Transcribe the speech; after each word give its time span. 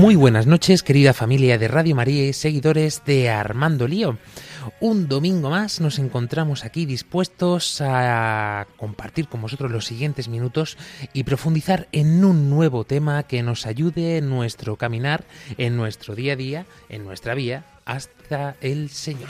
Muy 0.00 0.16
buenas 0.16 0.46
noches, 0.46 0.82
querida 0.82 1.12
familia 1.12 1.58
de 1.58 1.68
Radio 1.68 1.94
María 1.94 2.26
y 2.26 2.32
seguidores 2.32 3.02
de 3.04 3.28
Armando 3.28 3.86
Lío. 3.86 4.16
Un 4.80 5.08
domingo 5.08 5.50
más 5.50 5.78
nos 5.78 5.98
encontramos 5.98 6.64
aquí 6.64 6.86
dispuestos 6.86 7.82
a 7.82 8.66
compartir 8.78 9.28
con 9.28 9.42
vosotros 9.42 9.70
los 9.70 9.84
siguientes 9.84 10.28
minutos 10.28 10.78
y 11.12 11.24
profundizar 11.24 11.86
en 11.92 12.24
un 12.24 12.48
nuevo 12.48 12.84
tema 12.84 13.24
que 13.24 13.42
nos 13.42 13.66
ayude 13.66 14.16
en 14.16 14.30
nuestro 14.30 14.76
caminar, 14.76 15.24
en 15.58 15.76
nuestro 15.76 16.14
día 16.14 16.32
a 16.32 16.36
día, 16.36 16.66
en 16.88 17.04
nuestra 17.04 17.34
vía 17.34 17.66
hasta 17.84 18.56
el 18.62 18.88
Señor. 18.88 19.28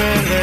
Nada 0.00 0.39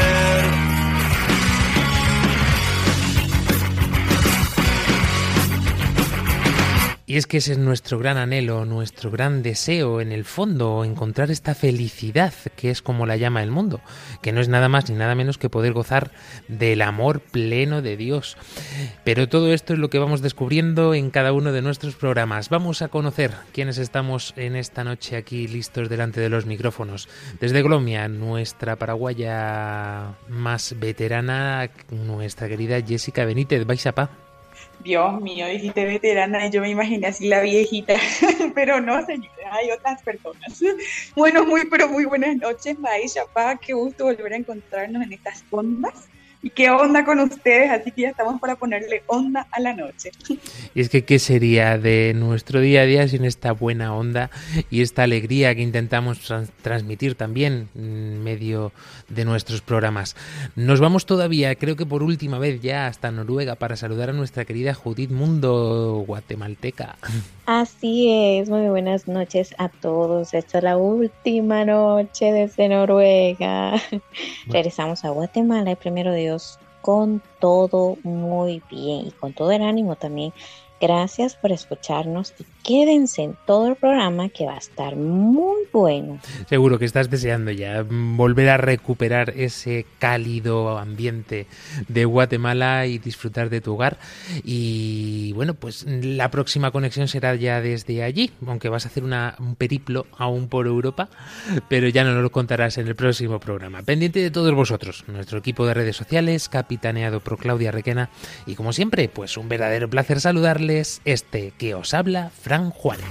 Y 7.10 7.16
es 7.16 7.26
que 7.26 7.38
ese 7.38 7.54
es 7.54 7.58
nuestro 7.58 7.98
gran 8.00 8.18
anhelo, 8.18 8.66
nuestro 8.66 9.10
gran 9.10 9.42
deseo 9.42 10.02
en 10.02 10.12
el 10.12 10.26
fondo, 10.26 10.84
encontrar 10.84 11.32
esta 11.32 11.56
felicidad 11.56 12.34
que 12.58 12.70
es 12.70 12.82
como 12.82 13.06
la 13.06 13.16
llama 13.16 13.42
el 13.42 13.50
mundo, 13.50 13.80
que 14.22 14.34
no 14.34 14.42
es 14.42 14.50
nada 14.50 14.68
más 14.68 14.90
ni 14.90 14.98
nada 14.98 15.16
menos 15.16 15.38
que 15.38 15.50
poder 15.50 15.72
gozar 15.72 16.12
del 16.50 16.82
amor 16.82 17.22
pleno 17.22 17.82
de 17.82 17.96
Dios. 17.96 18.36
Pero 19.06 19.30
todo 19.30 19.54
esto 19.54 19.72
es 19.72 19.80
lo 19.80 19.90
que 19.90 20.00
vamos 20.00 20.22
descubriendo 20.22 20.94
en 20.94 21.10
cada 21.10 21.32
uno 21.32 21.54
de 21.54 21.62
nuestros 21.62 21.96
programas. 21.96 22.50
Vamos 22.50 22.82
a 22.82 22.90
conocer 22.90 23.32
quiénes 23.54 23.78
estamos 23.78 24.34
en 24.36 24.58
esta 24.58 24.84
noche 24.84 25.16
aquí 25.16 25.48
listos 25.48 25.88
delante 25.88 26.20
de 26.20 26.28
los 26.28 26.46
micrófonos. 26.46 27.08
Desde 27.40 27.64
Colombia, 27.64 28.10
nuestra 28.10 28.76
paraguaya 28.76 30.18
más 30.28 30.76
veterana, 30.78 31.72
nuestra 31.90 32.50
querida 32.50 32.82
Jessica 32.86 33.24
Benítez. 33.24 33.66
¿Vais 33.66 33.88
a 33.88 33.94
pa? 33.94 34.27
Dios 34.80 35.22
mío, 35.22 35.48
dijiste 35.48 35.86
veterana 35.86 36.46
y 36.46 36.52
yo 36.52 36.62
me 36.62 36.70
imaginé 36.70 37.08
así 37.08 37.28
la 37.28 37.42
viejita, 37.42 37.96
pero 38.56 38.80
no, 38.80 39.06
señores, 39.06 39.46
hay 39.52 39.72
otras 39.72 40.02
personas. 40.04 40.62
Bueno, 41.16 41.46
muy, 41.46 41.66
pero 41.66 41.90
muy 41.90 42.06
buenas 42.06 42.36
noches, 42.38 42.80
Maíz 42.80 43.16
Chapá, 43.16 43.58
qué 43.58 43.74
gusto 43.74 44.06
volver 44.06 44.34
a 44.34 44.38
encontrarnos 44.38 45.04
en 45.04 45.14
estas 45.14 45.44
ondas. 45.50 46.10
Y 46.48 46.50
qué 46.52 46.70
onda 46.70 47.04
con 47.04 47.20
ustedes, 47.20 47.70
así 47.70 47.92
que 47.92 48.04
ya 48.04 48.10
estamos 48.12 48.40
para 48.40 48.56
ponerle 48.56 49.04
onda 49.08 49.48
a 49.52 49.60
la 49.60 49.74
noche. 49.74 50.12
Y 50.74 50.80
es 50.80 50.88
que, 50.88 51.04
¿qué 51.04 51.20
sería 51.20 51.78
de 51.78 52.14
nuestro 52.16 52.62
día 52.62 52.84
a 52.84 52.86
día 52.86 53.06
sin 53.10 53.26
esta 53.26 53.52
buena 53.52 53.94
onda 53.94 54.30
y 54.70 54.82
esta 54.82 55.04
alegría 55.04 55.54
que 55.56 55.62
intentamos 55.62 56.22
trans- 56.22 56.52
transmitir 56.62 57.16
también 57.16 57.68
en 57.76 58.24
medio 58.24 58.72
de 59.10 59.26
nuestros 59.26 59.60
programas? 59.60 60.16
Nos 60.56 60.80
vamos 60.80 61.06
todavía, 61.06 61.54
creo 61.56 61.76
que 61.76 61.86
por 61.86 62.02
última 62.02 62.40
vez 62.40 62.62
ya, 62.62 62.88
hasta 62.88 63.12
Noruega 63.12 63.56
para 63.56 63.76
saludar 63.76 64.10
a 64.12 64.14
nuestra 64.14 64.46
querida 64.46 64.74
Judith 64.74 65.12
Mundo, 65.12 66.06
guatemalteca. 66.08 66.96
Así 67.46 68.10
es, 68.40 68.50
muy 68.50 68.68
buenas 68.68 69.10
noches 69.10 69.54
a 69.58 69.68
todos. 69.68 70.34
Esta 70.34 70.60
es 70.60 70.64
la 70.64 70.78
última 70.78 71.66
noche 71.66 72.32
desde 72.32 72.70
Noruega. 72.70 73.74
Regresamos 74.48 75.04
a 75.04 75.10
Guatemala 75.10 75.72
y 75.72 75.76
primero 75.76 76.14
Dios 76.14 76.37
con 76.82 77.22
todo 77.40 77.98
muy 78.04 78.64
bien 78.70 79.08
y 79.08 79.12
con 79.12 79.34
todo 79.34 79.52
el 79.52 79.62
ánimo 79.62 79.96
también. 79.96 80.34
Gracias 80.80 81.36
por 81.36 81.52
escucharnos 81.52 82.34
y 82.40 82.46
quédense 82.64 83.24
en 83.24 83.38
todo 83.48 83.70
el 83.70 83.76
programa 83.76 84.30
que 84.30 84.46
va 84.46 84.56
a 84.56 84.58
estar 84.58 84.96
muy 84.96 85.64
bueno. 85.72 86.20
Seguro 86.50 86.78
que 86.78 86.86
estás 86.86 87.10
deseando 87.10 87.52
ya 87.52 87.84
volver 87.88 88.50
a 88.50 88.58
recuperar 88.58 89.34
ese 89.36 89.86
cálido 90.00 90.78
ambiente 90.78 91.48
de 91.88 92.06
Guatemala 92.06 92.86
y 92.86 93.00
disfrutar 93.00 93.50
de 93.50 93.62
tu 93.62 93.74
hogar. 93.74 93.98
Y 94.44 95.32
bueno, 95.34 95.54
pues 95.54 95.86
la 95.88 96.30
próxima 96.30 96.72
conexión 96.72 97.08
será 97.08 97.34
ya 97.36 97.62
desde 97.62 98.04
allí, 98.04 98.32
aunque 98.46 98.70
vas 98.70 98.86
a 98.86 98.90
hacer 98.90 99.04
una, 99.04 99.36
un 99.40 99.56
periplo 99.56 100.06
aún 100.18 100.48
por 100.48 100.68
Europa, 100.68 101.10
pero 101.70 101.88
ya 101.88 102.04
nos 102.04 102.22
lo 102.22 102.32
contarás 102.32 102.78
en 102.78 102.88
el 102.88 102.96
próximo 102.96 103.40
programa. 103.40 103.82
Pendiente 103.82 104.20
de 104.20 104.30
todos 104.30 104.54
vosotros, 104.54 105.06
nuestro 105.08 105.40
equipo 105.40 105.66
de 105.66 105.74
redes 105.74 105.96
sociales, 105.96 106.50
capitaneado 106.50 107.20
por 107.22 107.38
Claudia 107.38 107.72
Requena, 107.72 108.10
y 108.46 108.56
como 108.56 108.74
siempre, 108.74 109.10
pues 109.10 109.38
un 109.38 109.50
verdadero 109.50 109.90
placer 109.90 110.20
saludarles, 110.20 110.67
este 110.70 111.54
que 111.58 111.76
os 111.76 111.94
habla, 111.94 112.30
Fran 112.30 112.72
Juárez. 112.72 113.06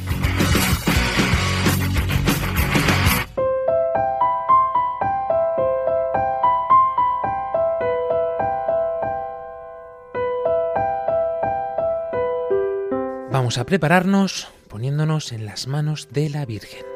Vamos 13.31 13.59
a 13.59 13.65
prepararnos 13.65 14.49
poniéndonos 14.69 15.33
en 15.33 15.47
las 15.47 15.67
manos 15.67 16.09
de 16.11 16.29
la 16.29 16.45
Virgen. 16.45 16.96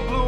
blue 0.00 0.25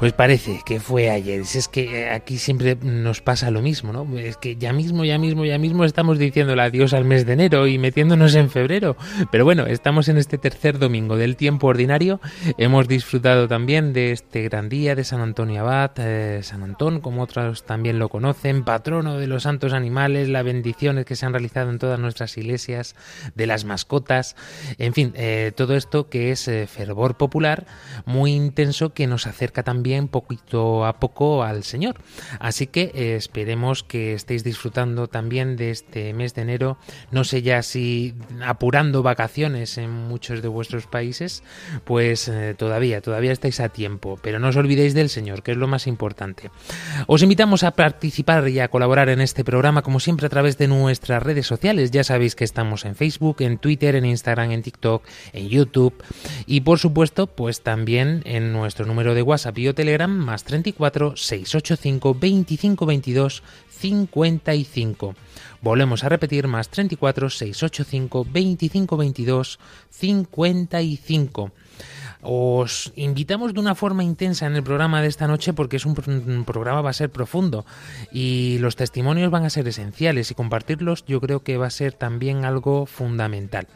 Pues 0.00 0.14
parece 0.14 0.62
que 0.64 0.80
fue 0.80 1.10
ayer. 1.10 1.40
Es 1.42 1.68
que 1.68 2.04
eh, 2.04 2.10
aquí 2.10 2.38
siempre 2.38 2.74
nos 2.74 3.20
pasa 3.20 3.50
lo 3.50 3.60
mismo, 3.60 3.92
¿no? 3.92 4.18
Es 4.18 4.38
que 4.38 4.56
ya 4.56 4.72
mismo, 4.72 5.04
ya 5.04 5.18
mismo, 5.18 5.44
ya 5.44 5.58
mismo 5.58 5.84
estamos 5.84 6.18
diciéndole 6.18 6.62
adiós 6.62 6.94
al 6.94 7.04
mes 7.04 7.26
de 7.26 7.34
enero 7.34 7.66
y 7.66 7.76
metiéndonos 7.76 8.34
en 8.34 8.48
febrero. 8.48 8.96
Pero 9.30 9.44
bueno, 9.44 9.66
estamos 9.66 10.08
en 10.08 10.16
este 10.16 10.38
tercer 10.38 10.78
domingo 10.78 11.18
del 11.18 11.36
tiempo 11.36 11.66
ordinario. 11.66 12.18
Hemos 12.56 12.88
disfrutado 12.88 13.46
también 13.46 13.92
de 13.92 14.12
este 14.12 14.40
gran 14.44 14.70
día 14.70 14.94
de 14.94 15.04
San 15.04 15.20
Antonio 15.20 15.60
Abad, 15.60 15.90
eh, 15.98 16.40
San 16.44 16.62
Antón, 16.62 17.00
como 17.00 17.20
otros 17.22 17.64
también 17.64 17.98
lo 17.98 18.08
conocen, 18.08 18.64
patrono 18.64 19.18
de 19.18 19.26
los 19.26 19.42
santos 19.42 19.74
animales, 19.74 20.30
las 20.30 20.44
bendiciones 20.44 21.04
que 21.04 21.14
se 21.14 21.26
han 21.26 21.34
realizado 21.34 21.68
en 21.68 21.78
todas 21.78 22.00
nuestras 22.00 22.38
iglesias, 22.38 22.96
de 23.34 23.46
las 23.46 23.66
mascotas, 23.66 24.34
en 24.78 24.94
fin, 24.94 25.12
eh, 25.14 25.52
todo 25.54 25.76
esto 25.76 26.08
que 26.08 26.30
es 26.30 26.50
fervor 26.68 27.18
popular 27.18 27.66
muy 28.06 28.32
intenso 28.32 28.94
que 28.94 29.06
nos 29.06 29.26
acerca 29.26 29.62
también 29.62 29.89
poquito 30.08 30.84
a 30.86 31.00
poco 31.00 31.42
al 31.42 31.64
Señor. 31.64 31.96
Así 32.38 32.66
que 32.66 32.92
eh, 32.94 33.16
esperemos 33.16 33.82
que 33.82 34.14
estéis 34.14 34.44
disfrutando 34.44 35.06
también 35.06 35.56
de 35.56 35.70
este 35.70 36.12
mes 36.14 36.34
de 36.34 36.42
enero, 36.42 36.78
no 37.10 37.24
sé 37.24 37.42
ya 37.42 37.62
si 37.62 38.14
apurando 38.44 39.02
vacaciones 39.02 39.78
en 39.78 39.90
muchos 39.90 40.42
de 40.42 40.48
vuestros 40.48 40.86
países, 40.86 41.42
pues 41.84 42.28
eh, 42.28 42.54
todavía, 42.56 43.00
todavía 43.00 43.32
estáis 43.32 43.60
a 43.60 43.68
tiempo, 43.68 44.18
pero 44.22 44.38
no 44.38 44.48
os 44.48 44.56
olvidéis 44.56 44.94
del 44.94 45.08
Señor, 45.08 45.42
que 45.42 45.52
es 45.52 45.56
lo 45.56 45.68
más 45.68 45.86
importante. 45.86 46.50
Os 47.06 47.22
invitamos 47.22 47.62
a 47.62 47.72
participar 47.72 48.48
y 48.48 48.60
a 48.60 48.68
colaborar 48.68 49.08
en 49.08 49.20
este 49.20 49.44
programa, 49.44 49.82
como 49.82 50.00
siempre, 50.00 50.26
a 50.26 50.30
través 50.30 50.58
de 50.58 50.68
nuestras 50.68 51.22
redes 51.22 51.46
sociales. 51.46 51.90
Ya 51.90 52.04
sabéis 52.04 52.34
que 52.34 52.44
estamos 52.44 52.84
en 52.84 52.94
Facebook, 52.94 53.36
en 53.40 53.58
Twitter, 53.58 53.96
en 53.96 54.04
Instagram, 54.04 54.50
en 54.52 54.62
TikTok, 54.62 55.04
en 55.32 55.48
YouTube 55.48 55.94
y 56.46 56.60
por 56.62 56.78
supuesto, 56.78 57.26
pues 57.26 57.62
también 57.62 58.22
en 58.24 58.52
nuestro 58.52 58.86
número 58.86 59.14
de 59.14 59.22
WhatsApp 59.22 59.58
y 59.58 59.68
Telegram 59.80 60.10
más 60.10 60.44
34 60.44 61.16
685 61.16 62.14
25 62.14 62.84
22 62.84 63.42
55. 63.70 65.14
Volvemos 65.62 66.04
a 66.04 66.10
repetir 66.10 66.48
más 66.48 66.68
34 66.68 67.30
685 67.30 68.26
25 68.30 68.96
22 68.98 69.58
55. 69.88 71.52
Os 72.22 72.92
invitamos 72.96 73.54
de 73.54 73.60
una 73.60 73.74
forma 73.74 74.04
intensa 74.04 74.46
en 74.46 74.54
el 74.54 74.62
programa 74.62 75.00
de 75.00 75.08
esta 75.08 75.26
noche 75.26 75.52
porque 75.52 75.76
es 75.76 75.86
un, 75.86 75.96
un, 76.06 76.44
programa 76.44 76.82
va 76.82 76.90
a 76.90 76.94
ser 76.94 77.10
profundo 77.10 77.64
y 78.12 78.58
los 78.60 78.76
testimonios 78.76 79.30
van 79.30 79.44
a 79.44 79.50
ser 79.50 79.66
esenciales 79.66 80.30
y 80.30 80.34
compartirlos 80.34 81.04
yo 81.06 81.20
creo 81.20 81.42
que 81.42 81.56
va 81.56 81.66
a 81.66 81.70
ser 81.70 81.94
también 81.94 82.44
algo 82.44 82.84
fundamental. 82.84 83.68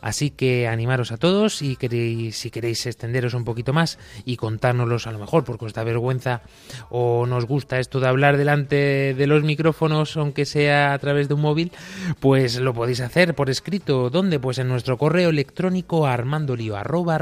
Así 0.00 0.30
que 0.30 0.66
animaros 0.66 1.12
a 1.12 1.16
todos 1.16 1.62
y 1.62 1.76
queréis, 1.76 2.36
si 2.36 2.50
queréis 2.50 2.84
extenderos 2.86 3.34
un 3.34 3.44
poquito 3.44 3.72
más 3.72 3.98
y 4.24 4.36
contárnoslos 4.36 5.06
a 5.06 5.12
lo 5.12 5.20
mejor 5.20 5.44
porque 5.44 5.66
os 5.66 5.72
da 5.72 5.84
vergüenza 5.84 6.42
o 6.90 7.26
nos 7.26 7.46
gusta 7.46 7.78
esto 7.78 8.00
de 8.00 8.08
hablar 8.08 8.36
delante 8.36 9.14
de 9.14 9.26
los 9.28 9.44
micrófonos 9.44 10.16
aunque 10.16 10.44
sea 10.44 10.92
a 10.92 10.98
través 10.98 11.28
de 11.28 11.34
un 11.34 11.40
móvil, 11.40 11.72
pues 12.18 12.58
lo 12.58 12.74
podéis 12.74 13.00
hacer 13.00 13.34
por 13.34 13.48
escrito. 13.48 14.10
¿Dónde? 14.10 14.40
Pues 14.40 14.58
en 14.58 14.68
nuestro 14.68 14.98
correo 14.98 15.30
electrónico 15.30 16.06
armandolio 16.06 16.76
arroba 16.76 17.18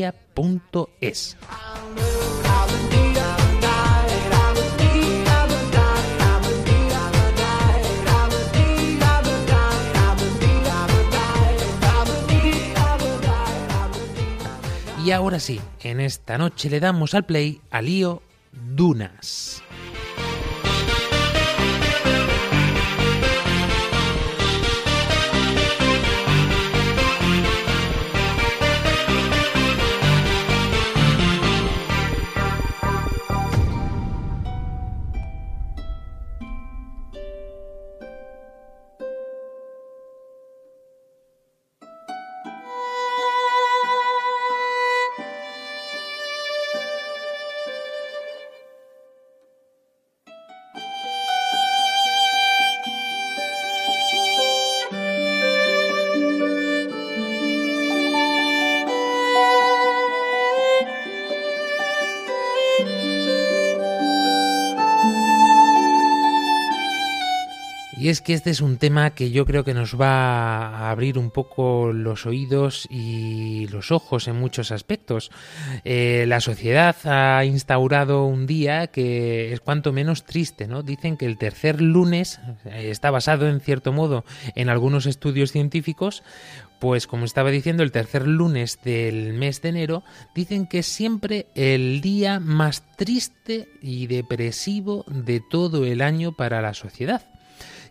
radiomaria.es. 0.00 1.36
Y 15.04 15.12
ahora 15.12 15.40
sí, 15.40 15.60
en 15.82 15.98
esta 16.00 16.38
noche 16.38 16.68
le 16.70 16.78
damos 16.78 17.14
al 17.14 17.24
play 17.24 17.60
a 17.70 17.82
Lío 17.82 18.22
Dunas. 18.52 19.62
Y 68.00 68.08
es 68.08 68.22
que 68.22 68.32
este 68.32 68.48
es 68.48 68.62
un 68.62 68.78
tema 68.78 69.10
que 69.10 69.30
yo 69.30 69.44
creo 69.44 69.62
que 69.62 69.74
nos 69.74 70.00
va 70.00 70.68
a 70.68 70.90
abrir 70.90 71.18
un 71.18 71.30
poco 71.30 71.92
los 71.92 72.24
oídos 72.24 72.88
y 72.88 73.68
los 73.68 73.92
ojos 73.92 74.26
en 74.26 74.36
muchos 74.36 74.72
aspectos. 74.72 75.30
Eh, 75.84 76.24
la 76.26 76.40
sociedad 76.40 76.96
ha 77.04 77.44
instaurado 77.44 78.24
un 78.24 78.46
día 78.46 78.86
que 78.86 79.52
es 79.52 79.60
cuanto 79.60 79.92
menos 79.92 80.24
triste, 80.24 80.66
¿no? 80.66 80.82
Dicen 80.82 81.18
que 81.18 81.26
el 81.26 81.36
tercer 81.36 81.82
lunes 81.82 82.40
eh, 82.64 82.88
está 82.90 83.10
basado 83.10 83.46
en 83.50 83.60
cierto 83.60 83.92
modo 83.92 84.24
en 84.54 84.70
algunos 84.70 85.04
estudios 85.04 85.52
científicos, 85.52 86.22
pues 86.78 87.06
como 87.06 87.26
estaba 87.26 87.50
diciendo, 87.50 87.82
el 87.82 87.92
tercer 87.92 88.26
lunes 88.26 88.78
del 88.82 89.34
mes 89.34 89.60
de 89.60 89.68
enero 89.68 90.04
dicen 90.34 90.66
que 90.66 90.78
es 90.78 90.86
siempre 90.86 91.48
el 91.54 92.00
día 92.00 92.40
más 92.40 92.82
triste 92.96 93.68
y 93.82 94.06
depresivo 94.06 95.04
de 95.06 95.42
todo 95.50 95.84
el 95.84 96.00
año 96.00 96.32
para 96.32 96.62
la 96.62 96.72
sociedad. 96.72 97.26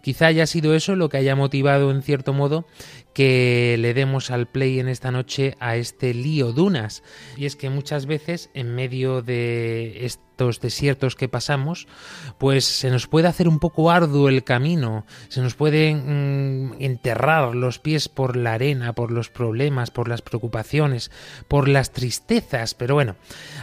Quizá 0.01 0.27
haya 0.27 0.47
sido 0.47 0.73
eso 0.75 0.95
lo 0.95 1.09
que 1.09 1.17
haya 1.17 1.35
motivado 1.35 1.91
en 1.91 2.01
cierto 2.01 2.33
modo 2.33 2.65
que 3.13 3.75
le 3.79 3.93
demos 3.93 4.31
al 4.31 4.47
play 4.47 4.79
en 4.79 4.87
esta 4.87 5.11
noche 5.11 5.55
a 5.59 5.75
este 5.75 6.13
lío 6.13 6.51
dunas. 6.51 7.03
Y 7.37 7.45
es 7.45 7.55
que 7.55 7.69
muchas 7.69 8.05
veces 8.05 8.49
en 8.53 8.75
medio 8.75 9.21
de 9.21 10.05
estos 10.05 10.61
desiertos 10.61 11.15
que 11.15 11.27
pasamos, 11.27 11.87
pues 12.37 12.65
se 12.65 12.89
nos 12.89 13.07
puede 13.07 13.27
hacer 13.27 13.47
un 13.47 13.59
poco 13.59 13.91
arduo 13.91 14.29
el 14.29 14.43
camino, 14.43 15.05
se 15.27 15.41
nos 15.41 15.55
puede 15.55 15.93
mm, 15.93 16.81
enterrar 16.81 17.55
los 17.55 17.79
pies 17.79 18.07
por 18.07 18.37
la 18.37 18.53
arena, 18.53 18.93
por 18.93 19.11
los 19.11 19.29
problemas, 19.29 19.91
por 19.91 20.07
las 20.07 20.21
preocupaciones, 20.21 21.11
por 21.47 21.67
las 21.67 21.91
tristezas. 21.91 22.73
Pero 22.73 22.95
bueno, 22.95 23.15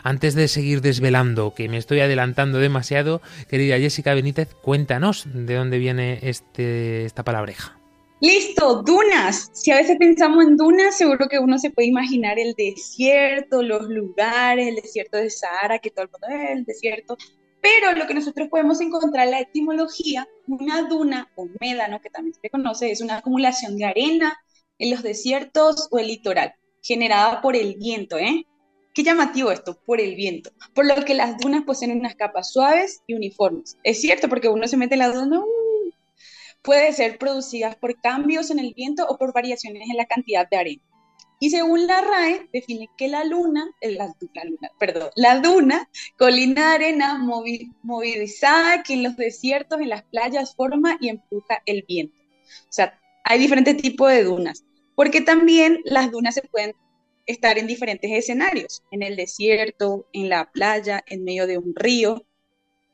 antes 0.03 0.35
de 0.35 0.49
seguir 0.49 0.83
desvelando, 0.83 1.55
que 1.55 1.69
me 1.69 1.79
estoy 1.79 2.01
adelantando 2.01 2.59
demasiado, 2.59 3.23
querida 3.49 3.79
Jessica 3.79 4.13
Benítez, 4.13 4.55
cuéntanos 4.55 5.25
de 5.33 5.55
dónde 5.55 5.79
viene 5.79 6.19
este, 6.23 7.07
esta 7.07 7.25
palabreja. 7.25 7.79
Listo, 8.21 8.83
dunas. 8.83 9.51
Si 9.53 9.71
a 9.71 9.77
veces 9.77 9.99
pensamos 9.99 10.43
en 10.43 10.57
dunas, 10.57 10.97
seguro 10.97 11.29
que 11.29 11.39
uno 11.39 11.59
se 11.59 11.71
puede 11.71 11.89
imaginar 11.89 12.39
el 12.39 12.55
desierto, 12.55 13.63
los 13.63 13.89
lugares, 13.89 14.69
el 14.69 14.77
desierto 14.77 15.19
de 15.19 15.29
Sahara, 15.29 15.79
que 15.79 15.91
todo 15.91 16.07
el 16.07 16.11
mundo 16.11 16.27
es 16.31 16.51
el 16.51 16.65
desierto. 16.65 17.19
Pero 17.61 17.93
lo 17.93 18.07
que 18.07 18.15
nosotros 18.15 18.49
podemos 18.49 18.81
encontrar 18.81 19.27
en 19.27 19.33
la 19.33 19.41
etimología, 19.41 20.27
una 20.47 20.89
duna 20.89 21.31
o 21.37 21.47
médano, 21.61 22.01
que 22.01 22.09
también 22.09 22.35
se 22.41 22.49
conoce, 22.49 22.91
es 22.91 23.03
una 23.03 23.19
acumulación 23.19 23.77
de 23.77 23.85
arena 23.85 24.39
en 24.79 24.91
los 24.93 25.03
desiertos 25.03 25.89
o 25.91 25.99
el 25.99 26.07
litoral, 26.07 26.55
generada 26.83 27.43
por 27.43 27.55
el 27.55 27.75
viento, 27.75 28.17
¿eh? 28.17 28.47
Qué 28.95 29.03
llamativo 29.03 29.51
esto, 29.51 29.79
por 29.85 30.01
el 30.01 30.15
viento. 30.15 30.51
Por 30.75 30.87
lo 30.87 31.05
que 31.05 31.13
las 31.13 31.37
dunas 31.37 31.65
poseen 31.65 31.99
unas 31.99 32.15
capas 32.15 32.51
suaves 32.51 33.03
y 33.07 33.13
uniformes. 33.13 33.77
Es 33.83 34.01
cierto, 34.01 34.31
porque 34.31 34.49
uno 34.49 34.67
se 34.69 34.79
mete 34.79 34.95
en 34.95 35.01
la 35.01 35.11
duna, 35.11 35.41
uh, 35.41 35.66
puede 36.67 36.93
ser 36.93 37.17
producidas 37.17 37.77
por 37.77 37.99
cambios 38.01 38.51
en 38.51 38.59
el 38.59 38.75
viento 38.75 39.07
o 39.09 39.17
por 39.17 39.33
variaciones 39.33 39.89
en 39.89 39.97
la 39.97 40.07
cantidad 40.07 40.51
de 40.51 40.57
arena. 40.57 40.83
Y 41.39 41.51
según 41.51 41.87
la 41.87 42.01
RAE, 42.01 42.49
define 42.53 42.89
que 42.97 43.09
la 43.09 43.23
luna, 43.23 43.71
eh, 43.81 43.93
la, 43.93 44.07
la 44.35 44.45
luna 44.45 44.73
perdón, 44.79 45.11
la 45.15 45.39
duna, 45.39 45.89
colina 46.19 46.71
de 46.71 46.75
arena 46.75 47.19
movi, 47.19 47.71
movilizada 47.83 48.83
que 48.83 48.95
en 48.95 49.05
los 49.05 49.17
desiertos, 49.17 49.81
en 49.81 49.91
las 49.91 50.03
playas, 50.05 50.57
forma 50.57 50.97
y 51.01 51.11
empuja 51.11 51.63
el 51.67 51.85
viento. 51.87 52.17
O 52.63 52.73
sea, 52.73 52.99
hay 53.23 53.39
diferentes 53.39 53.77
tipos 53.77 54.11
de 54.11 54.25
dunas, 54.25 54.65
porque 54.97 55.21
también 55.21 55.81
las 55.85 56.11
dunas 56.11 56.35
se 56.35 56.43
pueden 56.43 56.75
estar 57.27 57.59
en 57.59 57.67
diferentes 57.69 58.11
escenarios, 58.11 58.83
en 58.91 59.03
el 59.03 59.15
desierto, 59.15 60.09
en 60.13 60.31
la 60.31 60.51
playa, 60.51 61.05
en 61.07 61.23
medio 61.23 61.47
de 61.47 61.59
un 61.59 61.75
río, 61.77 62.25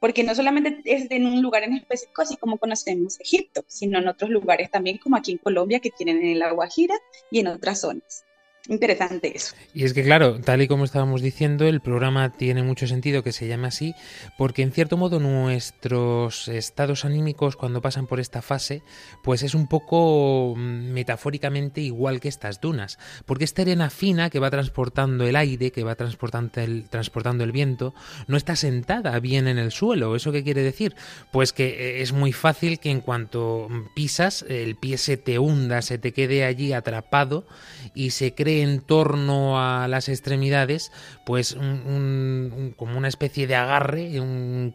porque 0.02 0.25
no 0.25 0.35
solamente 0.35 0.80
es 0.85 1.09
en 1.12 1.26
un 1.26 1.40
lugar 1.40 1.62
en 1.62 1.75
específico, 1.75 2.23
así 2.23 2.37
como 2.37 2.59
conocemos 2.59 3.21
Egipto, 3.21 3.64
sino 3.68 4.00
en 4.00 4.09
otros 4.09 4.30
lugares 4.30 4.68
también, 4.68 4.99
como 4.99 5.14
aquí 5.14 5.30
en 5.30 5.38
Colombia, 5.38 5.78
que 5.78 5.90
tienen 5.90 6.16
en 6.16 6.42
el 6.42 6.54
Guajira 6.54 6.97
y 7.30 7.38
en 7.38 7.47
otras 7.47 7.82
zonas. 7.82 8.25
Interesante 8.69 9.37
eso. 9.37 9.57
Y 9.75 9.83
es 9.83 9.92
que 9.92 10.04
claro, 10.04 10.40
tal 10.40 10.62
y 10.62 10.69
como 10.69 10.85
estábamos 10.85 11.21
diciendo, 11.21 11.66
el 11.66 11.81
programa 11.81 12.31
tiene 12.31 12.62
mucho 12.62 12.87
sentido 12.87 13.25
que 13.25 13.33
se 13.33 13.49
llame 13.49 13.66
así, 13.66 13.97
porque 14.38 14.62
en 14.62 14.71
cierto 14.71 14.97
modo 14.97 15.19
nuestros 15.19 16.47
estados 16.47 17.04
anímicos 17.04 17.57
cuando 17.57 17.83
pasan 17.83 18.07
por 18.07 18.21
esta 18.21 18.40
fase, 18.40 18.83
pues 19.25 19.42
es 19.42 19.57
un 19.57 19.66
poco 19.66 20.54
mm, 20.57 20.92
metafóricamente 20.92 21.81
igual 21.81 22.21
que 22.21 22.28
estas 22.28 22.61
dunas, 22.61 23.00
porque 23.26 23.42
esta 23.42 23.62
arena 23.62 23.90
fina 23.90 24.31
que 24.31 24.38
va 24.38 24.49
transportando 24.49 25.26
el 25.26 25.35
aire, 25.35 25.73
que 25.73 25.83
va 25.83 25.97
transportando 25.97 26.61
el, 26.61 26.88
transportando 26.88 27.42
el 27.42 27.50
viento, 27.50 27.95
no 28.28 28.37
está 28.37 28.54
sentada 28.54 29.19
bien 29.19 29.49
en 29.49 29.59
el 29.59 29.73
suelo. 29.73 30.14
¿Eso 30.14 30.31
qué 30.31 30.45
quiere 30.45 30.62
decir? 30.62 30.95
Pues 31.33 31.52
que 31.52 32.00
es 32.00 32.12
muy 32.12 32.33
fácil 32.33 32.78
que 32.78 32.90
en 32.90 33.00
cuanto 33.00 33.66
pisas, 33.97 34.45
el 34.49 34.76
pie 34.76 34.99
se 34.99 35.16
te 35.16 35.40
hunda, 35.40 35.83
se 35.83 35.99
te 35.99 36.12
quede 36.12 36.45
allí 36.45 36.73
atrapado 36.73 37.45
y 37.92 38.11
se 38.11 38.35
cree 38.35 38.51
en 38.61 38.80
torno 38.80 39.59
a 39.59 39.88
las 39.88 40.09
extremidades 40.09 40.92
pues 41.25 41.55
como 41.55 42.99
una 42.99 43.09
especie 43.09 43.47
de 43.47 43.55
agarre 43.55 44.11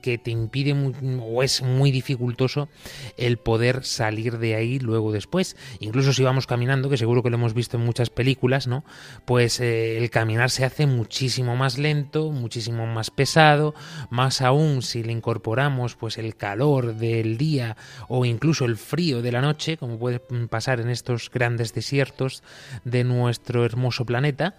que 0.02 0.18
te 0.18 0.32
impide 0.32 0.76
o 1.22 1.44
es 1.44 1.62
muy 1.62 1.92
dificultoso 1.92 2.70
el 3.18 3.38
poder 3.38 3.84
salir 3.84 4.38
de 4.38 4.56
ahí 4.56 4.80
luego 4.80 5.12
después. 5.12 5.56
Incluso 5.80 6.14
si 6.14 6.24
vamos 6.24 6.48
caminando, 6.48 6.90
que 6.90 6.98
seguro 6.98 7.24
que 7.24 7.30
lo 7.30 7.36
hemos 7.36 7.54
visto 7.54 7.78
en 7.78 7.84
muchas 7.84 8.10
películas, 8.10 8.68
¿no? 8.68 8.84
Pues 9.26 9.60
eh, 9.60 9.98
el 9.98 10.10
caminar 10.10 10.50
se 10.50 10.66
hace 10.66 10.88
muchísimo 10.88 11.56
más 11.56 11.78
lento, 11.78 12.32
muchísimo 12.32 12.88
más 12.88 13.12
pesado, 13.12 13.76
más 14.10 14.42
aún 14.42 14.82
si 14.82 15.04
le 15.04 15.12
incorporamos 15.12 15.96
pues 15.96 16.18
el 16.18 16.36
calor 16.36 16.96
del 16.96 17.38
día 17.38 17.78
o 18.08 18.26
incluso 18.26 18.66
el 18.66 18.78
frío 18.78 19.22
de 19.22 19.32
la 19.32 19.42
noche, 19.42 19.78
como 19.78 20.00
puede 20.00 20.20
pasar 20.50 20.80
en 20.80 20.90
estos 20.90 21.30
grandes 21.30 21.74
desiertos 21.74 22.44
de 22.84 23.04
nuestro 23.04 23.66
hermoso 23.66 24.06
planeta. 24.06 24.56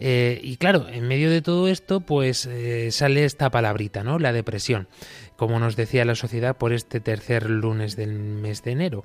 Eh, 0.00 0.40
y 0.42 0.56
claro, 0.56 0.86
en 0.88 1.06
medio 1.08 1.25
de 1.30 1.42
todo 1.42 1.68
esto, 1.68 2.00
pues 2.00 2.46
eh, 2.46 2.90
sale 2.90 3.24
esta 3.24 3.50
palabrita, 3.50 4.02
¿no? 4.02 4.18
La 4.18 4.32
depresión, 4.32 4.88
como 5.36 5.58
nos 5.58 5.76
decía 5.76 6.04
la 6.04 6.14
sociedad 6.14 6.56
por 6.56 6.72
este 6.72 7.00
tercer 7.00 7.48
lunes 7.50 7.96
del 7.96 8.18
mes 8.18 8.62
de 8.62 8.72
enero. 8.72 9.04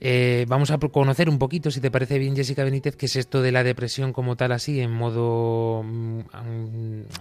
Eh, 0.00 0.46
vamos 0.48 0.70
a 0.70 0.78
conocer 0.78 1.28
un 1.28 1.38
poquito, 1.38 1.70
si 1.70 1.80
te 1.80 1.90
parece 1.90 2.18
bien, 2.18 2.34
Jessica 2.34 2.64
Benítez, 2.64 2.96
qué 2.96 3.06
es 3.06 3.16
esto 3.16 3.42
de 3.42 3.52
la 3.52 3.62
depresión 3.62 4.12
como 4.12 4.36
tal, 4.36 4.52
así, 4.52 4.80
en 4.80 4.90
modo, 4.90 5.82
mm, 5.82 6.20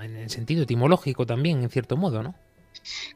en 0.01 0.15
el 0.15 0.29
sentido 0.29 0.63
etimológico 0.63 1.25
también, 1.25 1.62
en 1.62 1.69
cierto 1.69 1.98
modo, 1.98 2.24
¿no? 2.24 2.36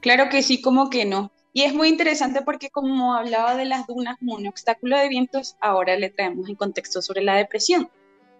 Claro 0.01 0.27
que 0.29 0.41
sí, 0.41 0.62
como 0.62 0.89
que 0.89 1.05
no. 1.05 1.32
Y 1.53 1.63
es 1.63 1.74
muy 1.74 1.88
interesante 1.88 2.41
porque 2.41 2.72
como 2.72 3.13
hablaba 3.13 3.55
de 3.55 3.65
las 3.65 3.86
dunas 3.86 4.17
como 4.17 4.36
un 4.36 4.48
obstáculo 4.48 4.98
de 4.98 5.08
vientos, 5.08 5.55
ahora 5.62 5.96
le 5.96 6.10
traemos 6.10 6.50
en 6.50 6.55
contexto 6.55 7.01
sobre 7.01 7.22
la 7.22 7.36
depresión, 7.36 7.89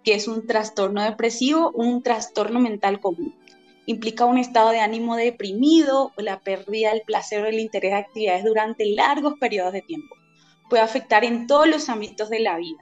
que 0.04 0.14
es 0.16 0.28
un 0.28 0.46
trastorno 0.46 1.02
depresivo, 1.02 1.72
un 1.72 2.04
trastorno 2.04 2.60
mental 2.60 3.00
común. 3.00 3.36
Implica 3.86 4.26
un 4.26 4.38
estado 4.38 4.70
de 4.70 4.80
ánimo 4.80 5.16
deprimido 5.16 6.12
o 6.18 6.22
la 6.22 6.40
pérdida 6.40 6.92
del 6.92 7.02
placer 7.02 7.42
o 7.42 7.46
del 7.46 7.60
interés 7.60 7.92
de 7.92 7.98
actividades 7.98 8.44
durante 8.44 8.86
largos 8.86 9.34
periodos 9.40 9.74
de 9.74 9.82
tiempo. 9.82 10.16
Puede 10.70 10.84
afectar 10.84 11.26
en 11.26 11.48
todos 11.48 11.68
los 11.68 11.90
ámbitos 11.90 12.30
de 12.30 12.40
la 12.40 12.58
vida, 12.58 12.82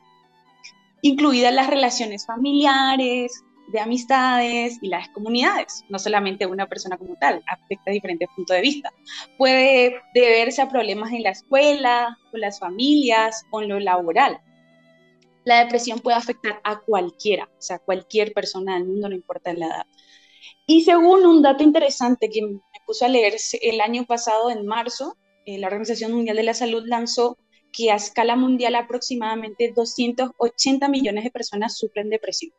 incluidas 1.01 1.53
las 1.53 1.67
relaciones 1.67 2.25
familiares, 2.25 3.43
de 3.71 3.79
amistades 3.79 4.77
y 4.81 4.89
las 4.89 5.09
comunidades, 5.09 5.85
no 5.89 5.97
solamente 5.97 6.45
una 6.45 6.67
persona 6.67 6.97
como 6.97 7.15
tal, 7.15 7.41
afecta 7.47 7.91
diferentes 7.91 8.27
puntos 8.35 8.55
de 8.55 8.61
vista. 8.61 8.91
Puede 9.37 10.01
deberse 10.13 10.61
a 10.61 10.69
problemas 10.69 11.11
en 11.11 11.23
la 11.23 11.31
escuela, 11.31 12.17
con 12.31 12.41
las 12.41 12.59
familias, 12.59 13.43
con 13.49 13.67
lo 13.67 13.79
laboral. 13.79 14.39
La 15.43 15.63
depresión 15.63 15.99
puede 15.99 16.17
afectar 16.17 16.61
a 16.63 16.79
cualquiera, 16.81 17.49
o 17.57 17.61
sea, 17.61 17.79
cualquier 17.79 18.33
persona 18.33 18.75
del 18.75 18.85
mundo, 18.85 19.09
no 19.09 19.15
importa 19.15 19.53
la 19.53 19.67
edad. 19.67 19.87
Y 20.67 20.83
según 20.83 21.25
un 21.25 21.41
dato 21.41 21.63
interesante 21.63 22.29
que 22.29 22.41
me 22.41 22.59
puse 22.85 23.05
a 23.05 23.09
leer 23.09 23.35
el 23.61 23.81
año 23.81 24.05
pasado, 24.05 24.49
en 24.49 24.65
marzo, 24.65 25.17
eh, 25.45 25.57
la 25.57 25.67
Organización 25.67 26.13
Mundial 26.13 26.37
de 26.37 26.43
la 26.43 26.53
Salud 26.53 26.83
lanzó 26.85 27.37
que 27.73 27.91
a 27.91 27.95
escala 27.95 28.35
mundial 28.35 28.75
aproximadamente 28.75 29.71
280 29.75 30.87
millones 30.89 31.23
de 31.23 31.31
personas 31.31 31.77
sufren 31.77 32.09
depresión 32.09 32.51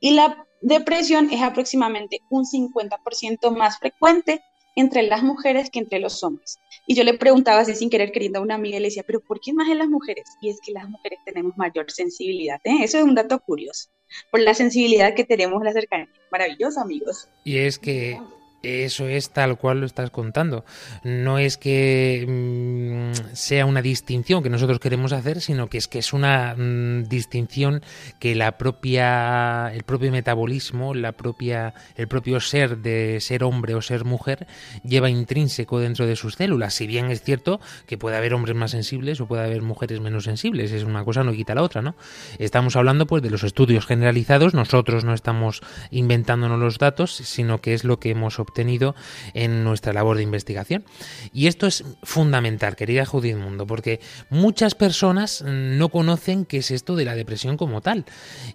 y 0.00 0.10
la 0.10 0.46
depresión 0.60 1.30
es 1.30 1.42
aproximadamente 1.42 2.20
un 2.30 2.44
50% 2.44 3.50
más 3.56 3.78
frecuente 3.78 4.42
entre 4.76 5.02
las 5.02 5.22
mujeres 5.22 5.70
que 5.70 5.78
entre 5.78 5.98
los 5.98 6.22
hombres. 6.22 6.58
Y 6.86 6.94
yo 6.94 7.04
le 7.04 7.14
preguntaba 7.14 7.60
así 7.60 7.74
sin 7.74 7.88
querer 7.88 8.12
queriendo 8.12 8.38
a 8.38 8.42
una 8.42 8.56
amiga 8.56 8.76
y 8.76 8.80
le 8.80 8.88
decía, 8.88 9.04
pero 9.06 9.20
¿por 9.20 9.40
qué 9.40 9.52
más 9.52 9.68
en 9.68 9.78
las 9.78 9.88
mujeres? 9.88 10.24
Y 10.40 10.50
es 10.50 10.60
que 10.60 10.72
las 10.72 10.88
mujeres 10.88 11.18
tenemos 11.24 11.56
mayor 11.56 11.90
sensibilidad. 11.90 12.60
¿eh? 12.64 12.78
Eso 12.82 12.98
es 12.98 13.04
un 13.04 13.14
dato 13.14 13.38
curioso, 13.40 13.88
por 14.30 14.40
la 14.40 14.54
sensibilidad 14.54 15.14
que 15.14 15.24
tenemos 15.24 15.62
la 15.62 15.72
cercanía. 15.72 16.08
Maravilloso, 16.30 16.80
amigos. 16.80 17.28
Y 17.44 17.58
es 17.58 17.78
que 17.78 18.20
eso 18.64 19.06
es 19.06 19.30
tal 19.30 19.58
cual 19.58 19.80
lo 19.80 19.86
estás 19.86 20.10
contando. 20.10 20.64
No 21.02 21.38
es 21.38 21.56
que 21.56 22.24
mm, 22.26 23.34
sea 23.34 23.66
una 23.66 23.82
distinción 23.82 24.42
que 24.42 24.50
nosotros 24.50 24.78
queremos 24.78 25.12
hacer, 25.12 25.40
sino 25.40 25.68
que 25.68 25.78
es 25.78 25.88
que 25.88 25.98
es 25.98 26.12
una 26.12 26.54
mm, 26.56 27.04
distinción 27.04 27.82
que 28.18 28.34
la 28.34 28.56
propia, 28.56 29.70
el 29.74 29.82
propio 29.82 30.10
metabolismo, 30.10 30.94
la 30.94 31.12
propia, 31.12 31.74
el 31.96 32.08
propio 32.08 32.40
ser 32.40 32.78
de 32.78 33.20
ser 33.20 33.44
hombre 33.44 33.74
o 33.74 33.82
ser 33.82 34.04
mujer 34.04 34.46
lleva 34.82 35.10
intrínseco 35.10 35.78
dentro 35.78 36.06
de 36.06 36.16
sus 36.16 36.34
células. 36.34 36.74
Si 36.74 36.86
bien 36.86 37.10
es 37.10 37.22
cierto 37.22 37.60
que 37.86 37.98
puede 37.98 38.16
haber 38.16 38.34
hombres 38.34 38.56
más 38.56 38.70
sensibles 38.70 39.20
o 39.20 39.26
puede 39.26 39.44
haber 39.44 39.62
mujeres 39.62 40.00
menos 40.00 40.24
sensibles, 40.24 40.72
es 40.72 40.84
una 40.84 41.04
cosa 41.04 41.22
no 41.22 41.32
quita 41.32 41.54
la 41.54 41.62
otra, 41.62 41.82
¿no? 41.82 41.94
Estamos 42.38 42.76
hablando 42.76 43.06
pues 43.06 43.22
de 43.22 43.30
los 43.30 43.44
estudios 43.44 43.86
generalizados. 43.86 44.54
Nosotros 44.54 45.04
no 45.04 45.12
estamos 45.12 45.60
inventándonos 45.90 46.58
los 46.58 46.78
datos, 46.78 47.14
sino 47.14 47.60
que 47.60 47.74
es 47.74 47.84
lo 47.84 47.98
que 47.98 48.10
hemos 48.10 48.38
obtenido 48.38 48.53
tenido 48.54 48.94
en 49.34 49.64
nuestra 49.64 49.92
labor 49.92 50.16
de 50.16 50.22
investigación. 50.22 50.84
Y 51.32 51.46
esto 51.48 51.66
es 51.66 51.84
fundamental, 52.02 52.76
querida 52.76 53.04
Judith 53.04 53.36
Mundo, 53.36 53.66
porque 53.66 54.00
muchas 54.30 54.74
personas 54.74 55.42
no 55.46 55.88
conocen 55.90 56.44
qué 56.46 56.58
es 56.58 56.70
esto 56.70 56.96
de 56.96 57.04
la 57.04 57.14
depresión 57.14 57.56
como 57.56 57.80
tal. 57.80 58.04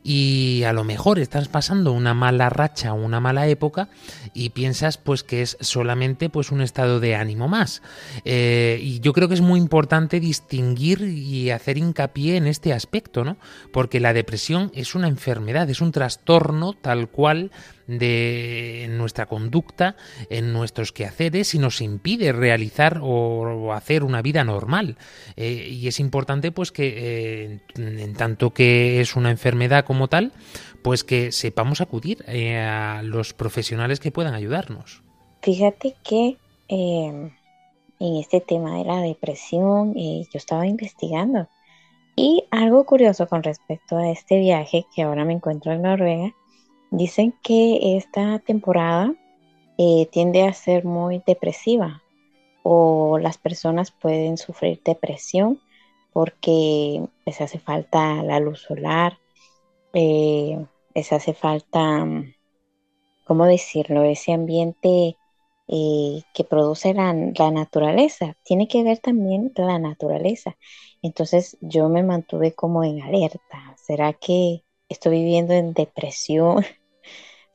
Y 0.04 0.64
a 0.64 0.74
lo 0.74 0.84
mejor 0.84 1.20
estás 1.20 1.48
pasando 1.48 1.92
una 1.92 2.14
mala 2.14 2.50
racha 2.50 2.94
una 2.94 3.20
mala 3.20 3.48
época 3.48 3.90
y 4.34 4.50
piensas 4.52 4.98
pues 4.98 5.24
que 5.24 5.42
es 5.42 5.58
solamente 5.60 6.30
pues 6.30 6.52
un 6.52 6.62
estado 6.62 7.00
de 7.00 7.16
ánimo 7.16 7.48
más. 7.48 7.82
Eh, 8.26 8.80
y 8.82 9.00
yo 9.00 9.14
creo 9.14 9.28
que 9.28 9.34
es 9.34 9.42
muy 9.42 9.60
importante 9.60 10.20
distinguir 10.20 11.02
y 11.02 11.52
hacer 11.52 11.78
hincapié 11.78 12.38
en 12.38 12.48
este 12.48 12.74
aspecto, 12.74 13.24
¿no? 13.24 13.38
Porque 13.72 14.00
la 14.00 14.14
depresión 14.14 14.72
es 14.74 14.96
una 14.96 15.08
enfermedad, 15.08 15.70
es 15.70 15.82
un 15.82 15.92
trastorno 15.92 16.74
tal 16.74 17.10
cual 17.10 17.52
de 17.98 18.88
nuestra 18.92 19.26
conducta, 19.26 19.96
en 20.30 20.54
nuestros 20.54 20.92
quehaceres 20.92 21.56
y 21.56 21.60
nos 21.60 21.82
impide 21.82 22.32
realizar 22.32 23.00
o, 23.02 23.74
hacer 23.74 24.04
una 24.04 24.22
vida 24.22 24.44
normal. 24.44 24.98
Eh, 25.36 25.68
y 25.70 25.88
es 25.88 26.00
importante 26.00 26.52
pues 26.52 26.72
que 26.72 27.52
eh, 27.52 27.60
en 27.78 28.14
tanto 28.14 28.52
que 28.52 29.02
es 29.02 29.16
una 29.16 29.32
enfermedad 29.32 29.86
como 29.86 30.08
tal, 30.08 30.32
pues 30.84 31.04
que 31.04 31.32
sepamos 31.32 31.82
acudir 31.82 32.24
eh, 32.28 32.58
a 32.58 33.02
los 33.04 33.34
profesionales 33.34 34.00
que 34.00 34.12
puedan 34.12 34.34
ayudarnos. 34.34 35.02
Fíjate 35.42 35.96
que 36.04 36.38
en 36.68 37.32
este 38.00 38.40
tema 38.42 38.78
de 38.78 38.86
la 38.86 39.02
depresión 39.02 39.94
yo 39.96 40.28
estaba 40.34 40.68
investigando 40.68 41.48
y 42.16 42.44
algo 42.52 42.86
curioso 42.86 43.28
con 43.28 43.44
respecto 43.44 43.98
a 43.98 44.12
este 44.12 44.40
viaje 44.40 44.86
que 44.94 45.04
ahora 45.04 45.24
me 45.26 45.34
encuentro 45.34 45.72
en 45.72 45.82
Noruega 45.84 46.34
Dicen 46.92 47.34
que 47.44 47.98
esta 47.98 48.40
temporada 48.40 49.14
eh, 49.78 50.08
tiende 50.12 50.44
a 50.44 50.54
ser 50.54 50.86
muy 50.86 51.24
depresiva 51.26 52.04
o 52.64 53.18
las 53.20 53.38
personas 53.38 53.92
pueden 53.92 54.38
sufrir 54.38 54.82
depresión 54.84 55.62
porque 56.14 57.04
les 57.26 57.42
hace 57.42 57.60
falta 57.60 58.24
la 58.24 58.40
luz 58.40 58.62
solar, 58.62 59.18
eh, 59.94 60.66
les 60.96 61.14
hace 61.14 61.34
falta, 61.34 62.06
¿cómo 63.26 63.46
decirlo?, 63.46 64.04
ese 64.04 64.34
ambiente 64.34 65.16
eh, 65.68 66.24
que 66.34 66.44
produce 66.44 66.94
la, 66.94 67.14
la, 67.14 67.52
naturaleza. 67.52 68.36
Tiene 68.44 68.68
que 68.68 68.84
ver 68.84 68.98
también 68.98 69.52
la 69.56 69.78
naturaleza. 69.78 70.58
Entonces 71.04 71.58
yo 71.62 71.90
me 71.90 72.04
mantuve 72.04 72.54
como 72.54 72.84
en 72.84 73.02
alerta. 73.02 73.76
¿Será 73.78 74.14
que 74.14 74.64
estoy 74.90 75.20
viviendo 75.20 75.54
en 75.54 75.74
depresión? 75.74 76.66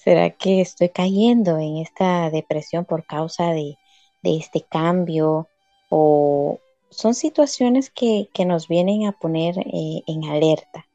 ¿Será 0.04 0.28
que 0.28 0.60
estoy 0.60 0.90
cayendo 0.90 1.56
en 1.56 1.78
esta 1.78 2.28
depresión 2.28 2.84
por 2.84 3.06
causa 3.06 3.52
de, 3.54 3.78
este 4.22 4.60
cambio? 4.60 5.48
¿O 5.88 6.58
son 6.90 7.14
situaciones 7.14 7.88
que, 7.88 8.28
nos 8.44 8.68
vienen 8.68 9.06
a 9.06 9.12
poner 9.12 9.58
eh, 9.60 10.02
en 10.06 10.24
alerta? 10.24 10.86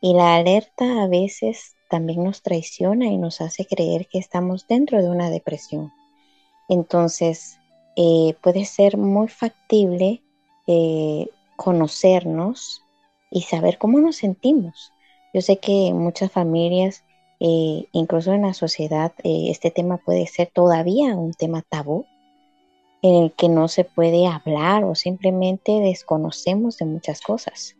Y 0.00 0.14
la 0.14 0.36
alerta 0.36 1.02
a 1.02 1.06
veces 1.06 1.74
también 1.90 2.24
nos 2.24 2.40
traiciona 2.40 3.08
y 3.08 3.18
nos 3.18 3.42
hace 3.42 3.66
creer 3.66 4.08
que 4.10 4.18
estamos 4.18 4.66
dentro 4.66 5.02
de 5.02 5.10
una 5.10 5.28
depresión. 5.28 5.92
Entonces, 6.70 7.58
eh, 7.94 8.36
puede 8.42 8.64
ser 8.64 8.96
muy 8.96 9.28
factible 9.28 10.22
eh, 10.66 11.28
conocernos 11.56 12.80
y 13.30 13.42
saber 13.42 13.76
cómo 13.76 14.00
nos 14.00 14.16
sentimos. 14.16 14.94
Yo 15.34 15.42
sé 15.42 15.58
que 15.58 15.92
muchas 15.92 16.32
familias 16.32 17.04
eh, 17.38 17.86
incluso 17.92 18.32
en 18.32 18.42
la 18.42 18.54
sociedad 18.54 19.12
eh, 19.22 19.48
este 19.50 19.70
tema 19.70 19.98
puede 19.98 20.26
ser 20.26 20.50
todavía 20.52 21.14
un 21.14 21.34
tema 21.34 21.62
tabú 21.62 22.06
en 23.02 23.24
el 23.24 23.32
que 23.32 23.50
no 23.50 23.68
se 23.68 23.84
puede 23.84 24.26
hablar 24.26 24.84
o 24.84 24.94
simplemente 24.94 25.80
desconocemos 25.80 26.78
de 26.78 26.86
muchas 26.86 27.20
cosas. 27.20 27.76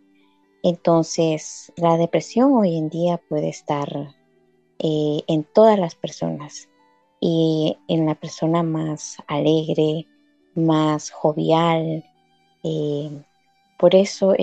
Entonces, 0.62 1.72
la 1.76 1.96
depresión 1.96 2.52
hoy 2.52 2.76
en 2.76 2.90
día 2.90 3.18
puede 3.28 3.48
estar 3.48 4.14
eh, 4.78 5.22
en 5.26 5.44
todas 5.44 5.78
las 5.78 5.94
personas 5.94 6.68
y 7.18 7.78
en 7.88 8.04
la 8.04 8.14
persona 8.14 8.62
más 8.62 9.16
alegre, 9.26 10.06
más 10.54 11.10
jovial. 11.10 12.04
por 13.78 13.94
eso 13.94 14.34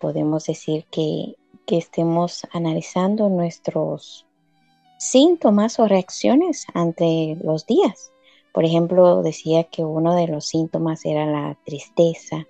podemos 0.00 0.46
decir 0.46 0.84
que, 0.90 1.36
que 1.66 1.78
estemos 1.78 2.46
analizando 2.52 3.28
nuestros 3.28 4.27
síntomas 4.98 5.78
o 5.78 5.88
reacciones 5.88 6.66
ante 6.74 7.38
los 7.42 7.66
días. 7.66 8.12
Por 8.52 8.64
ejemplo, 8.64 9.22
decía 9.22 9.64
que 9.64 9.84
uno 9.84 10.14
de 10.14 10.26
los 10.26 10.46
síntomas 10.46 11.06
era 11.06 11.24
la 11.24 11.56
tristeza, 11.64 12.46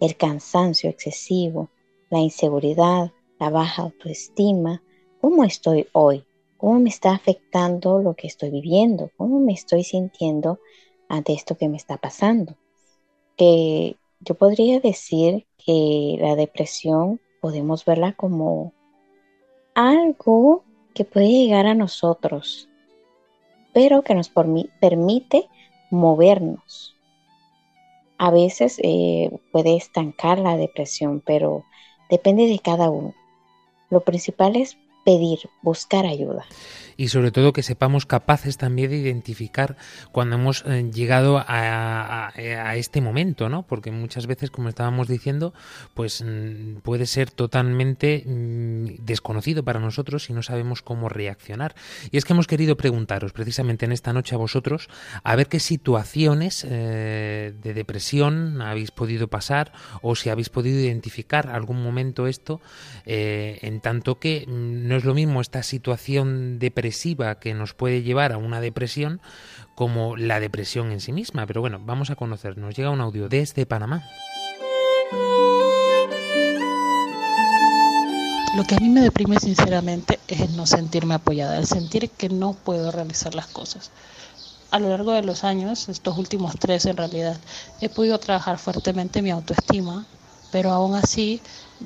el 0.00 0.16
cansancio 0.16 0.90
excesivo, 0.90 1.70
la 2.10 2.18
inseguridad, 2.18 3.12
la 3.38 3.50
baja 3.50 3.82
autoestima. 3.82 4.82
¿Cómo 5.20 5.44
estoy 5.44 5.86
hoy? 5.92 6.24
¿Cómo 6.56 6.80
me 6.80 6.90
está 6.90 7.12
afectando 7.12 8.00
lo 8.00 8.14
que 8.14 8.26
estoy 8.26 8.50
viviendo? 8.50 9.10
¿Cómo 9.16 9.38
me 9.38 9.52
estoy 9.52 9.84
sintiendo 9.84 10.58
ante 11.08 11.32
esto 11.32 11.56
que 11.56 11.68
me 11.68 11.76
está 11.76 11.96
pasando? 11.96 12.56
Que 13.36 13.96
yo 14.20 14.34
podría 14.34 14.80
decir 14.80 15.46
que 15.64 16.16
la 16.18 16.34
depresión 16.34 17.20
podemos 17.40 17.84
verla 17.84 18.12
como 18.12 18.72
algo 19.74 20.64
que 20.94 21.04
puede 21.04 21.28
llegar 21.28 21.66
a 21.66 21.74
nosotros, 21.74 22.68
pero 23.72 24.02
que 24.02 24.14
nos 24.14 24.30
permite 24.30 25.48
movernos. 25.90 26.96
A 28.16 28.30
veces 28.30 28.80
eh, 28.82 29.30
puede 29.52 29.76
estancar 29.76 30.38
la 30.38 30.56
depresión, 30.56 31.20
pero 31.24 31.64
depende 32.08 32.46
de 32.46 32.58
cada 32.60 32.90
uno. 32.90 33.14
Lo 33.90 34.00
principal 34.00 34.56
es 34.56 34.78
pedir, 35.04 35.40
buscar 35.62 36.06
ayuda 36.06 36.46
y 36.96 37.08
sobre 37.08 37.30
todo 37.30 37.52
que 37.52 37.62
sepamos 37.62 38.06
capaces 38.06 38.56
también 38.56 38.90
de 38.90 38.98
identificar 38.98 39.76
cuando 40.12 40.36
hemos 40.36 40.64
eh, 40.66 40.90
llegado 40.92 41.42
a, 41.46 42.32
este 42.76 43.00
momento, 43.00 43.48
¿no? 43.48 43.66
Porque 43.66 43.90
muchas 43.90 44.26
veces, 44.26 44.50
como 44.50 44.68
estábamos 44.68 45.08
diciendo, 45.08 45.54
pues 45.94 46.22
mm, 46.24 46.76
puede 46.82 47.06
ser 47.06 47.30
totalmente 47.30 48.24
mm, 48.26 49.04
desconocido 49.04 49.64
para 49.64 49.80
nosotros 49.80 50.28
y 50.30 50.32
no 50.32 50.42
sabemos 50.42 50.82
cómo 50.82 51.08
reaccionar. 51.08 51.74
Y 52.10 52.16
es 52.16 52.24
que 52.24 52.32
hemos 52.32 52.46
querido 52.46 52.76
preguntaros 52.76 53.32
precisamente 53.32 53.84
en 53.84 53.92
esta 53.92 54.12
noche 54.12 54.34
a 54.34 54.38
vosotros 54.38 54.88
a 55.22 55.36
ver 55.36 55.48
qué 55.48 55.60
situaciones 55.60 56.66
eh, 56.68 57.54
de 57.62 57.74
depresión 57.74 58.62
habéis 58.62 58.90
podido 58.90 59.28
pasar 59.28 59.72
o 60.02 60.14
si 60.14 60.30
habéis 60.30 60.48
podido 60.48 60.80
identificar 60.80 61.48
algún 61.48 61.82
momento 61.82 62.26
esto, 62.26 62.60
eh, 63.06 63.58
en 63.62 63.80
tanto 63.80 64.18
que 64.18 64.44
mm, 64.46 64.88
no 64.88 64.96
es 64.96 65.04
lo 65.04 65.14
mismo 65.14 65.40
esta 65.40 65.62
situación 65.62 66.58
de 66.58 66.70
que 67.40 67.54
nos 67.54 67.74
puede 67.74 68.02
llevar 68.02 68.32
a 68.32 68.38
una 68.38 68.60
depresión 68.60 69.20
como 69.74 70.16
la 70.16 70.40
depresión 70.40 70.92
en 70.92 71.00
sí 71.00 71.12
misma. 71.12 71.46
Pero 71.46 71.60
bueno, 71.60 71.80
vamos 71.84 72.10
a 72.10 72.16
conocer. 72.16 72.58
Nos 72.58 72.74
llega 72.76 72.90
un 72.90 73.00
audio 73.00 73.28
desde 73.28 73.66
Panamá. 73.66 74.04
Lo 78.56 78.62
que 78.62 78.76
a 78.76 78.78
mí 78.78 78.88
me 78.88 79.00
deprime 79.00 79.40
sinceramente 79.40 80.20
es 80.28 80.40
el 80.40 80.56
no 80.56 80.64
sentirme 80.64 81.14
apoyada, 81.14 81.58
el 81.58 81.66
sentir 81.66 82.08
que 82.10 82.28
no 82.28 82.52
puedo 82.52 82.92
realizar 82.92 83.34
las 83.34 83.48
cosas. 83.48 83.90
A 84.70 84.78
lo 84.78 84.90
largo 84.90 85.12
de 85.12 85.22
los 85.22 85.42
años, 85.42 85.88
estos 85.88 86.16
últimos 86.18 86.54
tres 86.60 86.86
en 86.86 86.96
realidad, 86.96 87.36
he 87.80 87.88
podido 87.88 88.18
trabajar 88.18 88.58
fuertemente 88.58 89.22
mi 89.22 89.30
autoestima, 89.30 90.06
pero 90.52 90.70
aún 90.70 90.94
así, 90.94 91.40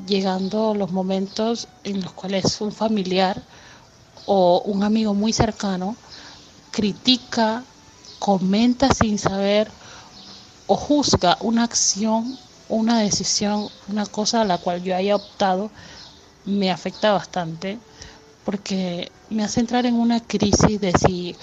llegando 0.07 0.75
los 0.75 0.93
momentos 0.93 1.69
en 1.85 2.03
los 2.03 2.13
cuales 2.13 2.61
un 2.61 2.71
familiar 2.71 3.41
o 4.29 4.61
un 4.67 4.85
amigo 4.85 5.15
muy 5.15 5.33
cercano 5.33 5.97
critica, 6.71 7.65
comenta 8.19 8.93
sin 8.93 9.19
saber 9.19 9.71
o 10.67 10.77
juzga 10.77 11.39
una 11.41 11.65
acción, 11.65 12.39
una 12.69 13.01
decisión, 13.01 13.71
una 13.89 14.05
cosa 14.05 14.43
a 14.43 14.45
la 14.45 14.59
cual 14.59 14.85
yo 14.85 14.95
haya 14.95 15.17
optado, 15.17 15.71
me 16.45 16.71
afecta 16.71 17.13
bastante 17.13 17.79
porque 18.45 19.11
me 19.31 19.45
hace 19.45 19.61
entrar 19.61 19.87
en 19.87 19.95
una 19.95 20.21
crisis 20.21 20.79
de 20.81 20.93
si 20.93 21.35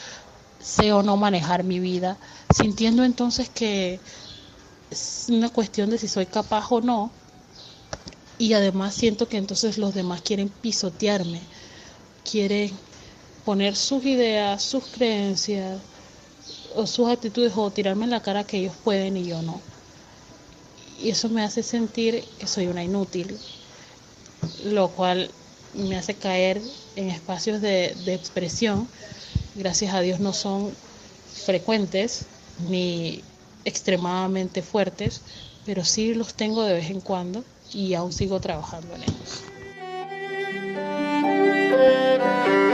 sé 0.62 0.94
o 0.94 1.01
no 1.01 1.18
manejar 1.18 1.63
mi 1.63 1.80
vida, 1.80 2.18
sintiendo 2.56 3.04
entonces 3.04 3.50
que 3.50 4.00
es 4.92 5.25
una 5.30 5.50
cuestión 5.50 5.89
de 5.89 5.98
si 5.98 6.08
soy 6.08 6.27
capaz 6.27 6.72
o 6.72 6.82
no, 6.82 7.12
y 8.38 8.54
además 8.54 8.94
siento 8.94 9.27
que 9.27 9.38
entonces 9.38 9.77
los 9.77 9.96
demás 9.96 10.22
quieren 10.22 10.50
pisotearme 10.50 11.42
quieren 12.29 12.72
poner 13.46 13.75
sus 13.75 14.03
ideas, 14.03 14.62
sus 14.62 14.84
creencias 14.86 15.79
o 16.75 16.86
sus 16.86 17.08
actitudes 17.08 17.53
o 17.55 17.70
tirarme 17.70 18.05
en 18.05 18.12
la 18.12 18.22
cara 18.22 18.44
que 18.44 18.58
ellos 18.58 18.74
pueden 18.84 19.15
y 19.15 19.25
yo 19.25 19.41
no. 19.41 19.62
Y 21.01 21.10
eso 21.10 21.29
me 21.29 21.44
hace 21.44 21.63
sentir 21.63 22.24
que 22.40 22.48
soy 22.48 22.68
una 22.68 22.83
inútil, 22.83 23.38
lo 24.66 24.90
cual 24.90 25.29
me 25.74 25.98
hace 25.98 26.16
caer 26.16 26.61
en 26.96 27.09
espacios 27.09 27.61
de, 27.61 27.96
de 28.05 28.14
expresión. 28.14 28.88
Gracias 29.55 29.94
a 29.94 30.01
Dios 30.01 30.20
no 30.20 30.33
son 30.33 30.72
frecuentes 31.46 32.25
ni 32.70 33.22
extremadamente 33.66 34.61
fuertes, 34.61 35.22
pero 35.66 35.83
sí 35.83 36.14
los 36.14 36.33
tengo 36.33 36.64
de 36.64 36.74
vez 36.74 36.90
en 36.90 37.01
cuando 37.01 37.44
y 37.74 37.94
aún 37.94 38.14
sigo 38.14 38.40
trabajando 38.40 38.96
en 38.96 39.03
ellos. 39.03 40.85
Thank 41.77 42.48
you. 42.48 42.65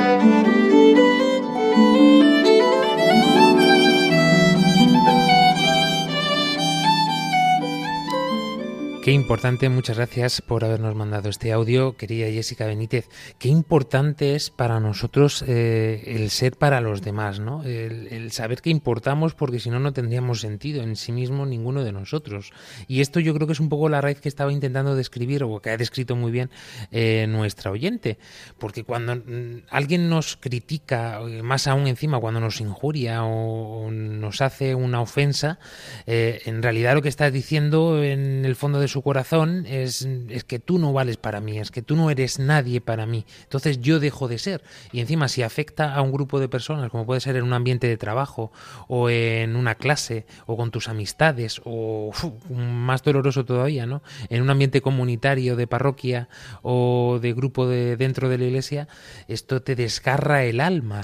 Qué 9.01 9.11
importante, 9.11 9.67
muchas 9.67 9.97
gracias 9.97 10.43
por 10.43 10.63
habernos 10.63 10.93
mandado 10.93 11.27
este 11.27 11.51
audio, 11.51 11.97
querida 11.97 12.27
Jessica 12.27 12.67
Benítez. 12.67 13.09
Qué 13.39 13.47
importante 13.49 14.35
es 14.35 14.51
para 14.51 14.79
nosotros 14.79 15.43
eh, 15.47 16.03
el 16.05 16.29
ser 16.29 16.55
para 16.55 16.81
los 16.81 17.01
demás, 17.01 17.39
¿no? 17.39 17.63
El, 17.63 18.31
saber 18.31 18.61
que 18.61 18.69
importamos, 18.69 19.33
porque 19.33 19.59
si 19.59 19.71
no, 19.71 19.79
no 19.79 19.91
tendríamos 19.91 20.41
sentido 20.41 20.83
en 20.83 20.95
sí 20.95 21.11
mismo 21.11 21.47
ninguno 21.47 21.83
de 21.83 21.91
nosotros. 21.91 22.53
Y 22.87 23.01
esto 23.01 23.19
yo 23.19 23.33
creo 23.33 23.47
que 23.47 23.53
es 23.53 23.59
un 23.59 23.69
poco 23.69 23.89
la 23.89 24.01
raíz 24.01 24.21
que 24.21 24.29
estaba 24.29 24.53
intentando 24.53 24.93
describir, 24.93 25.43
o 25.43 25.59
que 25.61 25.71
ha 25.71 25.77
descrito 25.77 26.15
muy 26.15 26.31
bien 26.31 26.51
eh, 26.91 27.25
nuestra 27.27 27.71
oyente. 27.71 28.19
Porque 28.59 28.83
cuando 28.83 29.15
mm, 29.15 29.63
alguien 29.71 30.09
nos 30.09 30.37
critica, 30.37 31.19
eh, 31.21 31.41
más 31.41 31.65
aún 31.65 31.87
encima 31.87 32.19
cuando 32.19 32.39
nos 32.39 32.61
injuria 32.61 33.23
o, 33.23 33.89
nos 33.89 34.41
hace 34.41 34.75
una 34.75 35.01
ofensa, 35.01 35.57
en 36.05 36.61
realidad 36.61 36.93
lo 36.93 37.01
que 37.01 37.09
está 37.09 37.31
diciendo 37.31 38.03
en 38.03 38.45
el 38.45 38.55
fondo 38.55 38.79
de 38.79 38.90
su 38.91 39.01
corazón 39.01 39.65
es, 39.67 40.07
es 40.29 40.43
que 40.43 40.59
tú 40.59 40.77
no 40.77 40.93
vales 40.93 41.17
para 41.17 41.39
mí, 41.39 41.57
es 41.57 41.71
que 41.71 41.81
tú 41.81 41.95
no 41.95 42.11
eres 42.11 42.39
nadie 42.39 42.81
para 42.81 43.05
mí. 43.05 43.25
Entonces 43.43 43.79
yo 43.79 43.99
dejo 43.99 44.27
de 44.27 44.37
ser. 44.37 44.63
Y 44.91 44.99
encima 44.99 45.27
si 45.27 45.41
afecta 45.41 45.95
a 45.95 46.01
un 46.01 46.11
grupo 46.11 46.39
de 46.39 46.49
personas, 46.49 46.91
como 46.91 47.05
puede 47.05 47.21
ser 47.21 47.35
en 47.37 47.43
un 47.43 47.53
ambiente 47.53 47.87
de 47.87 47.97
trabajo 47.97 48.51
o 48.87 49.09
en 49.09 49.55
una 49.55 49.75
clase 49.75 50.25
o 50.45 50.57
con 50.57 50.71
tus 50.71 50.89
amistades 50.89 51.61
o 51.63 52.11
más 52.49 53.01
doloroso 53.03 53.45
todavía, 53.45 53.85
¿no? 53.85 54.03
En 54.29 54.41
un 54.41 54.49
ambiente 54.49 54.81
comunitario 54.81 55.55
de 55.55 55.67
parroquia 55.67 56.27
o 56.61 57.19
de 57.21 57.33
grupo 57.33 57.67
de 57.67 57.97
dentro 57.97 58.29
de 58.29 58.37
la 58.37 58.45
iglesia, 58.45 58.87
esto 59.27 59.61
te 59.61 59.75
desgarra 59.75 60.43
el 60.43 60.59
alma. 60.59 61.01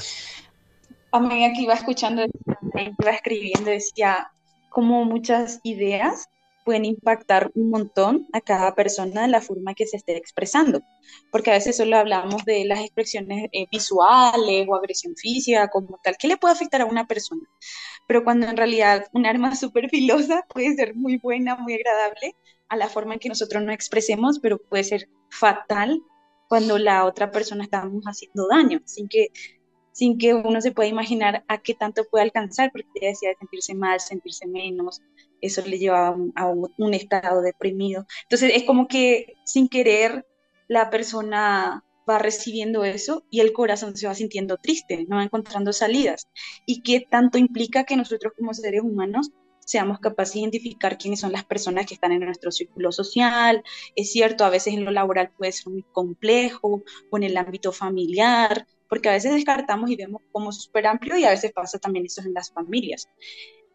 A 1.12 1.20
medida 1.20 1.54
que 1.54 1.62
iba 1.62 1.74
escuchando, 1.74 2.26
iba 2.76 3.12
escribiendo, 3.12 3.72
decía 3.72 4.30
como 4.70 5.06
muchas 5.06 5.60
ideas 5.64 6.28
pueden 6.68 6.84
impactar 6.84 7.50
un 7.56 7.70
montón 7.70 8.28
a 8.34 8.42
cada 8.42 8.76
persona 8.76 9.22
de 9.22 9.30
la 9.30 9.40
forma 9.40 9.74
que 9.74 9.88
se 9.88 9.96
esté 9.96 10.18
expresando, 10.18 10.82
porque 11.32 11.50
a 11.50 11.54
veces 11.54 11.78
solo 11.78 11.96
hablamos 11.96 12.44
de 12.44 12.66
las 12.66 12.82
expresiones 12.82 13.48
eh, 13.54 13.68
visuales 13.72 14.68
o 14.68 14.76
agresión 14.76 15.16
física 15.16 15.70
como 15.70 15.98
tal, 16.04 16.18
que 16.18 16.28
le 16.28 16.36
puede 16.36 16.56
afectar 16.56 16.82
a 16.82 16.86
una 16.86 17.08
persona, 17.08 17.48
pero 18.06 18.26
cuando 18.26 18.48
en 18.48 18.58
realidad 18.58 19.06
un 19.14 19.26
arma 19.26 19.56
súper 19.56 19.90
filosa 19.90 20.46
puede 20.50 20.76
ser 20.76 20.94
muy 20.94 21.16
buena, 21.16 21.56
muy 21.56 21.76
agradable 21.76 22.36
a 22.68 22.76
la 22.76 22.90
forma 22.90 23.14
en 23.14 23.22
que 23.22 23.30
nosotros 23.30 23.64
nos 23.64 23.74
expresemos, 23.74 24.40
pero 24.40 24.58
puede 24.58 24.84
ser 24.84 25.08
fatal 25.30 26.02
cuando 26.50 26.78
la 26.78 27.06
otra 27.06 27.32
persona 27.32 27.64
estamos 27.64 28.04
haciendo 28.04 28.46
daño, 28.50 28.82
sin 28.84 29.08
que 29.08 29.30
sin 29.94 30.20
que 30.20 30.36
uno 30.36 30.62
se 30.62 30.72
pueda 30.74 30.88
imaginar 30.88 31.44
a 31.48 31.58
qué 31.58 31.74
tanto 31.74 32.04
puede 32.12 32.26
alcanzar, 32.26 32.72
porque 32.72 32.88
te 32.94 33.08
decía 33.08 33.32
sentirse 33.40 33.74
mal, 33.74 34.00
sentirse 34.00 34.46
menos, 34.46 35.02
eso 35.42 35.62
le 35.66 35.78
lleva 35.78 36.16
a 36.36 36.48
un, 36.48 36.94
estado 36.94 37.42
deprimido. 37.42 38.06
Entonces 38.24 38.52
es 38.56 38.64
como 38.64 38.88
que 38.88 39.36
sin 39.46 39.70
querer 39.70 40.26
la 40.68 40.90
persona 40.90 41.84
va 42.10 42.20
recibiendo 42.20 42.86
eso 42.86 43.24
y 43.30 43.42
el 43.42 43.54
corazón 43.54 43.96
se 43.98 44.08
va 44.08 44.16
sintiendo 44.16 44.58
triste, 44.58 45.06
no 45.08 45.18
va 45.18 45.24
encontrando 45.24 45.74
salidas. 45.74 46.28
¿Y 46.66 46.82
qué 46.82 47.06
tanto 47.10 47.38
implica 47.38 47.84
que 47.84 47.98
nosotros 47.98 48.34
como 48.38 48.54
seres 48.54 48.82
humanos 48.82 49.32
seamos 49.60 50.00
capaces 50.00 50.36
de 50.36 50.40
identificar 50.42 50.98
quiénes 50.98 51.20
son 51.20 51.34
las 51.34 51.44
personas 51.44 51.86
que 51.86 51.94
están 51.94 52.14
en 52.14 52.22
nuestro 52.22 52.52
círculo 52.52 52.92
social? 52.92 53.64
Es 53.96 54.12
cierto, 54.12 54.46
a 54.46 54.50
veces 54.50 54.74
en 54.74 54.86
lo 54.86 54.92
laboral 54.92 55.32
puede 55.38 55.52
ser 55.52 55.74
muy 55.74 55.84
complejo 55.92 56.84
o 57.10 57.18
en 57.18 57.24
el 57.24 57.36
ámbito 57.36 57.74
familiar, 57.74 58.66
porque 58.88 59.10
a 59.10 59.14
veces 59.14 59.34
descartamos 59.34 59.90
y 59.90 59.98
vemos 59.98 60.22
como 60.32 60.52
súper 60.52 60.88
amplio 60.88 61.18
y 61.18 61.26
a 61.26 61.32
veces 61.32 61.52
pasa 61.52 61.78
también 61.78 62.06
eso 62.06 62.22
en 62.22 62.34
las 62.34 62.52
familias. 62.52 63.10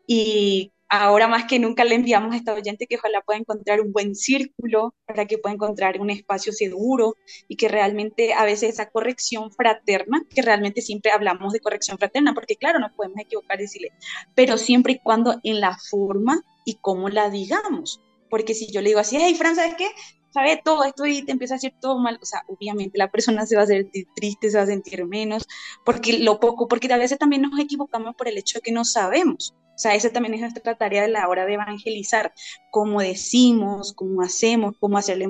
Y 0.07 0.73
ahora 0.93 1.27
más 1.27 1.47
que 1.47 1.59
nunca 1.59 1.85
le 1.85 1.95
enviamos 1.95 2.35
a 2.35 2.37
esta 2.37 2.53
oyente 2.53 2.87
que 2.87 2.97
ojalá 2.97 3.23
pueda 3.23 3.39
encontrar 3.39 3.81
un 3.81 3.93
buen 3.93 4.15
círculo, 4.15 4.95
para 5.07 5.27
que 5.27 5.39
pueda 5.39 5.55
encontrar 5.55 5.99
un 5.99 6.11
espacio 6.11 6.53
seguro 6.53 7.17
y 7.49 7.57
que 7.57 7.69
realmente 7.69 8.35
a 8.35 8.45
veces 8.45 8.75
esa 8.75 8.91
corrección 8.91 9.51
fraterna, 9.51 10.23
que 10.29 10.43
realmente 10.43 10.83
siempre 10.83 11.11
hablamos 11.11 11.55
de 11.55 11.61
corrección 11.61 11.97
fraterna, 11.97 12.35
porque 12.35 12.57
claro, 12.57 12.79
nos 12.79 12.93
podemos 12.93 13.19
equivocar 13.21 13.59
y 13.59 13.63
decirle, 13.63 13.93
pero 14.35 14.59
siempre 14.59 14.93
y 14.93 14.99
cuando 14.99 15.41
en 15.43 15.61
la 15.61 15.79
forma 15.91 16.43
y 16.67 16.75
cómo 16.75 17.09
la 17.09 17.31
digamos. 17.31 18.03
Porque 18.29 18.53
si 18.53 18.71
yo 18.71 18.83
le 18.83 18.91
digo 18.91 19.01
así, 19.01 19.17
hey, 19.19 19.35
Fran, 19.35 19.57
¿sabes 19.57 19.75
qué? 19.77 19.89
sabe 20.33 20.61
todo 20.65 20.85
esto 20.85 21.05
y 21.05 21.23
te 21.23 21.33
empieza 21.33 21.55
a 21.55 21.57
decir 21.57 21.75
todo 21.79 21.99
mal, 21.99 22.19
o 22.21 22.25
sea, 22.25 22.43
obviamente 22.49 22.97
la 22.97 23.11
persona 23.11 23.45
se 23.45 23.55
va 23.55 23.63
a 23.63 23.67
sentir 23.67 24.07
triste, 24.15 24.51
se 24.51 24.57
va 24.57 24.63
a 24.63 24.67
sentir 24.67 25.05
menos, 25.05 25.47
porque 25.85 26.19
lo 26.19 26.41
poco, 26.41 26.69
porque 26.69 26.91
a 26.91 26.97
veces 26.97 27.19
también 27.19 27.43
nos 27.43 27.61
equivocamos 27.61 28.15
por 28.15 28.29
el 28.29 28.39
hecho 28.39 28.59
de 28.59 28.63
que 28.63 28.73
no 28.73 28.87
sabemos. 28.87 29.55
Sea, 29.83 29.97
esa 29.97 30.11
también 30.11 30.35
es 30.35 30.41
nuestra 30.43 30.77
tarea 30.77 31.03
de 31.03 31.09
la 31.09 31.29
hora 31.29 31.45
de 31.45 31.55
evangelizar, 31.55 32.33
cómo 32.71 33.01
decimos, 33.01 33.93
cómo 33.95 34.23
hacemos, 34.23 34.77
cómo 34.79 34.97
hacerle, 34.97 35.27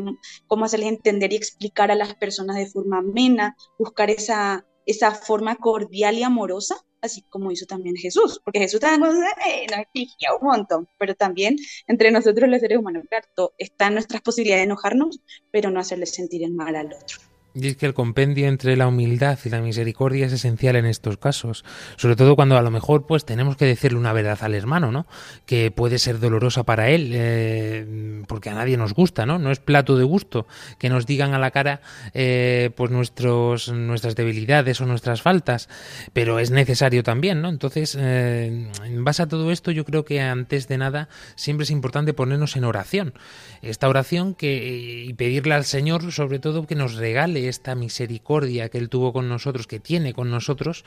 cómo 0.47 0.67
hacerles 0.67 0.91
entender 0.91 1.33
y 1.33 1.37
explicar 1.37 1.91
a 1.91 1.95
las 1.95 2.15
personas 2.17 2.57
de 2.57 2.67
forma 2.67 2.99
amena, 2.99 3.57
buscar 3.79 4.11
esa, 4.11 4.67
esa 4.85 5.13
forma 5.13 5.57
cordial 5.57 6.19
y 6.19 6.23
amorosa 6.23 6.77
así 7.01 7.23
como 7.31 7.51
hizo 7.51 7.65
también 7.65 7.97
Jesús, 7.97 8.41
porque 8.45 8.61
Jesús 8.61 8.79
también 8.79 9.11
nos 9.11 9.79
exigía 9.79 10.35
un 10.39 10.47
montón, 10.47 10.89
pero 10.99 11.15
también 11.15 11.57
entre 11.89 12.11
nosotros 12.11 12.49
los 12.49 12.61
seres 12.61 12.79
humanos, 12.79 13.05
claro, 13.09 13.55
está 13.57 13.87
en 13.87 13.95
nuestras 13.95 14.21
posibilidades 14.21 14.61
de 14.61 14.67
enojarnos, 14.67 15.21
pero 15.51 15.71
no 15.71 15.81
hacerle 15.81 16.05
sentir 16.07 16.45
el 16.45 16.53
mal 16.53 16.77
al 16.77 16.93
otro. 16.93 17.32
Y 17.55 17.69
es 17.69 17.77
que 17.77 17.85
el 17.85 17.93
compendio 17.93 18.49
entre 18.49 18.77
la 18.77 18.89
humildad 18.89 19.39
y 19.45 19.51
la 19.51 19.61
misericordia 19.61 20.27
es 20.27 20.33
esencial 20.33 20.77
en 20.77 20.87
estos 20.87 21.19
casos, 21.19 21.65
sobre 21.97 22.17
todo 22.17 22.35
cuando 22.35 22.57
a 22.57 22.63
lo 22.63 22.71
mejor 22.71 23.07
pues 23.07 23.27
tenemos 23.27 23.57
que 23.57 23.67
decirle 23.67 23.99
una 23.99 24.15
verdad 24.15 24.39
al 24.41 24.55
hermano, 24.55 24.91
¿no? 24.91 25.07
Que 25.45 25.71
puede 25.71 25.99
ser 25.99 26.19
dolorosa 26.19 26.63
para 26.65 26.89
él, 26.89 27.11
eh, 27.15 28.23
porque 28.27 28.49
a 28.49 28.55
nadie 28.55 28.79
nos 28.79 28.95
gusta, 28.95 29.27
¿no? 29.27 29.39
No 29.39 29.51
es 29.51 29.61
plato 29.61 29.99
de 29.99 30.05
gusto 30.05 30.47
que 30.79 30.89
nos 30.89 31.05
digan 31.05 31.35
a 31.35 31.39
la 31.39 31.51
cara 31.51 31.83
eh, 32.15 32.71
pues 32.75 32.91
nuestros 32.91 33.71
nuestras 33.71 34.17
debilidades 34.17 34.81
o 34.81 34.87
nuestras 34.87 35.21
faltas, 35.21 35.69
pero 36.15 36.39
es 36.39 36.51
necesario 36.51 37.03
también, 37.03 37.43
¿no? 37.43 37.51
Entonces, 37.51 37.99
eh, 38.01 38.71
en 38.83 39.05
base 39.05 39.25
a 39.25 39.29
todo 39.29 39.53
esto, 39.53 39.71
yo 39.71 39.85
creo 39.85 40.07
que 40.07 40.23
antes 40.23 40.69
de 40.69 40.79
nada 40.79 41.11
siempre 41.35 41.65
es 41.65 41.71
importante 41.71 42.15
ponernos 42.15 42.57
en 42.57 42.65
oración, 42.65 43.13
esta 43.61 43.91
oración 43.91 44.35
que 44.35 45.05
y 45.05 45.13
pedirle 45.15 45.53
al 45.55 45.65
Señor, 45.65 46.13
sobre 46.13 46.39
todo, 46.39 46.67
que 46.67 46.75
nos 46.75 46.95
regale 46.95 47.42
esta 47.49 47.75
misericordia 47.75 48.69
que 48.69 48.79
Él 48.79 48.89
tuvo 48.89 49.13
con 49.13 49.29
nosotros, 49.29 49.67
que 49.67 49.81
tiene 49.81 50.15
con 50.15 50.31
nosotros, 50.31 50.85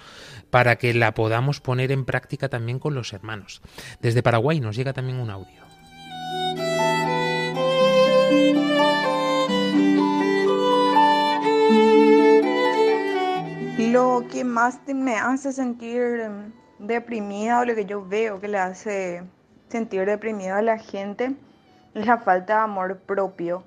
para 0.49 0.77
que 0.77 0.93
la 0.93 1.13
podamos 1.13 1.61
poner 1.61 1.91
en 1.91 2.05
práctica 2.05 2.49
también 2.49 2.79
con 2.79 2.95
los 2.95 3.13
hermanos. 3.13 3.61
Desde 4.01 4.23
Paraguay 4.23 4.59
nos 4.59 4.75
llega 4.75 4.93
también 4.93 5.19
un 5.19 5.29
audio. 5.29 5.65
Lo 13.91 14.25
que 14.31 14.43
más 14.43 14.79
me 14.87 15.15
hace 15.15 15.53
sentir 15.53 16.29
deprimida 16.79 17.59
o 17.59 17.65
lo 17.65 17.75
que 17.75 17.85
yo 17.85 18.05
veo 18.05 18.39
que 18.39 18.47
le 18.47 18.57
hace 18.57 19.23
sentir 19.69 20.05
deprimida 20.05 20.57
a 20.57 20.61
la 20.61 20.77
gente 20.77 21.35
es 21.93 22.05
la 22.05 22.17
falta 22.17 22.55
de 22.55 22.59
amor 22.61 22.97
propio 22.99 23.63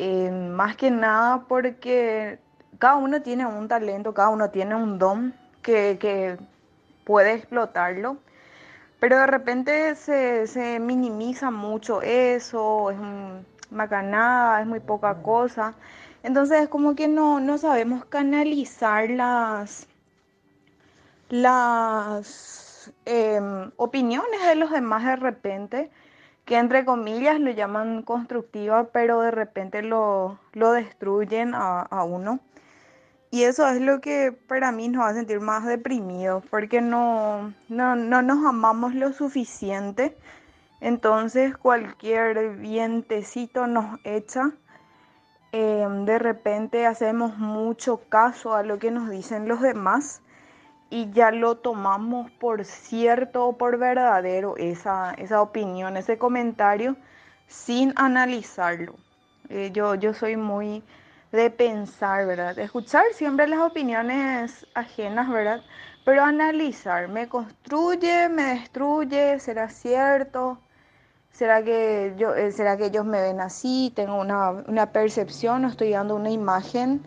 eh, 0.00 0.30
más 0.30 0.76
que 0.76 0.92
nada 0.92 1.44
porque 1.48 2.38
cada 2.78 2.94
uno 2.94 3.20
tiene 3.20 3.44
un 3.46 3.66
talento, 3.66 4.14
cada 4.14 4.28
uno 4.28 4.48
tiene 4.48 4.76
un 4.76 4.96
don 4.96 5.34
que, 5.60 6.38
puede 7.04 7.34
explotarlo, 7.34 8.18
pero 9.00 9.18
de 9.18 9.26
repente 9.26 9.96
se, 9.96 10.78
minimiza 10.78 11.50
mucho 11.50 12.00
eso, 12.02 12.92
es 12.92 12.98
macanada, 13.70 14.60
es 14.60 14.68
muy 14.68 14.78
poca 14.78 15.14
cosa. 15.22 15.74
Entonces 16.22 16.62
es 16.62 16.68
como 16.68 16.94
que 16.94 17.08
no, 17.08 17.40
no 17.40 17.58
sabemos 17.58 18.04
canalizar 18.04 19.10
las, 19.10 19.88
las 21.28 22.92
em, 23.04 23.72
opiniones 23.76 24.46
de 24.46 24.54
los 24.54 24.70
demás 24.70 25.04
de 25.04 25.16
repente 25.16 25.90
que 26.48 26.56
entre 26.56 26.86
comillas 26.86 27.38
lo 27.38 27.50
llaman 27.50 28.02
constructiva, 28.02 28.84
pero 28.84 29.20
de 29.20 29.30
repente 29.30 29.82
lo, 29.82 30.38
lo 30.54 30.72
destruyen 30.72 31.54
a, 31.54 31.82
a, 31.82 32.04
uno. 32.04 32.40
Y 33.30 33.42
eso 33.42 33.68
es 33.68 33.82
lo 33.82 34.00
que 34.00 34.32
para 34.32 34.72
mí 34.72 34.88
nos 34.88 35.02
va 35.02 35.08
a 35.10 35.14
sentir 35.14 35.40
más 35.40 35.66
deprimidos, 35.66 36.42
porque 36.48 36.80
no, 36.80 37.52
no, 37.68 37.96
no 37.96 38.22
nos 38.22 38.46
amamos 38.46 38.94
lo 38.94 39.12
suficiente. 39.12 40.16
Entonces 40.80 41.54
cualquier 41.54 42.56
vientecito 42.56 43.66
nos 43.66 44.00
echa. 44.04 44.52
Em, 45.52 46.06
de 46.06 46.18
repente 46.18 46.86
hacemos 46.86 47.36
mucho 47.36 48.00
caso 48.08 48.54
a 48.54 48.62
lo 48.62 48.78
que 48.78 48.90
nos 48.90 49.10
dicen 49.10 49.48
los 49.48 49.60
demás 49.60 50.22
y 50.90 51.10
ya 51.12 51.30
lo 51.30 51.56
tomamos 51.56 52.30
por 52.30 52.64
cierto 52.64 53.46
o 53.46 53.58
por 53.58 53.78
verdadero 53.78 54.56
esa, 54.56 55.12
esa 55.14 55.42
opinión, 55.42 55.96
ese 55.96 56.18
comentario, 56.18 56.96
sin 57.46 57.92
analizarlo. 57.96 58.94
Eh, 59.48 59.70
yo, 59.72 59.94
yo 59.94 60.14
soy 60.14 60.36
muy 60.36 60.82
de 61.32 61.50
pensar, 61.50 62.26
¿verdad? 62.26 62.56
De 62.56 62.64
escuchar 62.64 63.04
siempre 63.12 63.46
las 63.48 63.60
opiniones 63.60 64.66
ajenas, 64.74 65.28
¿verdad? 65.28 65.62
Pero 66.04 66.24
analizar, 66.24 67.08
¿me 67.08 67.28
construye, 67.28 68.28
me 68.30 68.44
destruye? 68.54 69.38
¿Será 69.40 69.68
cierto? 69.68 70.58
¿Será 71.32 71.62
que, 71.62 72.14
yo, 72.16 72.34
eh, 72.34 72.50
¿será 72.50 72.76
que 72.76 72.86
ellos 72.86 73.04
me 73.04 73.20
ven 73.20 73.40
así? 73.40 73.92
¿Tengo 73.94 74.16
una, 74.16 74.50
una 74.50 74.90
percepción 74.90 75.64
o 75.64 75.68
estoy 75.68 75.90
dando 75.90 76.16
una 76.16 76.30
imagen? 76.30 77.02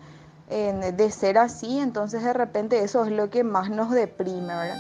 De 0.52 1.12
ser 1.12 1.38
así, 1.38 1.80
entonces 1.80 2.24
de 2.24 2.34
repente 2.34 2.84
eso 2.84 3.06
es 3.06 3.12
lo 3.12 3.30
que 3.30 3.44
más 3.44 3.70
nos 3.70 3.92
deprime, 3.92 4.48
¿verdad? 4.48 4.78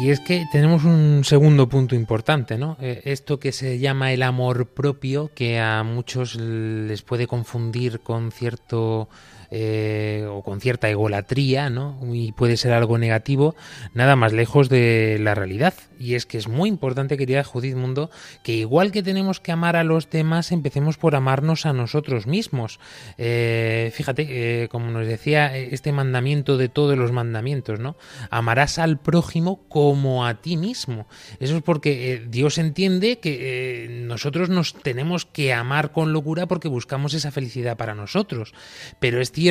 Y 0.00 0.10
es 0.10 0.20
que 0.20 0.44
tenemos 0.52 0.84
un 0.84 1.22
segundo 1.24 1.66
punto 1.66 1.94
importante, 1.94 2.58
¿no? 2.58 2.76
Eh, 2.78 3.00
esto 3.06 3.40
que 3.40 3.52
se 3.52 3.78
llama 3.78 4.12
el 4.12 4.22
amor 4.22 4.66
propio, 4.66 5.30
que 5.34 5.58
a 5.58 5.82
muchos 5.82 6.36
les 6.36 7.00
puede 7.00 7.26
confundir 7.26 8.00
con 8.00 8.30
cierto 8.30 9.08
eh, 9.56 10.26
o 10.28 10.42
con 10.42 10.60
cierta 10.60 10.90
egolatría, 10.90 11.70
¿no? 11.70 11.96
Y 12.12 12.32
puede 12.32 12.56
ser 12.56 12.72
algo 12.72 12.98
negativo, 12.98 13.54
nada 13.92 14.16
más 14.16 14.32
lejos 14.32 14.68
de 14.68 15.16
la 15.20 15.36
realidad. 15.36 15.74
Y 15.96 16.16
es 16.16 16.26
que 16.26 16.38
es 16.38 16.48
muy 16.48 16.68
importante, 16.68 17.16
querida 17.16 17.44
Judith 17.44 17.76
Mundo, 17.76 18.10
que 18.42 18.54
igual 18.54 18.90
que 18.90 19.04
tenemos 19.04 19.38
que 19.38 19.52
amar 19.52 19.76
a 19.76 19.84
los 19.84 20.10
demás, 20.10 20.50
empecemos 20.50 20.98
por 20.98 21.14
amarnos 21.14 21.66
a 21.66 21.72
nosotros 21.72 22.26
mismos. 22.26 22.80
Eh, 23.16 23.92
fíjate, 23.94 24.26
eh, 24.64 24.68
como 24.70 24.90
nos 24.90 25.06
decía 25.06 25.56
este 25.56 25.92
mandamiento 25.92 26.56
de 26.56 26.68
todos 26.68 26.98
los 26.98 27.12
mandamientos, 27.12 27.78
¿no? 27.78 27.94
Amarás 28.30 28.80
al 28.80 28.98
prójimo 28.98 29.68
como 29.68 30.26
a 30.26 30.34
ti 30.42 30.56
mismo. 30.56 31.06
Eso 31.38 31.56
es 31.56 31.62
porque 31.62 32.26
Dios 32.28 32.58
entiende 32.58 33.20
que 33.20 34.02
nosotros 34.02 34.48
nos 34.48 34.74
tenemos 34.74 35.26
que 35.26 35.52
amar 35.52 35.92
con 35.92 36.12
locura 36.12 36.46
porque 36.46 36.66
buscamos 36.66 37.14
esa 37.14 37.30
felicidad 37.30 37.76
para 37.76 37.94
nosotros. 37.94 38.52
Pero 38.98 39.20
es 39.20 39.30
cierto, 39.30 39.43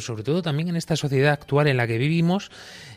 sobre 0.00 0.22
todo 0.22 0.42
también 0.42 0.68
en 0.68 0.76
esta 0.76 0.96
sociedad 0.96 1.32
actual 1.32 1.66
en 1.68 1.76
la 1.76 1.86
que 1.86 1.98
vivimos, 1.98 2.50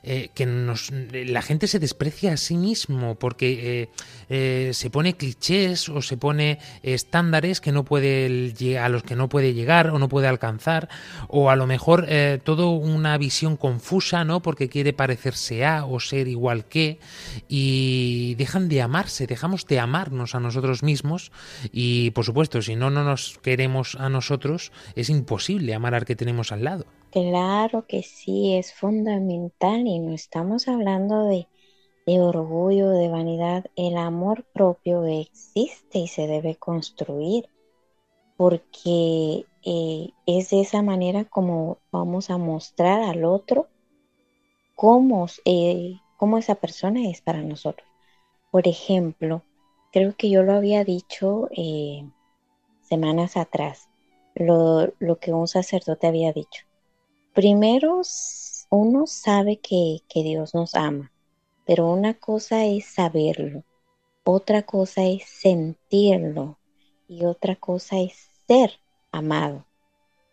eh, 0.03 0.31
que 0.33 0.47
nos, 0.47 0.91
la 0.91 1.43
gente 1.43 1.67
se 1.67 1.77
desprecia 1.77 2.33
a 2.33 2.37
sí 2.37 2.57
mismo 2.57 3.13
porque 3.13 3.81
eh, 3.81 3.89
eh, 4.29 4.71
se 4.73 4.89
pone 4.89 5.15
clichés 5.15 5.89
o 5.89 6.01
se 6.01 6.17
pone 6.17 6.57
estándares 6.81 7.61
que 7.61 7.71
no 7.71 7.85
puede 7.85 8.51
a 8.79 8.89
los 8.89 9.03
que 9.03 9.15
no 9.15 9.29
puede 9.29 9.53
llegar 9.53 9.91
o 9.91 9.99
no 9.99 10.09
puede 10.09 10.27
alcanzar 10.27 10.89
o 11.27 11.51
a 11.51 11.55
lo 11.55 11.67
mejor 11.67 12.07
todo 12.43 12.71
una 12.71 13.15
visión 13.19 13.57
confusa, 13.57 14.23
¿no? 14.25 14.41
Porque 14.41 14.69
quiere 14.69 14.91
parecerse 14.91 15.65
a 15.65 15.85
o 15.85 15.99
ser 15.99 16.27
igual 16.27 16.65
que 16.65 16.99
y 17.47 18.33
dejan 18.39 18.69
de 18.69 18.81
amarse, 18.81 19.27
dejamos 19.27 19.67
de 19.67 19.79
amarnos 19.79 20.33
a 20.33 20.39
nosotros 20.39 20.81
mismos 20.81 21.31
y 21.71 22.09
por 22.11 22.25
supuesto 22.25 22.61
si 22.63 22.75
no 22.75 22.89
no 22.89 23.03
nos 23.03 23.37
queremos 23.43 23.95
a 23.95 24.09
nosotros 24.09 24.71
es 24.95 25.09
imposible 25.09 25.75
amar 25.75 25.93
al 25.93 26.05
que 26.05 26.15
tenemos 26.15 26.51
al 26.51 26.63
lado. 26.63 27.00
Claro 27.11 27.85
que 27.87 28.03
sí, 28.03 28.55
es 28.55 28.73
fundamental 28.73 29.85
y 29.85 29.99
no 29.99 30.13
estamos 30.13 30.67
hablando 30.69 31.25
de, 31.25 31.47
orgullo, 32.07 32.89
de 32.89 33.09
vanidad. 33.09 33.65
El 33.75 33.97
amor 33.97 34.45
propio 34.53 35.05
existe 35.05 35.99
y 35.99 36.07
se 36.07 36.27
debe 36.27 36.55
construir 36.55 37.49
porque 38.37 39.45
eh, 39.63 40.09
es 40.25 40.51
de 40.51 40.61
esa 40.61 40.81
manera 40.83 41.25
como 41.25 41.79
vamos 41.91 42.29
a 42.29 42.37
mostrar 42.37 43.01
al 43.01 43.25
otro 43.25 43.67
cómo, 44.75 45.27
eh, 45.45 45.99
cómo 46.17 46.37
esa 46.37 46.55
persona 46.55 47.09
es 47.09 47.21
para 47.21 47.41
nosotros. 47.41 47.87
Por 48.51 48.67
ejemplo, 48.67 49.43
creo 49.91 50.15
que 50.15 50.29
yo 50.29 50.43
lo 50.43 50.53
había 50.53 50.85
dicho 50.85 51.49
eh, 51.51 52.09
semanas 52.81 53.37
atrás, 53.37 53.89
lo, 54.35 54.93
lo 54.99 55.19
que 55.19 55.33
un 55.33 55.47
sacerdote 55.47 56.07
había 56.07 56.33
dicho. 56.33 56.70
Primero, 57.33 58.01
uno 58.71 59.07
sabe 59.07 59.61
que, 59.61 60.01
Dios 60.13 60.53
nos 60.53 60.75
ama, 60.75 61.13
pero 61.65 61.89
una 61.89 62.13
cosa 62.13 62.65
es 62.65 62.83
saberlo, 62.83 63.63
otra 64.25 64.63
cosa 64.63 65.05
es 65.05 65.23
sentirlo 65.29 66.59
y 67.07 67.23
otra 67.23 67.55
cosa 67.55 68.01
es 68.01 68.27
ser 68.47 68.73
amado. 69.13 69.65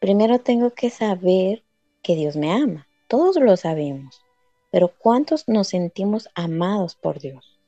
Primero 0.00 0.40
tengo 0.40 0.70
que 0.74 0.90
saber 0.90 1.62
que 2.02 2.16
Dios 2.16 2.34
me 2.34 2.50
ama. 2.50 2.88
Todos 3.06 3.36
lo 3.36 3.56
sabemos, 3.56 4.20
pero 4.72 4.88
¿cuántos 4.98 5.46
nos 5.46 5.68
sentimos 5.68 6.28
amados 6.34 6.96
por 6.96 7.20
Dios? 7.20 7.60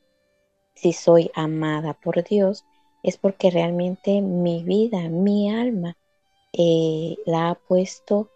Si 0.75 0.93
soy 0.93 1.31
amada 1.35 1.95
por 1.95 2.25
Dios, 2.25 2.65
es 3.05 3.17
porque 3.17 3.53
realmente 3.53 4.23
mi 4.23 4.65
vida, 4.65 5.09
mi 5.09 5.53
alma, 5.53 5.97
eh, 6.53 7.17
la 7.27 7.51
ha 7.51 7.55
puesto 7.55 8.29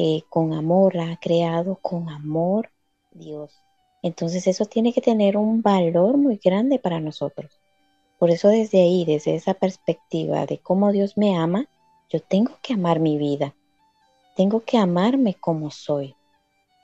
eh, 0.00 0.22
con 0.28 0.52
amor, 0.52 0.94
la 0.94 1.10
ha 1.10 1.16
creado 1.16 1.74
con 1.82 2.08
amor 2.08 2.70
Dios. 3.10 3.52
Entonces 4.00 4.46
eso 4.46 4.64
tiene 4.64 4.92
que 4.92 5.00
tener 5.00 5.36
un 5.36 5.60
valor 5.60 6.16
muy 6.16 6.40
grande 6.42 6.78
para 6.78 7.00
nosotros. 7.00 7.60
Por 8.16 8.30
eso 8.30 8.48
desde 8.48 8.80
ahí, 8.80 9.04
desde 9.04 9.34
esa 9.34 9.54
perspectiva 9.54 10.46
de 10.46 10.58
cómo 10.58 10.92
Dios 10.92 11.16
me 11.16 11.36
ama, 11.36 11.66
yo 12.10 12.20
tengo 12.20 12.52
que 12.62 12.74
amar 12.74 13.00
mi 13.00 13.18
vida. 13.18 13.56
Tengo 14.36 14.60
que 14.60 14.78
amarme 14.78 15.34
como 15.34 15.72
soy. 15.72 16.14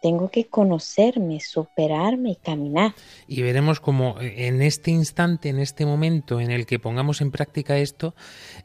Tengo 0.05 0.29
que 0.29 0.49
conocerme, 0.49 1.41
superarme 1.41 2.33
y 2.33 2.37
caminar. 2.37 2.93
Y 3.27 3.41
veremos 3.41 3.81
cómo 3.81 4.17
en 4.21 4.61
este 4.61 4.91
instante, 4.91 5.49
en 5.49 5.59
este 5.59 5.87
momento 5.87 6.41
en 6.41 6.51
el 6.51 6.67
que 6.67 6.79
pongamos 6.79 7.23
en 7.23 7.31
práctica 7.31 7.79
esto, 7.79 8.15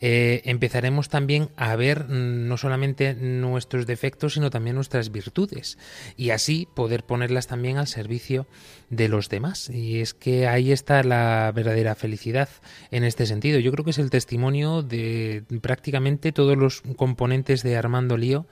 eh, 0.01 0.41
empezaremos 0.43 1.07
también 1.07 1.47
a 1.55 1.77
ver 1.77 2.09
mm, 2.09 2.49
no 2.49 2.57
solamente 2.57 3.13
nuestros 3.13 3.87
defectos, 3.87 4.33
sino 4.33 4.49
también 4.49 4.75
nuestras 4.75 5.13
virtudes. 5.13 5.77
Y 6.17 6.31
así 6.31 6.67
poder 6.75 7.05
ponerlas 7.05 7.47
también 7.47 7.77
al 7.77 7.87
servicio 7.87 8.45
de 8.89 9.07
los 9.07 9.29
demás. 9.29 9.69
Y 9.69 10.01
es 10.01 10.13
que 10.13 10.45
ahí 10.45 10.73
está 10.73 11.03
la 11.03 11.53
verdadera 11.55 11.95
felicidad 11.95 12.49
en 12.91 13.05
este 13.05 13.25
sentido. 13.25 13.59
Yo 13.59 13.71
creo 13.71 13.85
que 13.85 13.91
es 13.91 13.97
el 13.97 14.09
testimonio 14.09 14.83
de 14.83 15.45
prácticamente 15.61 16.33
todos 16.33 16.57
los 16.57 16.81
componentes 16.97 17.63
de 17.63 17.77
Armando 17.77 18.17
Lío 18.17 18.45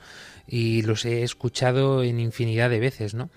y 0.48 0.82
los 0.82 1.06
he 1.06 1.24
escuchado 1.24 2.04
en 2.04 2.20
infinidad 2.20 2.70
de 2.70 2.80
veces, 2.80 3.14
¿no? 3.14 3.30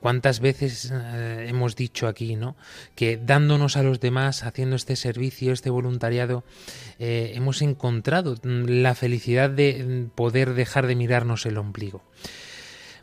Cuántas 0.00 0.40
veces 0.40 0.92
eh, 0.92 1.46
hemos 1.48 1.76
dicho 1.76 2.06
aquí, 2.06 2.36
¿no? 2.36 2.56
Que 2.94 3.16
dándonos 3.16 3.76
a 3.76 3.82
los 3.82 4.00
demás, 4.00 4.44
haciendo 4.44 4.76
este 4.76 4.96
servicio, 4.96 5.52
este 5.52 5.70
voluntariado, 5.70 6.44
eh, 6.98 7.32
hemos 7.34 7.62
encontrado 7.62 8.36
la 8.42 8.94
felicidad 8.94 9.50
de 9.50 9.84
mm, 9.84 10.10
poder 10.14 10.54
dejar 10.54 10.86
de 10.86 10.96
mirarnos 10.96 11.46
el 11.46 11.56
ombligo. 11.56 12.02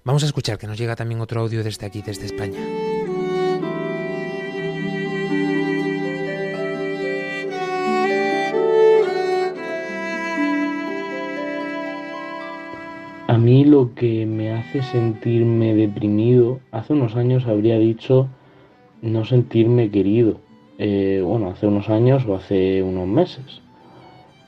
Vamos 0.03 0.21
a 0.21 0.27
escuchar 0.27 0.59
que 0.59 0.67
nos 0.67 0.77
llega 0.77 0.95
también 0.95 1.19
otro 1.19 1.41
audio 1.41 1.63
desde 1.63 1.87
aquí, 1.87 2.03
desde 2.03 2.27
España. 2.27 2.59
Que 13.93 14.25
me 14.25 14.51
hace 14.51 14.81
sentirme 14.81 15.75
deprimido, 15.75 16.59
hace 16.71 16.93
unos 16.93 17.15
años 17.15 17.45
habría 17.45 17.77
dicho 17.77 18.27
no 19.01 19.25
sentirme 19.25 19.91
querido. 19.91 20.39
Eh, 20.77 21.21
bueno, 21.23 21.49
hace 21.49 21.67
unos 21.67 21.89
años 21.89 22.25
o 22.25 22.35
hace 22.35 22.81
unos 22.83 23.07
meses. 23.07 23.61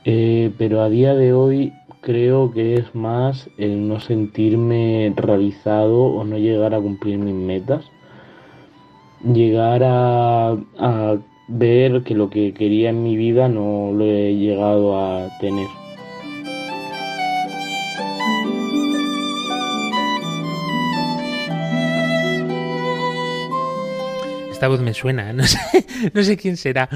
Eh, 0.04 0.50
pero 0.58 0.82
a 0.82 0.88
día 0.88 1.14
de 1.14 1.32
hoy 1.32 1.72
creo 2.00 2.52
que 2.52 2.74
es 2.74 2.94
más 2.94 3.48
el 3.58 3.86
no 3.88 4.00
sentirme 4.00 5.12
realizado 5.16 6.02
o 6.02 6.24
no 6.24 6.38
llegar 6.38 6.74
a 6.74 6.80
cumplir 6.80 7.18
mis 7.18 7.34
metas. 7.34 7.84
Llegar 9.22 9.82
a 9.84 10.56
ver 11.48 12.02
que 12.02 12.14
lo 12.14 12.30
que 12.30 12.52
quería 12.52 12.90
en 12.90 13.02
mi 13.02 13.16
vida 13.16 13.48
no 13.48 13.92
lo 13.92 14.04
he 14.04 14.34
llegado 14.36 14.98
a 14.98 15.28
tener. 15.40 15.77
Esta 24.58 24.66
voz 24.66 24.80
me 24.80 24.92
suena, 24.92 25.32
no 25.34 25.46
sé, 25.46 25.86
no 26.12 26.24
sé 26.24 26.36
quién 26.36 26.56
será. 26.56 26.88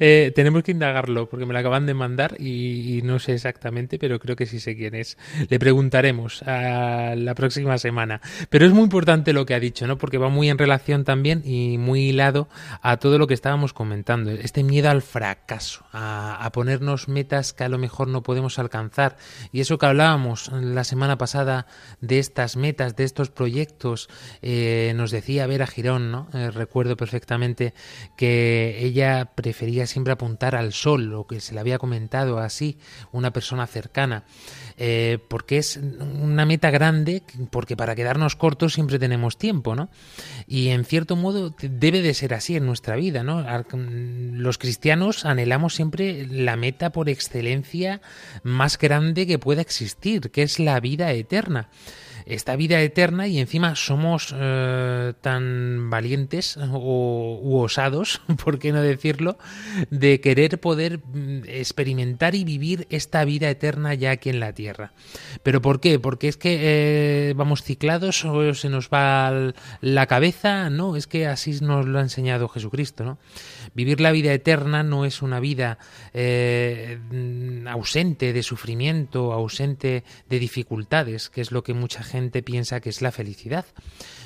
Eh, 0.00 0.32
tenemos 0.34 0.62
que 0.62 0.70
indagarlo 0.70 1.28
porque 1.28 1.44
me 1.44 1.52
la 1.52 1.60
acaban 1.60 1.84
de 1.84 1.92
mandar 1.92 2.40
y, 2.40 3.02
no 3.04 3.18
sé 3.18 3.34
exactamente, 3.34 3.98
pero 3.98 4.18
creo 4.18 4.36
que 4.36 4.46
sí 4.46 4.58
sé 4.58 4.74
quién 4.74 4.94
es. 4.94 5.18
Le 5.50 5.58
preguntaremos 5.58 6.42
a 6.44 7.14
la 7.18 7.34
próxima 7.34 7.76
semana. 7.76 8.22
Pero 8.48 8.64
es 8.64 8.72
muy 8.72 8.84
importante 8.84 9.34
lo 9.34 9.44
que 9.44 9.52
ha 9.52 9.60
dicho, 9.60 9.86
¿no? 9.86 9.98
Porque 9.98 10.16
va 10.16 10.30
muy 10.30 10.48
en 10.48 10.56
relación 10.56 11.04
también 11.04 11.42
y 11.44 11.76
muy 11.76 12.08
hilado 12.08 12.48
a 12.80 12.96
todo 12.96 13.18
lo 13.18 13.26
que 13.26 13.34
estábamos 13.34 13.74
comentando. 13.74 14.30
Este 14.30 14.62
miedo 14.62 14.88
al 14.88 15.02
fracaso, 15.02 15.84
a, 15.92 16.48
ponernos 16.54 17.06
metas 17.06 17.52
que 17.52 17.64
a 17.64 17.68
lo 17.68 17.76
mejor 17.76 18.08
no 18.08 18.22
podemos 18.22 18.58
alcanzar. 18.58 19.18
Y 19.52 19.60
eso 19.60 19.76
que 19.76 19.84
hablábamos 19.84 20.50
la 20.52 20.84
semana 20.84 21.18
pasada 21.18 21.66
de 22.00 22.18
estas 22.18 22.56
metas, 22.56 22.96
de 22.96 23.04
estos 23.04 23.28
proyectos, 23.28 24.08
eh, 24.40 24.94
nos 24.96 25.10
decía 25.10 25.46
Vera 25.46 25.66
Girón, 25.66 26.10
¿no? 26.10 26.26
Eh, 26.32 26.50
recuerdo 26.50 26.96
perfectamente 26.96 27.09
perfectamente 27.10 27.74
que 28.16 28.78
ella 28.84 29.32
prefería 29.34 29.86
siempre 29.88 30.12
apuntar 30.12 30.54
al 30.54 30.72
sol, 30.72 31.12
o 31.14 31.26
que 31.26 31.40
se 31.40 31.54
le 31.54 31.60
había 31.60 31.78
comentado 31.78 32.38
así 32.38 32.78
una 33.10 33.32
persona 33.32 33.66
cercana, 33.66 34.22
eh, 34.76 35.18
porque 35.28 35.58
es 35.58 35.76
una 35.76 36.46
meta 36.46 36.70
grande, 36.70 37.24
porque 37.50 37.76
para 37.76 37.96
quedarnos 37.96 38.36
cortos 38.36 38.74
siempre 38.74 39.00
tenemos 39.00 39.38
tiempo, 39.38 39.74
¿no? 39.74 39.88
Y 40.46 40.68
en 40.68 40.84
cierto 40.84 41.16
modo 41.16 41.52
debe 41.60 42.00
de 42.00 42.14
ser 42.14 42.32
así 42.32 42.54
en 42.54 42.64
nuestra 42.64 42.94
vida, 42.94 43.24
¿no? 43.24 43.44
Los 43.72 44.58
cristianos 44.58 45.24
anhelamos 45.24 45.74
siempre 45.74 46.28
la 46.28 46.54
meta 46.54 46.90
por 46.90 47.08
excelencia 47.08 48.00
más 48.44 48.78
grande 48.78 49.26
que 49.26 49.40
pueda 49.40 49.62
existir, 49.62 50.30
que 50.30 50.44
es 50.44 50.60
la 50.60 50.78
vida 50.78 51.10
eterna 51.10 51.68
esta 52.30 52.56
vida 52.56 52.80
eterna 52.80 53.26
y 53.26 53.38
encima 53.38 53.74
somos 53.74 54.34
eh, 54.36 55.12
tan 55.20 55.90
valientes 55.90 56.56
o, 56.56 57.38
u 57.42 57.58
osados, 57.58 58.20
por 58.44 58.58
qué 58.58 58.72
no 58.72 58.82
decirlo, 58.82 59.38
de 59.90 60.20
querer 60.20 60.60
poder 60.60 60.98
mm, 60.98 61.42
experimentar 61.46 62.34
y 62.34 62.44
vivir 62.44 62.86
esta 62.90 63.24
vida 63.24 63.50
eterna 63.50 63.94
ya 63.94 64.12
aquí 64.12 64.30
en 64.30 64.40
la 64.40 64.52
tierra. 64.52 64.92
¿Pero 65.42 65.60
por 65.60 65.80
qué? 65.80 65.98
Porque 65.98 66.28
es 66.28 66.36
que 66.36 66.58
eh, 66.60 67.34
vamos 67.34 67.62
ciclados 67.62 68.24
o 68.24 68.54
se 68.54 68.68
nos 68.68 68.88
va 68.88 69.52
la 69.80 70.06
cabeza, 70.06 70.70
no, 70.70 70.96
es 70.96 71.06
que 71.06 71.26
así 71.26 71.58
nos 71.60 71.86
lo 71.86 71.98
ha 71.98 72.02
enseñado 72.02 72.48
Jesucristo, 72.48 73.04
¿no? 73.04 73.18
Vivir 73.74 74.00
la 74.00 74.12
vida 74.12 74.32
eterna 74.32 74.82
no 74.82 75.04
es 75.04 75.22
una 75.22 75.40
vida 75.40 75.78
eh, 76.12 76.98
ausente 77.68 78.32
de 78.32 78.42
sufrimiento, 78.42 79.32
ausente 79.32 80.04
de 80.28 80.38
dificultades, 80.38 81.30
que 81.30 81.40
es 81.40 81.52
lo 81.52 81.62
que 81.62 81.74
mucha 81.74 82.02
gente 82.02 82.42
piensa 82.42 82.80
que 82.80 82.90
es 82.90 83.02
la 83.02 83.12
felicidad. 83.12 83.64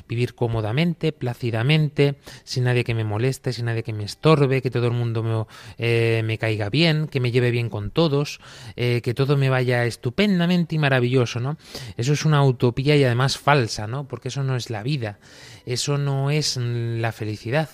Vivir 0.09 0.35
cómodamente, 0.35 1.13
plácidamente, 1.13 2.17
sin 2.45 2.65
nadie 2.65 2.85
que 2.85 2.95
me 2.95 3.05
moleste, 3.05 3.53
sin 3.53 3.67
nadie 3.67 3.83
que 3.83 3.93
me 3.93 4.05
estorbe, 4.05 4.63
que 4.63 4.71
todo 4.71 4.87
el 4.87 4.93
mundo 4.93 5.23
me, 5.23 5.45
eh, 5.79 6.23
me 6.25 6.39
caiga 6.39 6.71
bien, 6.71 7.09
que 7.09 7.21
me 7.21 7.31
lleve 7.31 7.51
bien 7.51 7.71
con 7.71 7.91
todos, 7.91 8.41
eh, 8.77 9.01
que 9.03 9.15
todo 9.15 9.37
me 9.37 9.51
vaya 9.51 9.85
estupendamente 9.85 10.75
y 10.75 10.79
maravilloso, 10.79 11.41
¿no? 11.41 11.57
Eso 11.97 12.13
es 12.13 12.25
una 12.25 12.45
utopía 12.45 12.97
y 12.97 13.05
además 13.05 13.39
falsa, 13.39 13.87
¿no? 13.87 14.07
Porque 14.09 14.29
eso 14.29 14.43
no 14.43 14.57
es 14.57 14.71
la 14.71 14.83
vida, 14.83 15.19
eso 15.67 15.99
no 15.99 16.31
es 16.31 16.57
la 16.59 17.13
felicidad 17.13 17.69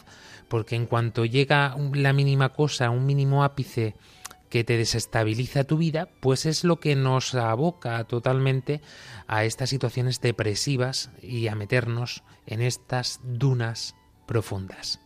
porque 0.50 0.74
en 0.74 0.86
cuanto 0.86 1.24
llega 1.24 1.76
la 1.94 2.12
mínima 2.12 2.48
cosa, 2.50 2.90
un 2.90 3.06
mínimo 3.06 3.44
ápice 3.44 3.94
que 4.50 4.64
te 4.64 4.76
desestabiliza 4.76 5.62
tu 5.62 5.78
vida, 5.78 6.08
pues 6.18 6.44
es 6.44 6.64
lo 6.64 6.80
que 6.80 6.96
nos 6.96 7.36
aboca 7.36 8.02
totalmente 8.02 8.80
a 9.28 9.44
estas 9.44 9.70
situaciones 9.70 10.20
depresivas 10.20 11.12
y 11.22 11.46
a 11.46 11.54
meternos 11.54 12.24
en 12.46 12.62
estas 12.62 13.20
dunas 13.22 13.94
profundas. 14.26 15.00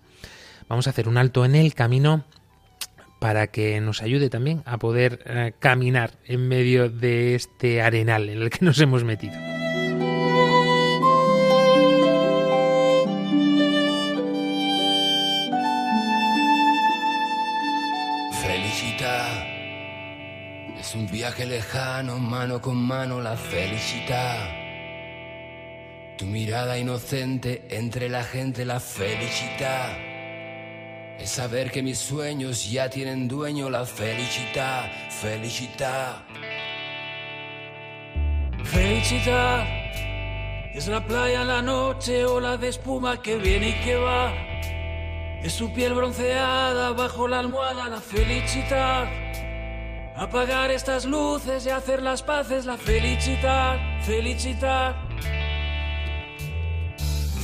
Vamos 0.66 0.86
a 0.86 0.90
hacer 0.90 1.08
un 1.08 1.18
alto 1.18 1.44
en 1.44 1.54
el 1.56 1.74
camino 1.74 2.24
para 3.20 3.48
que 3.48 3.82
nos 3.82 4.00
ayude 4.00 4.30
también 4.30 4.62
a 4.64 4.78
poder 4.78 5.22
eh, 5.26 5.52
caminar 5.58 6.12
en 6.24 6.48
medio 6.48 6.88
de 6.88 7.34
este 7.34 7.82
arenal 7.82 8.30
en 8.30 8.40
el 8.40 8.48
que 8.48 8.64
nos 8.64 8.80
hemos 8.80 9.04
metido. 9.04 9.53
Un 20.94 21.06
viaje 21.06 21.46
lejano, 21.46 22.18
mano 22.18 22.60
con 22.60 22.76
mano, 22.76 23.20
la 23.20 23.36
felicidad. 23.36 24.48
Tu 26.16 26.26
mirada 26.26 26.78
inocente 26.78 27.64
entre 27.70 28.08
la 28.08 28.22
gente, 28.22 28.64
la 28.64 28.80
felicidad. 28.80 29.96
Es 31.18 31.30
saber 31.30 31.70
que 31.70 31.82
mis 31.82 31.98
sueños 31.98 32.70
ya 32.70 32.88
tienen 32.88 33.28
dueño, 33.28 33.70
la 33.70 33.84
felicidad, 33.84 34.90
felicidad. 35.10 36.22
Felicità 38.64 39.64
es 40.74 40.88
la 40.88 41.04
playa, 41.04 41.44
la 41.44 41.62
noche, 41.62 42.24
ola 42.24 42.56
de 42.56 42.68
espuma 42.68 43.22
que 43.22 43.36
viene 43.36 43.68
y 43.68 43.84
que 43.84 43.96
va. 43.96 44.32
Es 45.42 45.52
su 45.52 45.72
piel 45.72 45.94
bronceada 45.94 46.92
bajo 46.92 47.28
la 47.28 47.38
almohada, 47.40 47.88
la 47.88 48.00
felicidad. 48.00 49.06
Apagar 50.16 50.70
estas 50.70 51.06
luces 51.06 51.66
y 51.66 51.70
hacer 51.70 52.00
las 52.00 52.22
paces, 52.22 52.66
la 52.66 52.78
felicidad, 52.78 53.76
felicidad. 54.02 54.94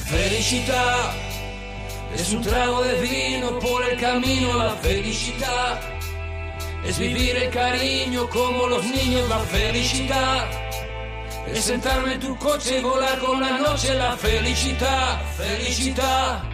Felicidad 0.06 1.10
es 2.14 2.32
un 2.32 2.42
trago 2.42 2.82
de 2.82 3.00
vino 3.00 3.58
por 3.58 3.82
el 3.82 3.98
camino, 3.98 4.56
la 4.56 4.76
felicidad. 4.76 5.80
Es 6.84 6.96
vivir 6.96 7.36
el 7.38 7.50
cariño 7.50 8.28
como 8.28 8.68
los 8.68 8.84
niños, 8.84 9.28
la 9.28 9.40
felicidad. 9.40 10.46
Es 11.52 11.64
sentarme 11.64 12.14
en 12.14 12.20
tu 12.20 12.36
coche 12.36 12.78
y 12.78 12.82
volar 12.82 13.18
con 13.18 13.40
la 13.40 13.58
noche, 13.58 13.94
la 13.94 14.16
felicidad, 14.16 15.20
felicidad. 15.36 16.44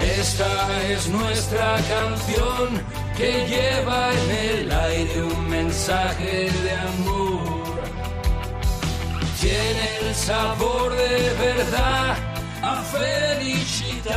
Esta 0.00 0.82
es 0.88 1.08
nuestra 1.08 1.76
canción 1.88 3.03
que 3.16 3.46
lleva 3.46 4.10
en 4.12 4.30
el 4.30 4.72
aire 4.72 5.22
un 5.22 5.48
mensaje 5.48 6.50
de 6.50 6.72
amor. 6.72 7.64
Tiene 9.40 9.84
el 10.02 10.14
sabor 10.14 10.92
de 10.96 11.34
verdad 11.38 12.16
a 12.62 12.82
felicidad. 12.82 14.14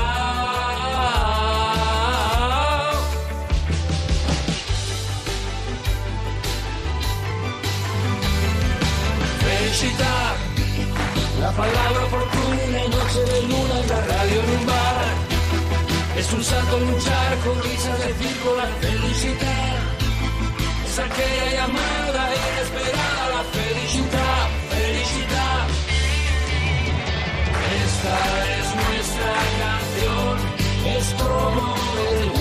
Felicidad, 9.41 10.35
la 11.39 11.51
palabra 11.51 12.05
oportuna, 12.05 12.79
noche 12.89 13.19
de 13.31 13.41
luna 13.43 13.79
en 13.79 13.89
la 13.89 14.01
radio 14.01 14.41
en. 14.41 14.96
Es 16.17 16.33
un 16.33 16.43
salto 16.43 16.77
en 16.77 16.87
un 16.87 16.99
charco, 16.99 17.53
risas 17.61 17.99
de 17.99 18.13
circo, 18.15 18.55
la 18.55 18.65
felicidad. 18.81 19.77
Es 20.83 20.97
aquella 20.97 21.51
llamada 21.51 22.29
inesperada, 22.35 23.29
la 23.35 23.43
felicidad, 23.53 24.49
felicidad. 24.71 25.67
Esta 27.85 28.17
es 28.57 28.67
nuestra 28.83 29.33
canción, 29.61 30.33
es 30.97 31.05
como 31.21 31.75
el 32.09 32.36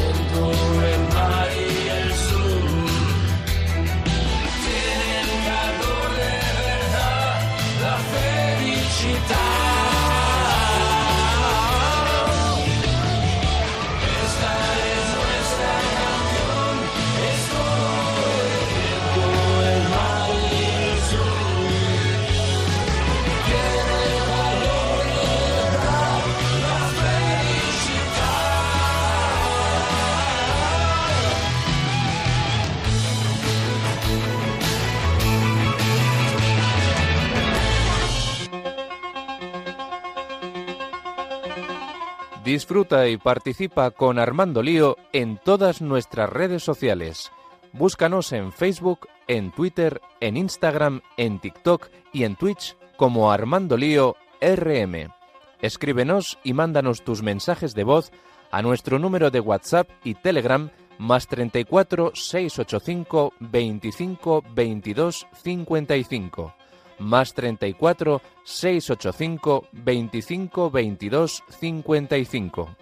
Disfruta 42.57 43.07
y 43.07 43.19
participa 43.19 43.91
con 43.91 44.19
Armando 44.19 44.63
Lío 44.63 44.97
en 45.13 45.37
todas 45.37 45.83
nuestras 45.83 46.31
redes 46.31 46.63
sociales. 46.63 47.31
Búscanos 47.75 48.33
en 48.33 48.51
Facebook, 48.51 49.09
en 49.29 49.53
Twitter, 49.53 50.01
en 50.21 50.39
Instagram, 50.39 51.03
en 51.19 51.39
TikTok 51.39 51.89
y 52.15 52.25
en 52.25 52.35
Twitch 52.35 52.75
como 52.97 53.31
Armando 53.31 53.77
Lío 53.77 54.17
RM. 54.41 55.13
Escríbenos 55.61 56.39
y 56.45 56.55
mándanos 56.55 57.03
tus 57.05 57.21
mensajes 57.21 57.75
de 57.75 57.85
voz 57.85 58.11
a 58.51 58.63
nuestro 58.63 58.99
número 58.99 59.31
de 59.31 59.41
WhatsApp 59.41 59.91
y 60.03 60.15
Telegram 60.15 60.71
más 60.97 61.27
34 61.27 62.13
685 62.15 63.35
25 63.39 64.45
22 64.55 65.27
55 65.43 66.55
más 66.99 67.35
34 67.35 68.23
685 68.45 69.69
25 69.73 70.71
22 70.71 71.43
55. 71.49 72.77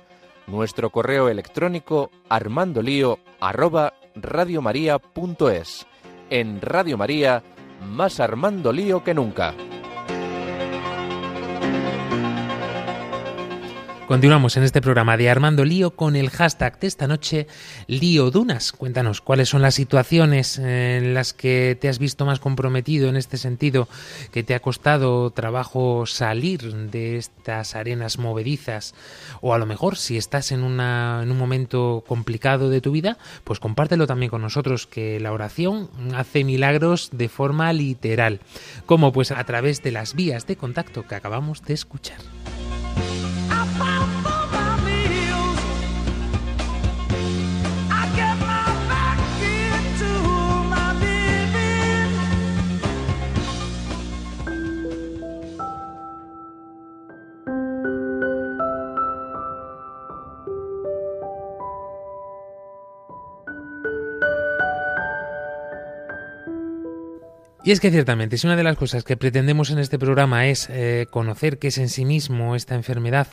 Nuestro 0.47 0.91
correo 0.91 1.29
electrónico 1.29 2.11
armandolío 2.29 3.19
arroba 3.41 3.95
radiomaria.es. 4.15 5.87
En 6.31 6.61
Radio 6.61 6.97
María, 6.97 7.43
más 7.87 8.21
Armando 8.21 8.73
Lío 8.73 9.03
que 9.03 9.15
nunca. 9.15 9.55
Continuamos 14.07 14.59
en 14.59 14.65
este 14.65 14.83
programa 14.83 15.17
de 15.17 15.31
Armando 15.31 15.65
Lío 15.65 15.97
con 15.97 16.15
el 16.15 16.29
hashtag 16.29 16.79
de 16.79 16.87
esta 16.87 17.07
noche 17.07 17.47
Lío 17.87 18.31
Dunas. 18.31 18.71
Cuéntanos 18.71 19.23
cuáles 19.23 19.49
son 19.49 19.63
las 19.63 19.77
situaciones 19.77 20.59
en 20.59 21.15
las 21.15 21.33
que 21.33 21.79
te 21.81 21.89
has 21.89 21.99
visto 21.99 22.27
más 22.27 22.39
comprometido 22.39 23.09
en 23.09 23.17
este 23.17 23.39
sentido, 23.39 23.89
que 24.31 24.43
te 24.43 24.55
ha 24.55 24.61
costado 24.61 25.31
trabajo 25.31 26.05
salir 26.05 26.91
de 26.91 27.17
estas 27.17 27.77
arenas 27.77 28.19
movedizas 28.19 28.95
o 29.41 29.55
a 29.55 29.59
lo 29.59 29.65
mejor 29.65 29.97
si 29.97 30.19
estás 30.19 30.53
en, 30.53 30.65
una, 30.65 31.21
en 31.23 31.31
un 31.31 31.39
momento 31.39 32.05
complicado 32.07 32.69
de 32.69 32.83
tu 32.83 32.93
vida, 32.93 33.17
pues 33.43 33.59
compártelo 33.59 34.07
también 34.07 34.29
con 34.29 34.43
nosotros 34.43 34.87
que 34.87 35.19
la 35.19 35.33
oración 35.33 35.89
hace 36.15 36.45
milagros 36.45 37.09
de 37.11 37.31
forma 37.31 37.73
literal, 37.73 38.41
como 38.85 39.15
pues 39.15 39.31
a 39.31 39.43
través 39.45 39.83
de 39.83 39.93
las 39.93 40.15
vías 40.15 40.47
de 40.47 40.57
contacto 40.57 41.07
que 41.07 41.15
acabamos 41.15 41.63
de 41.63 41.73
escuchar. 41.73 42.19
Y 67.67 67.71
es 67.71 67.81
que 67.81 67.91
ciertamente, 67.91 68.37
si 68.37 68.47
una 68.47 68.57
de 68.57 68.63
las 68.63 68.77
cosas 68.77 69.05
que 69.05 69.17
pretendemos 69.17 69.71
en 69.71 69.79
este 69.79 69.99
programa 69.99 70.49
es 70.49 70.69
eh, 70.69 71.07
conocer 71.11 71.59
qué 71.59 71.69
es 71.69 71.79
en 71.79 71.89
sí 71.89 72.05
mismo 72.05 72.55
esta 72.57 72.75
enfermedad, 72.75 73.29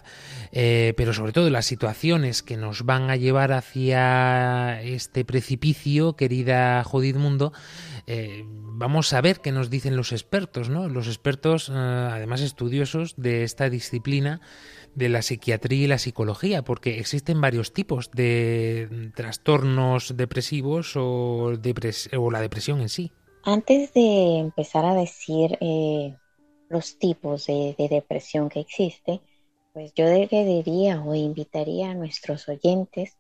eh, 0.54 0.94
pero 0.96 1.12
sobre 1.12 1.34
todo 1.34 1.50
las 1.50 1.65
situaciones 1.65 2.41
que 2.41 2.56
nos 2.56 2.86
van 2.86 3.10
a 3.10 3.17
llevar 3.17 3.52
hacia 3.52 4.82
este 4.84 5.26
precipicio, 5.26 6.15
querida 6.15 6.82
Jodid 6.86 7.17
Mundo, 7.17 7.52
eh, 8.08 8.46
vamos 8.48 9.12
a 9.12 9.20
ver 9.20 9.41
qué 9.41 9.52
nos 9.52 9.70
dicen 9.70 9.98
los 9.98 10.13
expertos, 10.13 10.70
¿no? 10.70 10.88
Los 10.88 11.08
expertos, 11.08 11.70
además 11.70 12.39
estudiosos 12.39 13.15
de 13.17 13.44
esta 13.44 13.70
disciplina 13.70 14.39
de 14.96 15.10
la 15.10 15.24
psiquiatría 15.24 15.84
y 15.84 15.88
la 15.88 15.98
psicología, 15.98 16.63
porque 16.63 17.00
existen 17.00 17.41
varios 17.41 17.74
tipos 17.74 18.12
de 18.12 19.12
trastornos 19.13 20.15
depresivos 20.15 20.94
o, 20.96 21.58
depres 21.60 22.10
o 22.15 22.32
la 22.32 22.39
depresión 22.39 22.80
en 22.80 22.88
sí. 22.88 23.12
Antes 23.43 23.93
de 23.93 24.38
empezar 24.38 24.86
a 24.86 24.93
decir 24.93 25.58
eh, 25.62 26.15
los 26.69 26.99
tipos 26.99 27.47
de, 27.47 27.75
de 27.77 27.89
depresión 27.89 28.49
que 28.49 28.60
existe, 28.60 29.21
pues 29.73 29.93
yo 29.95 30.06
le 30.06 30.27
diría 30.45 31.01
o 31.01 31.15
invitaría 31.15 31.91
a 31.91 31.95
nuestros 31.95 32.47
oyentes 32.47 33.17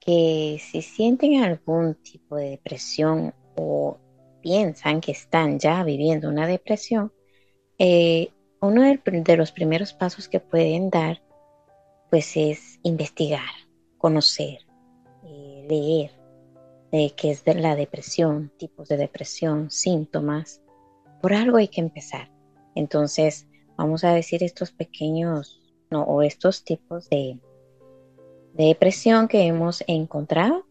que 0.00 0.60
si 0.60 0.82
sienten 0.82 1.42
algún 1.42 1.96
tipo 1.96 2.36
de 2.36 2.50
depresión 2.50 3.34
o 3.56 3.98
piensan 4.42 5.00
que 5.00 5.12
están 5.12 5.58
ya 5.58 5.82
viviendo 5.82 6.28
una 6.28 6.46
depresión, 6.46 7.12
eh, 7.78 8.30
uno 8.60 8.82
de, 8.82 9.00
de 9.04 9.36
los 9.36 9.50
primeros 9.50 9.92
pasos 9.92 10.28
que 10.28 10.40
pueden 10.40 10.90
dar 10.90 11.22
pues 12.10 12.36
es 12.36 12.78
investigar, 12.82 13.50
conocer, 13.98 14.60
eh, 15.24 15.66
leer 15.68 16.17
de 16.90 17.12
qué 17.16 17.30
es 17.30 17.44
de 17.44 17.54
la 17.54 17.76
depresión, 17.76 18.50
tipos 18.56 18.88
de 18.88 18.96
depresión, 18.96 19.70
síntomas. 19.70 20.62
Por 21.20 21.34
algo 21.34 21.58
hay 21.58 21.68
que 21.68 21.80
empezar. 21.80 22.30
Entonces, 22.74 23.46
vamos 23.76 24.04
a 24.04 24.12
decir 24.12 24.42
estos 24.42 24.72
pequeños, 24.72 25.60
no, 25.90 26.02
o 26.02 26.22
estos 26.22 26.64
tipos 26.64 27.08
de, 27.10 27.38
de 28.54 28.64
depresión 28.64 29.28
que 29.28 29.42
hemos 29.42 29.84
encontrado. 29.86 30.66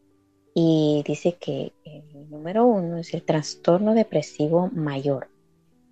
Y 0.54 1.04
dice 1.06 1.38
que 1.40 1.74
el 1.86 2.30
número 2.32 2.66
uno 2.66 2.98
es 2.98 3.14
el 3.14 3.24
trastorno 3.24 3.94
depresivo 3.94 4.72
mayor. 4.74 5.30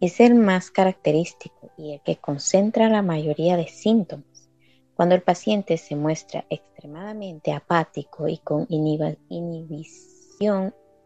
Es 0.01 0.19
el 0.19 0.33
más 0.33 0.71
característico 0.71 1.71
y 1.77 1.93
el 1.93 2.01
que 2.01 2.17
concentra 2.17 2.89
la 2.89 3.03
mayoría 3.03 3.57
de 3.57 3.67
síntomas. 3.67 4.49
Cuando 4.95 5.13
el 5.13 5.21
paciente 5.21 5.77
se 5.77 5.95
muestra 5.95 6.45
extremadamente 6.49 7.51
apático 7.51 8.27
y 8.27 8.37
con 8.39 8.65
inhibición 8.69 10.14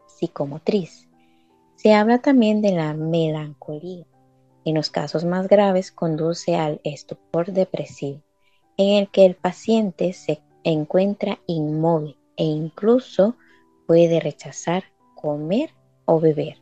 psicomotriz, 0.06 1.08
se 1.76 1.94
habla 1.94 2.20
también 2.20 2.60
de 2.62 2.72
la 2.72 2.94
melancolía. 2.94 4.06
En 4.64 4.74
los 4.74 4.90
casos 4.90 5.24
más 5.24 5.48
graves 5.48 5.90
conduce 5.90 6.56
al 6.56 6.80
estupor 6.84 7.52
depresivo, 7.52 8.22
en 8.76 8.96
el 8.96 9.10
que 9.10 9.24
el 9.24 9.34
paciente 9.34 10.12
se 10.12 10.42
encuentra 10.64 11.40
inmóvil 11.46 12.16
e 12.36 12.44
incluso 12.44 13.36
puede 13.86 14.20
rechazar 14.20 14.84
comer 15.14 15.70
o 16.04 16.20
beber. 16.20 16.58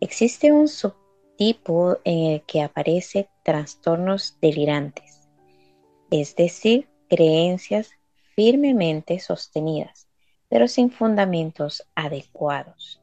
Existe 0.00 0.52
un 0.52 0.68
subtipo 0.68 1.98
en 2.04 2.32
el 2.32 2.42
que 2.42 2.62
aparecen 2.62 3.26
trastornos 3.42 4.36
delirantes, 4.40 5.28
es 6.10 6.36
decir, 6.36 6.88
creencias 7.08 7.90
firmemente 8.34 9.18
sostenidas, 9.20 10.07
pero 10.48 10.68
sin 10.68 10.90
fundamentos 10.90 11.84
adecuados. 11.94 13.00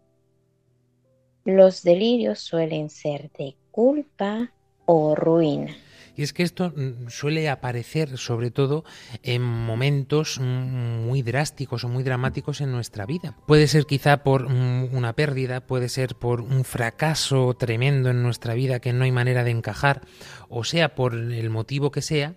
Los 1.43 1.83
delirios 1.83 2.39
suelen 2.39 2.89
ser 2.89 3.31
de 3.37 3.55
culpa 3.71 4.51
o 4.85 5.15
ruina. 5.15 5.75
Y 6.17 6.23
es 6.23 6.33
que 6.33 6.43
esto 6.43 6.71
mm, 6.75 7.09
suele 7.09 7.49
aparecer 7.49 8.17
sobre 8.17 8.51
todo 8.51 8.85
en 9.23 9.41
momentos 9.41 10.39
mm, 10.39 11.05
muy 11.05 11.21
drásticos 11.21 11.83
o 11.83 11.89
muy 11.89 12.03
dramáticos 12.03 12.61
en 12.61 12.71
nuestra 12.71 13.05
vida. 13.05 13.35
Puede 13.45 13.67
ser 13.67 13.85
quizá 13.85 14.23
por 14.23 14.49
mm, 14.49 14.95
una 14.95 15.13
pérdida, 15.13 15.61
puede 15.61 15.89
ser 15.89 16.15
por 16.15 16.41
un 16.41 16.63
fracaso 16.63 17.53
tremendo 17.55 18.09
en 18.09 18.23
nuestra 18.23 18.53
vida 18.53 18.79
que 18.79 18.93
no 18.93 19.03
hay 19.03 19.11
manera 19.11 19.43
de 19.43 19.51
encajar, 19.51 20.01
o 20.49 20.63
sea 20.63 20.95
por 20.95 21.15
el 21.15 21.49
motivo 21.49 21.91
que 21.91 22.01
sea, 22.01 22.35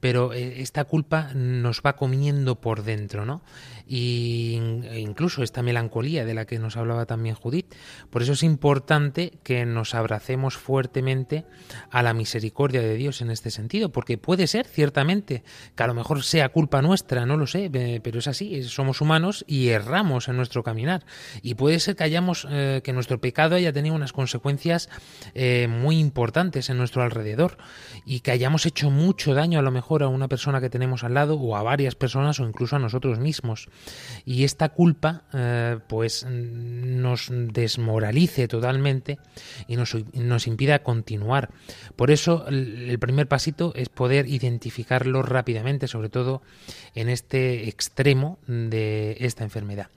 pero 0.00 0.32
eh, 0.32 0.60
esta 0.60 0.84
culpa 0.84 1.30
nos 1.34 1.82
va 1.84 1.96
comiendo 1.96 2.60
por 2.60 2.82
dentro, 2.82 3.24
¿no? 3.24 3.42
Y 3.86 4.60
incluso 4.96 5.42
esta 5.42 5.62
melancolía 5.62 6.24
de 6.24 6.32
la 6.32 6.44
que 6.44 6.60
nos 6.60 6.76
hablaba 6.76 7.06
también 7.06 7.34
Judith. 7.34 7.74
Por 8.08 8.22
eso 8.22 8.34
es 8.34 8.44
importante 8.44 9.32
que 9.42 9.66
nos 9.66 9.96
abracemos 9.96 10.56
fuertemente 10.56 11.44
a 11.90 12.04
la 12.04 12.14
misericordia 12.14 12.82
de 12.82 12.94
Dios 12.94 13.20
en 13.20 13.32
este 13.32 13.50
sentido, 13.50 13.90
porque 13.90 14.16
puede 14.16 14.46
ser 14.46 14.66
ciertamente 14.66 15.42
que 15.74 15.82
a 15.82 15.88
lo 15.88 15.94
mejor 15.94 16.22
sea 16.22 16.50
culpa 16.50 16.82
nuestra, 16.82 17.26
no 17.26 17.36
lo 17.36 17.48
sé, 17.48 17.68
pero 18.00 18.20
es 18.20 18.28
así, 18.28 18.62
somos 18.62 19.00
humanos 19.00 19.44
y 19.48 19.70
erramos 19.70 20.28
en 20.28 20.36
nuestro 20.36 20.62
caminar. 20.62 21.04
Y 21.42 21.54
puede 21.54 21.80
ser 21.80 21.96
que 21.96 22.04
hayamos, 22.04 22.46
eh, 22.48 22.82
que 22.84 22.92
nuestro 22.92 23.20
pecado 23.20 23.56
haya 23.56 23.72
tenido 23.72 23.96
unas 23.96 24.12
consecuencias 24.12 24.88
eh, 25.34 25.66
muy 25.68 25.98
importantes 25.98 26.70
en 26.70 26.78
nuestro 26.78 27.02
alrededor 27.02 27.58
y 28.04 28.20
que 28.20 28.30
hayamos 28.30 28.66
hecho 28.66 28.88
mucho 28.90 29.34
daño 29.34 29.58
a 29.58 29.62
lo 29.62 29.72
mejor 29.72 29.89
a 29.98 30.08
una 30.08 30.28
persona 30.28 30.60
que 30.60 30.70
tenemos 30.70 31.04
al 31.04 31.14
lado 31.14 31.38
o 31.38 31.56
a 31.56 31.62
varias 31.62 31.94
personas 31.94 32.40
o 32.40 32.46
incluso 32.46 32.76
a 32.76 32.78
nosotros 32.78 33.18
mismos. 33.18 33.68
Y 34.24 34.44
esta 34.44 34.70
culpa 34.70 35.24
eh, 35.32 35.78
pues 35.88 36.24
nos 36.26 37.28
desmoralice 37.30 38.48
totalmente 38.48 39.18
y 39.66 39.76
nos, 39.76 39.96
nos 40.14 40.46
impida 40.46 40.82
continuar. 40.82 41.50
Por 41.96 42.10
eso 42.10 42.46
el 42.48 42.98
primer 42.98 43.28
pasito 43.28 43.72
es 43.74 43.88
poder 43.88 44.26
identificarlo 44.26 45.22
rápidamente, 45.22 45.88
sobre 45.88 46.08
todo 46.08 46.42
en 46.94 47.08
este 47.08 47.68
extremo 47.68 48.38
de 48.46 49.16
esta 49.20 49.44
enfermedad. 49.44 49.88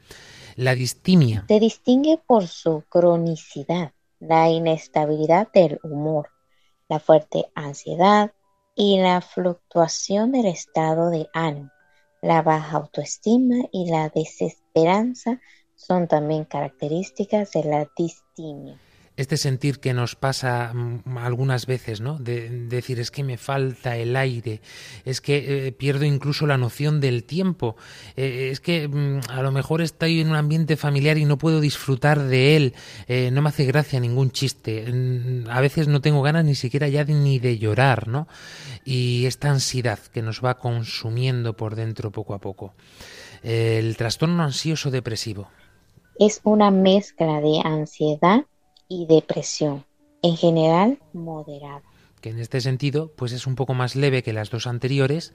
La 0.56 0.76
distimia. 0.76 1.46
Se 1.48 1.60
distingue 1.60 2.20
por 2.26 2.48
su 2.48 2.84
cronicidad, 2.89 3.94
la 4.20 4.50
inestabilidad 4.50 5.52
del 5.52 5.80
humor, 5.84 6.30
la 6.88 7.00
fuerte 7.00 7.48
ansiedad, 7.56 8.34
y 8.76 9.00
la 9.00 9.22
fluctuación 9.22 10.32
del 10.32 10.48
estado 10.48 11.10
de 11.10 11.28
ánimo, 11.34 11.72
la 12.22 12.42
baja 12.42 12.78
autoestima 12.78 13.56
y 13.72 13.90
la 13.90 14.10
desesperanza 14.10 15.40
son 15.76 16.08
también 16.08 16.46
características 16.46 17.52
de 17.52 17.64
la 17.66 17.88
distimia 17.96 18.80
este 19.16 19.38
sentir 19.38 19.80
que 19.80 19.93
nos 19.93 20.16
pasa 20.16 20.74
mm, 20.74 21.18
algunas 21.18 21.66
veces, 21.66 22.01
¿no? 22.01 22.18
De, 22.18 22.49
decir, 22.49 22.99
es 22.99 23.11
que 23.11 23.24
me 23.24 23.38
falta 23.38 23.95
el 23.95 24.16
aire, 24.16 24.61
es 25.05 25.22
que 25.22 25.68
eh, 25.68 25.72
pierdo 25.72 26.05
incluso 26.05 26.47
la 26.47 26.57
noción 26.57 26.99
del 26.99 27.24
tiempo, 27.24 27.76
eh, 28.16 28.49
es 28.51 28.59
que 28.59 28.88
mm, 28.88 29.30
a 29.30 29.41
lo 29.43 29.51
mejor 29.51 29.82
estoy 29.82 30.22
en 30.22 30.30
un 30.30 30.36
ambiente 30.36 30.78
familiar 30.78 31.18
y 31.18 31.26
no 31.26 31.38
puedo 31.38 31.61
disfrutar 31.61 32.24
de 32.24 32.55
él, 32.55 32.74
eh, 33.07 33.30
no 33.32 33.41
me 33.41 33.49
hace 33.49 33.66
gracia 33.66 33.99
ningún 33.99 34.32
chiste, 34.32 34.91
mm, 34.91 35.49
a 35.49 35.61
veces 35.61 35.88
no 35.88 36.01
tengo 36.01 36.22
ganas 36.22 36.45
ni 36.45 36.55
siquiera 36.55 36.88
ya 36.88 37.03
ni 37.03 37.38
de 37.38 37.59
llorar, 37.59 38.07
¿no? 38.07 38.28
Y 38.84 39.26
esta 39.26 39.51
ansiedad 39.51 39.99
que 39.99 40.22
nos 40.22 40.43
va 40.43 40.57
consumiendo 40.57 41.55
por 41.55 41.76
dentro 41.76 42.11
poco 42.11 42.34
a 42.34 42.39
poco. 42.39 42.74
El 43.43 43.97
trastorno 43.97 44.41
ansioso 44.41 44.89
depresivo. 44.89 45.49
Es 46.18 46.39
una 46.43 46.72
mezcla 46.72 47.41
de 47.41 47.59
ansiedad 47.64 48.45
y 48.94 49.06
depresión, 49.06 49.86
en 50.22 50.38
general 50.38 51.00
moderada 51.14 51.84
que 52.24 52.30
en 52.30 52.40
este 52.40 52.62
sentido 52.62 53.12
pues 53.18 53.34
es 53.34 53.46
un 53.46 53.56
poco 53.56 53.74
más 53.74 53.98
leve 53.98 54.24
que 54.24 54.32
las 54.32 54.50
dos 54.50 54.66
anteriores, 54.66 55.34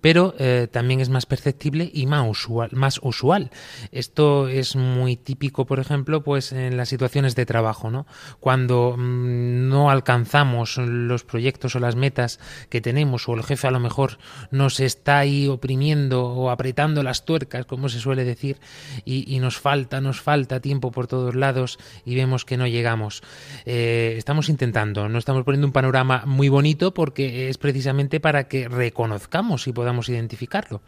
pero 0.00 0.34
eh, 0.38 0.68
también 0.72 1.00
es 1.00 1.10
más 1.10 1.26
perceptible 1.26 1.90
y 1.92 2.06
más 2.06 2.26
usual, 2.26 2.70
más 2.72 2.98
usual. 3.02 3.50
Esto 3.92 4.48
es 4.48 4.74
muy 4.74 5.16
típico, 5.16 5.66
por 5.66 5.80
ejemplo, 5.80 6.24
pues 6.24 6.52
en 6.52 6.78
las 6.78 6.88
situaciones 6.88 7.36
de 7.36 7.44
trabajo, 7.44 7.90
¿no? 7.90 8.06
Cuando 8.40 8.96
mm, 8.96 9.68
no 9.68 9.90
alcanzamos 9.90 10.78
los 10.78 11.24
proyectos 11.24 11.76
o 11.76 11.78
las 11.78 11.94
metas 11.94 12.40
que 12.70 12.80
tenemos, 12.80 13.28
o 13.28 13.34
el 13.34 13.42
jefe 13.42 13.68
a 13.68 13.70
lo 13.70 13.80
mejor 13.80 14.16
nos 14.50 14.80
está 14.80 15.18
ahí 15.18 15.46
oprimiendo 15.46 16.24
o 16.24 16.48
apretando 16.48 17.02
las 17.02 17.26
tuercas, 17.26 17.66
como 17.66 17.90
se 17.90 18.00
suele 18.00 18.24
decir, 18.24 18.56
y, 19.04 19.38
nos 19.40 19.58
falta, 19.58 20.00
nos 20.00 20.22
falta 20.22 20.60
tiempo 20.60 20.90
por 20.90 21.06
todos 21.06 21.34
lados 21.34 21.78
y 22.06 22.14
vemos 22.14 22.46
que 22.46 22.56
no 22.56 22.66
llegamos. 22.66 23.22
Eh, 23.66 24.14
estamos 24.16 24.48
intentando, 24.48 25.06
no 25.10 25.18
estamos 25.18 25.44
poniendo 25.44 25.66
un 25.66 25.72
panorama 25.72 26.24
muy 26.30 26.48
bonito 26.48 26.94
porque 26.94 27.48
es 27.48 27.58
precisamente 27.58 28.20
para 28.20 28.48
que 28.48 28.68
reconozcamos 28.68 29.66
y 29.66 29.72
podamos 29.72 30.08
identificarlo, 30.08 30.80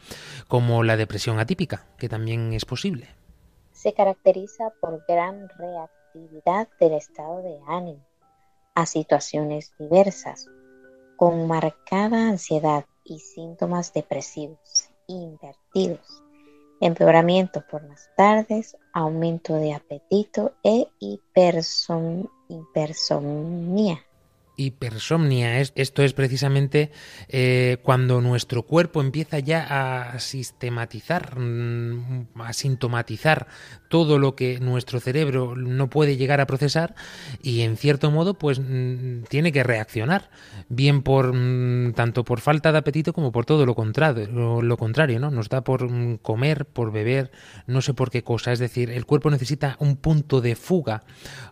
como 0.49 0.85
la 0.85 0.97
depresión 0.97 1.39
atípica, 1.39 1.85
que 1.99 2.09
también 2.09 2.53
es 2.53 2.65
posible. 2.65 3.09
Se 3.73 3.93
caracteriza 3.93 4.73
por 4.81 5.05
gran 5.07 5.49
reactividad 5.59 6.69
del 6.81 6.95
estado 6.95 7.43
de 7.43 7.59
ánimo 7.67 8.07
a 8.75 8.87
situaciones 8.87 9.75
diversas, 9.79 10.47
con 11.17 11.47
marcada 11.47 12.29
ansiedad 12.29 12.87
y 13.05 13.19
síntomas 13.19 13.93
depresivos 13.93 14.89
invertidos, 15.09 16.23
empeoramiento 16.81 17.65
por 17.69 17.83
las 17.83 18.09
tardes, 18.17 18.77
aumento 18.93 19.55
de 19.55 19.75
apetito 19.75 20.55
e 20.63 20.87
hipersomnia 21.01 22.29
hipersomnia. 24.57 25.61
Esto 25.61 26.03
es 26.03 26.13
precisamente 26.13 26.91
eh, 27.29 27.79
cuando 27.83 28.21
nuestro 28.21 28.63
cuerpo 28.63 29.01
empieza 29.01 29.39
ya 29.39 30.13
a 30.13 30.19
sistematizar, 30.19 31.39
mm, 31.39 32.27
a 32.37 32.53
sintomatizar 32.53 33.47
todo 33.89 34.19
lo 34.19 34.35
que 34.35 34.61
nuestro 34.61 35.01
cerebro 35.01 35.57
no 35.57 35.91
puede 35.91 36.17
llegar 36.17 36.41
a 36.41 36.47
procesar 36.47 36.95
y 37.43 37.63
en 37.63 37.77
cierto 37.77 38.11
modo 38.11 38.35
pues 38.35 38.61
mm, 38.61 39.25
tiene 39.29 39.53
que 39.53 39.63
reaccionar, 39.63 40.31
bien 40.69 41.03
por 41.03 41.33
mm, 41.35 41.95
tanto 41.95 42.25
por 42.25 42.41
falta 42.41 42.73
de 42.73 42.79
apetito 42.79 43.13
como 43.13 43.33
por 43.33 43.45
todo 43.45 43.67
lo 43.67 43.75
contrario, 43.75 44.63
lo, 44.63 44.77
contrario, 44.77 45.19
¿no? 45.21 45.31
Nos 45.31 45.49
da 45.49 45.63
por 45.63 45.89
comer, 46.21 46.67
por 46.67 46.93
beber, 46.93 47.31
no 47.67 47.81
sé 47.81 47.95
por 47.95 48.11
qué 48.11 48.23
cosa, 48.23 48.53
es 48.53 48.59
decir, 48.59 48.91
el 48.91 49.07
cuerpo 49.07 49.31
necesita 49.31 49.77
un 49.79 49.97
punto 49.97 50.41
de 50.41 50.57
fuga, 50.57 51.05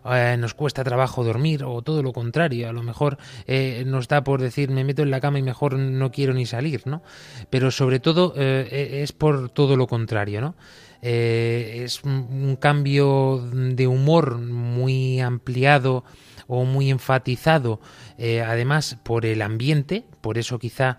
eh, 0.05 0.35
nos 0.37 0.53
cuesta 0.53 0.83
trabajo 0.83 1.23
dormir 1.23 1.63
o 1.63 1.81
todo 1.81 2.03
lo 2.03 2.13
contrario, 2.13 2.69
a 2.69 2.73
lo 2.73 2.83
mejor 2.83 2.90
mejor 2.91 3.17
eh, 3.47 3.83
nos 3.87 4.09
da 4.09 4.21
por 4.21 4.41
decir 4.41 4.69
me 4.69 4.83
meto 4.83 5.01
en 5.01 5.11
la 5.11 5.21
cama 5.21 5.39
y 5.39 5.41
mejor 5.41 5.79
no 5.79 6.11
quiero 6.11 6.33
ni 6.33 6.45
salir, 6.45 6.85
¿no? 6.85 7.01
Pero 7.49 7.71
sobre 7.71 7.99
todo 8.01 8.33
eh, 8.35 8.67
e, 8.69 9.01
es 9.01 9.13
por 9.13 9.49
todo 9.49 9.77
lo 9.77 9.87
contrario, 9.87 10.41
¿no? 10.41 10.55
Eh, 11.01 11.83
es 11.85 12.03
un 12.03 12.57
cambio 12.59 13.49
de 13.53 13.87
humor 13.87 14.39
muy 14.39 15.21
ampliado 15.21 16.03
o 16.47 16.65
muy 16.65 16.91
enfatizado, 16.91 17.79
además 18.19 18.97
por 19.03 19.25
el 19.25 19.41
ambiente, 19.41 20.03
por 20.19 20.37
eso 20.37 20.59
quizá 20.59 20.97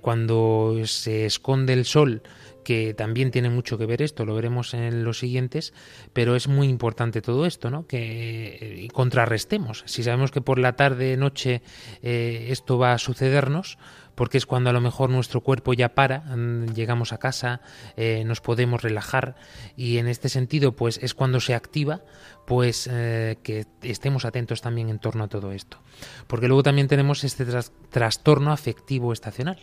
cuando 0.00 0.80
se 0.86 1.26
esconde 1.26 1.74
el 1.74 1.84
sol, 1.84 2.22
que 2.68 2.92
también 2.92 3.30
tiene 3.30 3.48
mucho 3.48 3.78
que 3.78 3.86
ver 3.86 4.02
esto, 4.02 4.26
lo 4.26 4.34
veremos 4.34 4.74
en 4.74 5.02
los 5.02 5.20
siguientes, 5.20 5.72
pero 6.12 6.36
es 6.36 6.48
muy 6.48 6.68
importante 6.68 7.22
todo 7.22 7.46
esto, 7.46 7.70
¿no? 7.70 7.86
Que 7.86 8.58
eh, 8.84 8.88
contrarrestemos. 8.92 9.84
Si 9.86 10.02
sabemos 10.02 10.32
que 10.32 10.42
por 10.42 10.58
la 10.58 10.74
tarde, 10.74 11.16
noche 11.16 11.62
eh, 12.02 12.48
esto 12.50 12.76
va 12.76 12.92
a 12.92 12.98
sucedernos, 12.98 13.78
porque 14.14 14.36
es 14.36 14.44
cuando 14.44 14.68
a 14.68 14.74
lo 14.74 14.82
mejor 14.82 15.08
nuestro 15.08 15.40
cuerpo 15.40 15.72
ya 15.72 15.94
para, 15.94 16.18
mm, 16.20 16.74
llegamos 16.74 17.14
a 17.14 17.18
casa, 17.18 17.62
eh, 17.96 18.22
nos 18.26 18.42
podemos 18.42 18.82
relajar 18.82 19.36
y 19.74 19.96
en 19.96 20.06
este 20.06 20.28
sentido 20.28 20.72
pues 20.76 21.00
es 21.02 21.14
cuando 21.14 21.40
se 21.40 21.54
activa 21.54 22.02
pues 22.46 22.84
que 22.86 23.64
estemos 23.80 24.26
atentos 24.26 24.60
también 24.60 24.90
en 24.90 24.98
torno 24.98 25.24
a 25.24 25.28
todo 25.28 25.52
esto. 25.52 25.78
Porque 26.26 26.48
luego 26.48 26.62
también 26.62 26.86
tenemos 26.86 27.24
este 27.24 27.46
trastorno 27.90 28.52
afectivo 28.52 29.14
estacional. 29.14 29.58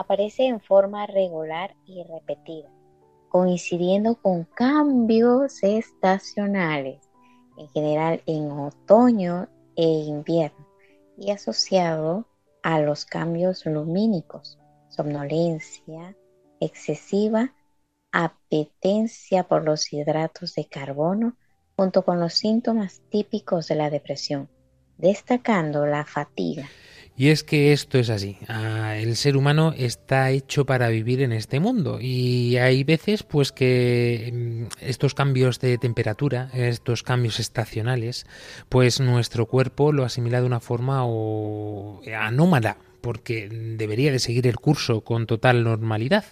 Aparece 0.00 0.46
en 0.46 0.60
forma 0.60 1.06
regular 1.06 1.76
y 1.84 2.02
repetida, 2.04 2.70
coincidiendo 3.28 4.14
con 4.14 4.44
cambios 4.44 5.62
estacionales, 5.62 7.10
en 7.58 7.68
general 7.68 8.22
en 8.24 8.50
otoño 8.50 9.50
e 9.76 9.84
invierno, 9.84 10.66
y 11.18 11.32
asociado 11.32 12.24
a 12.62 12.80
los 12.80 13.04
cambios 13.04 13.66
lumínicos, 13.66 14.58
somnolencia 14.88 16.16
excesiva, 16.60 17.52
apetencia 18.10 19.46
por 19.48 19.64
los 19.64 19.92
hidratos 19.92 20.54
de 20.54 20.64
carbono, 20.64 21.36
junto 21.76 22.06
con 22.06 22.20
los 22.20 22.32
síntomas 22.32 23.02
típicos 23.10 23.68
de 23.68 23.74
la 23.74 23.90
depresión, 23.90 24.48
destacando 24.96 25.84
la 25.84 26.06
fatiga. 26.06 26.70
Y 27.16 27.28
es 27.28 27.44
que 27.44 27.72
esto 27.72 27.98
es 27.98 28.08
así. 28.08 28.38
Ah, 28.48 28.96
el 28.96 29.16
ser 29.16 29.36
humano 29.36 29.74
está 29.76 30.30
hecho 30.30 30.64
para 30.64 30.88
vivir 30.88 31.20
en 31.20 31.32
este 31.32 31.60
mundo 31.60 31.98
y 32.00 32.56
hay 32.56 32.82
veces 32.82 33.22
pues 33.22 33.52
que 33.52 34.30
mm, 34.32 34.84
estos 34.86 35.14
cambios 35.14 35.60
de 35.60 35.76
temperatura, 35.76 36.50
estos 36.54 37.02
cambios 37.02 37.38
estacionales, 37.38 38.26
pues 38.68 39.00
nuestro 39.00 39.46
cuerpo 39.46 39.92
lo 39.92 40.04
asimila 40.04 40.40
de 40.40 40.46
una 40.46 40.60
forma 40.60 41.02
o 41.04 42.00
anómala 42.16 42.78
porque 43.00 43.48
debería 43.50 44.12
de 44.12 44.18
seguir 44.18 44.46
el 44.46 44.56
curso 44.56 45.02
con 45.02 45.26
total 45.26 45.64
normalidad. 45.64 46.24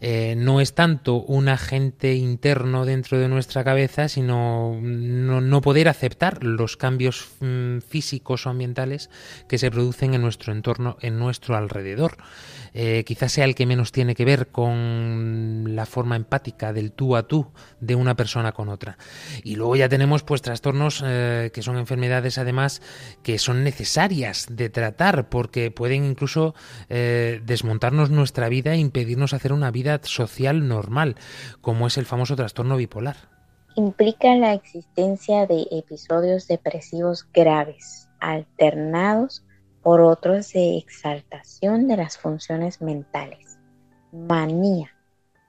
Eh, 0.00 0.34
no 0.36 0.60
es 0.60 0.74
tanto 0.74 1.16
un 1.16 1.48
agente 1.48 2.14
interno 2.14 2.84
dentro 2.84 3.18
de 3.18 3.28
nuestra 3.28 3.64
cabeza, 3.64 4.08
sino 4.08 4.78
no, 4.80 5.60
poder 5.60 5.88
aceptar 5.88 6.42
los 6.44 6.76
cambios 6.76 7.28
mm, 7.40 7.78
físicos 7.78 8.46
o 8.46 8.50
ambientales 8.50 9.10
que 9.48 9.58
se 9.58 9.70
producen 9.70 10.14
en 10.14 10.22
nuestro 10.22 10.52
entorno, 10.52 10.96
en 11.00 11.18
nuestro 11.18 11.56
alrededor. 11.56 12.16
Eh, 12.72 13.04
quizás 13.04 13.32
sea 13.32 13.44
el 13.44 13.54
que 13.54 13.66
menos 13.66 13.90
tiene 13.90 14.14
que 14.14 14.24
ver 14.24 14.48
con 14.48 15.74
la 15.74 15.86
forma 15.86 16.16
empática 16.16 16.72
del 16.72 16.92
tú 16.92 17.16
a 17.16 17.24
tú 17.24 17.48
de 17.80 17.94
una 17.94 18.14
persona 18.14 18.52
con 18.52 18.68
otra. 18.68 18.96
Y 19.42 19.56
luego 19.56 19.76
ya 19.76 19.88
tenemos 19.88 20.22
pues 20.22 20.42
trastornos 20.42 21.02
eh, 21.04 21.50
que 21.52 21.62
son 21.62 21.76
enfermedades 21.76 22.38
además 22.38 22.82
que 23.22 23.38
son 23.38 23.64
necesarias 23.64 24.46
de 24.50 24.70
tratar 24.70 25.28
porque 25.28 25.70
pueden 25.70 25.99
incluso 26.04 26.54
eh, 26.88 27.40
desmontarnos 27.44 28.10
nuestra 28.10 28.48
vida 28.48 28.74
e 28.74 28.78
impedirnos 28.78 29.34
hacer 29.34 29.52
una 29.52 29.70
vida 29.70 30.00
social 30.02 30.66
normal, 30.68 31.16
como 31.60 31.86
es 31.86 31.98
el 31.98 32.06
famoso 32.06 32.36
trastorno 32.36 32.76
bipolar. 32.76 33.16
Implica 33.76 34.34
la 34.34 34.54
existencia 34.54 35.46
de 35.46 35.66
episodios 35.70 36.48
depresivos 36.48 37.26
graves, 37.32 38.08
alternados 38.18 39.44
por 39.82 40.00
otros 40.00 40.52
de 40.52 40.76
exaltación 40.76 41.88
de 41.88 41.96
las 41.96 42.18
funciones 42.18 42.82
mentales. 42.82 43.58
Manía, 44.12 44.90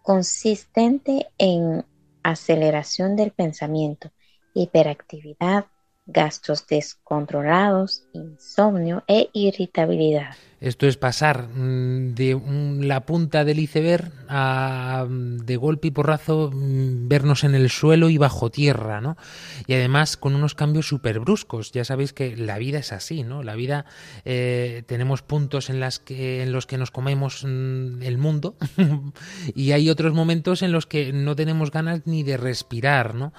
consistente 0.03 1.27
en 1.37 1.83
aceleración 2.23 3.15
del 3.15 3.31
pensamiento, 3.31 4.11
hiperactividad, 4.53 5.65
gastos 6.05 6.65
descontrolados, 6.65 8.03
insomnio 8.13 9.03
e 9.07 9.29
irritabilidad. 9.33 10.35
Esto 10.61 10.85
es 10.85 10.95
pasar 10.95 11.47
mm, 11.47 12.13
de 12.13 12.39
la 12.81 13.03
punta 13.07 13.43
del 13.43 13.59
iceberg 13.59 14.11
a 14.29 15.07
mm, 15.09 15.37
de 15.39 15.57
golpe 15.57 15.87
y 15.87 15.91
porrazo 15.91 16.51
mm, 16.53 17.07
vernos 17.07 17.43
en 17.43 17.55
el 17.55 17.71
suelo 17.71 18.11
y 18.11 18.19
bajo 18.19 18.51
tierra, 18.51 19.01
¿no? 19.01 19.17
Y 19.65 19.73
además 19.73 20.17
con 20.17 20.35
unos 20.35 20.53
cambios 20.53 20.87
súper 20.87 21.19
bruscos. 21.19 21.71
Ya 21.71 21.83
sabéis 21.83 22.13
que 22.13 22.37
la 22.37 22.59
vida 22.59 22.77
es 22.77 22.91
así, 22.91 23.23
¿no? 23.23 23.41
La 23.41 23.55
vida 23.55 23.85
eh, 24.23 24.83
tenemos 24.85 25.23
puntos 25.23 25.71
en, 25.71 25.79
las 25.79 25.97
que, 25.97 26.43
en 26.43 26.51
los 26.51 26.67
que 26.67 26.77
nos 26.77 26.91
comemos 26.91 27.43
el 27.43 28.17
mundo 28.19 28.55
y 29.55 29.71
hay 29.71 29.89
otros 29.89 30.13
momentos 30.13 30.61
en 30.61 30.71
los 30.71 30.85
que 30.85 31.11
no 31.11 31.35
tenemos 31.35 31.71
ganas 31.71 32.01
ni 32.05 32.21
de 32.21 32.37
respirar, 32.37 33.15
¿no? 33.15 33.33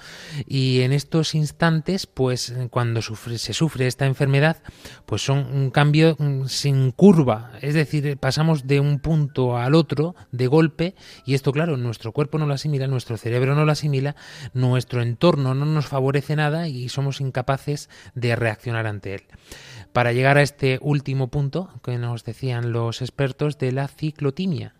Y 0.45 0.81
en 0.81 0.91
estos 0.91 1.35
instantes, 1.35 2.05
pues 2.05 2.53
cuando 2.69 3.01
se 3.01 3.53
sufre 3.53 3.87
esta 3.87 4.07
enfermedad, 4.07 4.61
pues 5.05 5.21
son 5.21 5.37
un 5.53 5.71
cambio 5.71 6.17
sin 6.47 6.91
es 7.61 7.75
decir, 7.75 8.17
pasamos 8.17 8.65
de 8.65 8.79
un 8.79 8.97
punto 8.97 9.55
al 9.55 9.75
otro 9.75 10.15
de 10.31 10.47
golpe 10.47 10.95
y 11.27 11.35
esto, 11.35 11.51
claro, 11.51 11.77
nuestro 11.77 12.11
cuerpo 12.11 12.39
no 12.39 12.47
lo 12.47 12.55
asimila, 12.55 12.87
nuestro 12.87 13.17
cerebro 13.17 13.53
no 13.53 13.65
lo 13.65 13.71
asimila, 13.71 14.15
nuestro 14.53 15.03
entorno 15.03 15.53
no 15.53 15.65
nos 15.65 15.85
favorece 15.85 16.35
nada 16.35 16.67
y 16.67 16.89
somos 16.89 17.21
incapaces 17.21 17.87
de 18.15 18.35
reaccionar 18.35 18.87
ante 18.87 19.13
él. 19.13 19.21
Para 19.91 20.11
llegar 20.11 20.39
a 20.39 20.41
este 20.41 20.79
último 20.81 21.27
punto 21.27 21.69
que 21.83 21.99
nos 21.99 22.23
decían 22.23 22.71
los 22.71 23.03
expertos 23.03 23.59
de 23.59 23.73
la 23.73 23.87
ciclotimia. 23.87 24.73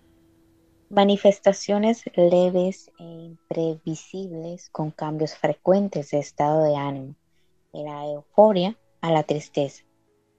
Manifestaciones 0.89 2.03
leves 2.15 2.89
e 2.97 3.03
imprevisibles 3.03 4.69
con 4.71 4.89
cambios 4.89 5.35
frecuentes 5.35 6.09
de 6.09 6.19
estado 6.19 6.63
de 6.63 6.75
ánimo, 6.77 7.15
de 7.73 7.83
la 7.83 8.05
euforia 8.05 8.75
a 9.01 9.11
la 9.11 9.21
tristeza 9.21 9.83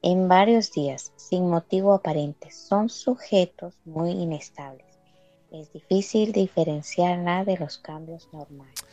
en 0.05 0.29
varios 0.29 0.71
días 0.71 1.13
sin 1.17 1.49
motivo 1.49 1.95
aparente. 1.95 2.51
Son 2.51 2.91
sujetos 2.91 3.75
muy 3.87 4.11
inestables. 4.11 4.87
Es 5.51 5.73
difícil 5.73 6.33
diferenciarla 6.33 7.45
de 7.45 7.57
los 7.57 7.79
cambios 7.79 8.29
normales. 8.31 8.85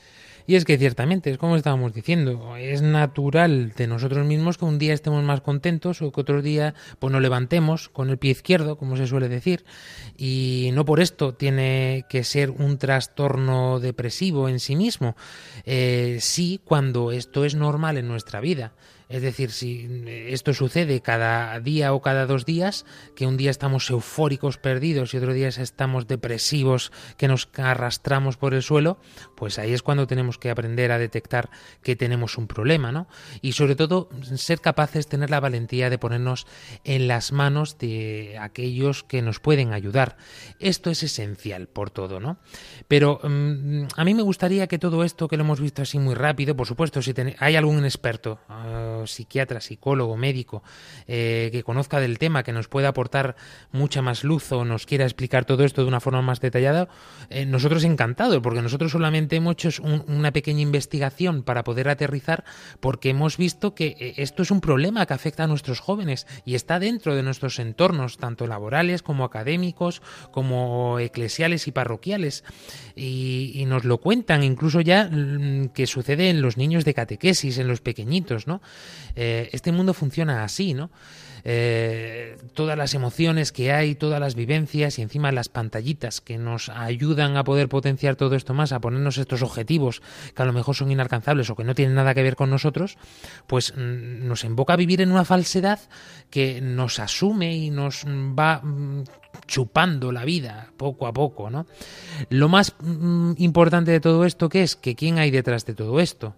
Y 0.47 0.55
es 0.55 0.63
que 0.63 0.77
ciertamente, 0.77 1.29
es 1.29 1.37
como 1.37 1.55
estábamos 1.55 1.93
diciendo, 1.93 2.55
es 2.55 2.81
natural 2.81 3.73
de 3.73 3.87
nosotros 3.87 4.25
mismos 4.25 4.57
que 4.57 4.65
un 4.65 4.79
día 4.79 4.93
estemos 4.93 5.23
más 5.23 5.41
contentos 5.41 6.01
o 6.01 6.11
que 6.11 6.21
otro 6.21 6.41
día 6.41 6.73
pues 6.99 7.11
nos 7.11 7.21
levantemos 7.21 7.89
con 7.89 8.09
el 8.09 8.17
pie 8.17 8.31
izquierdo, 8.31 8.77
como 8.77 8.95
se 8.95 9.05
suele 9.05 9.27
decir, 9.27 9.65
y 10.17 10.69
no 10.73 10.85
por 10.85 10.99
esto 10.99 11.33
tiene 11.33 12.05
que 12.09 12.23
ser 12.23 12.51
un 12.51 12.77
trastorno 12.77 13.79
depresivo 13.79 14.49
en 14.49 14.59
sí 14.59 14.75
mismo, 14.75 15.15
eh, 15.65 16.17
sí 16.21 16.59
cuando 16.63 17.11
esto 17.11 17.45
es 17.45 17.53
normal 17.53 17.97
en 17.97 18.07
nuestra 18.07 18.39
vida. 18.39 18.73
Es 19.11 19.21
decir, 19.21 19.51
si 19.51 20.03
esto 20.07 20.53
sucede 20.53 21.01
cada 21.01 21.59
día 21.59 21.93
o 21.93 22.01
cada 22.01 22.25
dos 22.25 22.45
días, 22.45 22.85
que 23.15 23.27
un 23.27 23.35
día 23.35 23.51
estamos 23.51 23.89
eufóricos 23.89 24.57
perdidos 24.57 25.13
y 25.13 25.17
otro 25.17 25.33
día 25.33 25.49
estamos 25.49 26.07
depresivos, 26.07 26.91
que 27.17 27.27
nos 27.27 27.49
arrastramos 27.57 28.37
por 28.37 28.53
el 28.53 28.63
suelo, 28.63 28.99
pues 29.35 29.59
ahí 29.59 29.73
es 29.73 29.81
cuando 29.81 30.07
tenemos 30.07 30.37
que 30.37 30.49
aprender 30.49 30.91
a 30.91 30.97
detectar 30.97 31.49
que 31.83 31.95
tenemos 31.95 32.37
un 32.37 32.47
problema, 32.47 32.91
¿no? 32.91 33.07
Y 33.41 33.51
sobre 33.51 33.75
todo 33.75 34.09
ser 34.35 34.61
capaces, 34.61 35.07
tener 35.07 35.29
la 35.29 35.39
valentía 35.41 35.89
de 35.89 35.97
ponernos 35.97 36.47
en 36.83 37.07
las 37.07 37.33
manos 37.33 37.77
de 37.77 38.37
aquellos 38.39 39.03
que 39.03 39.21
nos 39.21 39.39
pueden 39.39 39.73
ayudar. 39.73 40.15
Esto 40.59 40.89
es 40.89 41.03
esencial 41.03 41.67
por 41.67 41.89
todo, 41.89 42.19
¿no? 42.19 42.37
Pero 42.87 43.19
mm, 43.23 43.87
a 43.95 44.05
mí 44.05 44.13
me 44.13 44.23
gustaría 44.23 44.67
que 44.67 44.79
todo 44.79 45.03
esto 45.03 45.27
que 45.27 45.37
lo 45.37 45.43
hemos 45.43 45.59
visto 45.59 45.81
así 45.81 45.99
muy 45.99 46.15
rápido, 46.15 46.55
por 46.55 46.67
supuesto, 46.67 47.01
si 47.01 47.13
hay 47.39 47.55
algún 47.55 47.83
experto, 47.83 48.39
psiquiatra, 49.07 49.61
psicólogo, 49.61 50.17
médico, 50.17 50.63
eh, 51.07 51.49
que 51.51 51.63
conozca 51.63 51.99
del 51.99 52.19
tema, 52.19 52.43
que 52.43 52.53
nos 52.53 52.67
pueda 52.67 52.89
aportar 52.89 53.35
mucha 53.71 54.01
más 54.01 54.23
luz 54.23 54.51
o 54.51 54.65
nos 54.65 54.85
quiera 54.85 55.05
explicar 55.05 55.45
todo 55.45 55.63
esto 55.63 55.81
de 55.81 55.87
una 55.87 55.99
forma 55.99 56.21
más 56.21 56.39
detallada, 56.41 56.87
eh, 57.29 57.45
nosotros 57.45 57.83
encantados, 57.83 58.39
porque 58.41 58.61
nosotros 58.61 58.91
solamente 58.91 59.35
hemos 59.35 59.53
hecho 59.53 59.69
una 60.07 60.31
pequeña 60.31 60.61
investigación 60.61 61.43
para 61.43 61.63
poder 61.63 61.89
aterrizar, 61.89 62.43
porque 62.79 63.09
hemos 63.09 63.37
visto 63.37 63.75
que 63.75 63.95
eh, 63.99 64.13
esto 64.17 64.43
es 64.43 64.51
un 64.51 64.61
problema 64.61 65.05
que 65.05 65.13
afecta 65.13 65.43
a 65.43 65.47
nuestros 65.47 65.79
jóvenes 65.79 66.27
y 66.45 66.55
está 66.55 66.79
dentro 66.79 67.15
de 67.15 67.23
nuestros 67.23 67.59
entornos, 67.59 68.17
tanto 68.17 68.47
laborales 68.47 69.01
como 69.01 69.23
académicos, 69.23 70.01
como 70.31 70.99
eclesiales 70.99 71.67
y 71.67 71.71
parroquiales. 71.71 72.43
Y, 72.95 73.51
y 73.55 73.65
nos 73.65 73.83
lo 73.83 73.99
cuentan 73.99 74.43
incluso 74.43 74.81
ya 74.81 75.09
mm, 75.11 75.69
que 75.69 75.87
sucede 75.87 76.29
en 76.29 76.41
los 76.41 76.57
niños 76.57 76.85
de 76.85 76.93
catequesis, 76.93 77.57
en 77.57 77.67
los 77.67 77.81
pequeñitos, 77.81 78.47
¿no? 78.47 78.61
Eh, 79.15 79.49
este 79.53 79.71
mundo 79.71 79.93
funciona 79.93 80.43
así, 80.43 80.73
¿no? 80.73 80.89
Eh, 81.43 82.37
todas 82.53 82.77
las 82.77 82.93
emociones 82.93 83.51
que 83.51 83.71
hay, 83.71 83.95
todas 83.95 84.19
las 84.19 84.35
vivencias 84.35 84.99
y 84.99 85.01
encima 85.01 85.31
las 85.31 85.49
pantallitas 85.49 86.21
que 86.21 86.37
nos 86.37 86.69
ayudan 86.69 87.35
a 87.37 87.43
poder 87.43 87.67
potenciar 87.67 88.15
todo 88.15 88.35
esto 88.35 88.53
más, 88.53 88.71
a 88.71 88.79
ponernos 88.79 89.17
estos 89.17 89.41
objetivos 89.41 90.01
que 90.35 90.41
a 90.41 90.45
lo 90.45 90.53
mejor 90.53 90.75
son 90.75 90.91
inalcanzables 90.91 91.49
o 91.49 91.55
que 91.55 91.63
no 91.63 91.75
tienen 91.75 91.95
nada 91.95 92.13
que 92.13 92.23
ver 92.23 92.35
con 92.35 92.49
nosotros, 92.49 92.97
pues 93.47 93.73
mm, 93.75 94.27
nos 94.27 94.43
invoca 94.43 94.73
a 94.73 94.77
vivir 94.77 95.01
en 95.01 95.11
una 95.11 95.25
falsedad 95.25 95.79
que 96.29 96.61
nos 96.61 96.99
asume 96.99 97.55
y 97.55 97.71
nos 97.71 98.05
va 98.05 98.61
mm, 98.61 99.03
chupando 99.47 100.11
la 100.11 100.25
vida 100.25 100.71
poco 100.77 101.07
a 101.07 101.13
poco, 101.13 101.49
¿no? 101.49 101.65
Lo 102.29 102.49
más 102.49 102.75
mm, 102.79 103.33
importante 103.37 103.91
de 103.91 103.99
todo 103.99 104.25
esto 104.25 104.49
que 104.49 104.61
es 104.61 104.75
que 104.75 104.95
quién 104.95 105.17
hay 105.17 105.31
detrás 105.31 105.65
de 105.65 105.73
todo 105.73 105.99
esto 105.99 106.35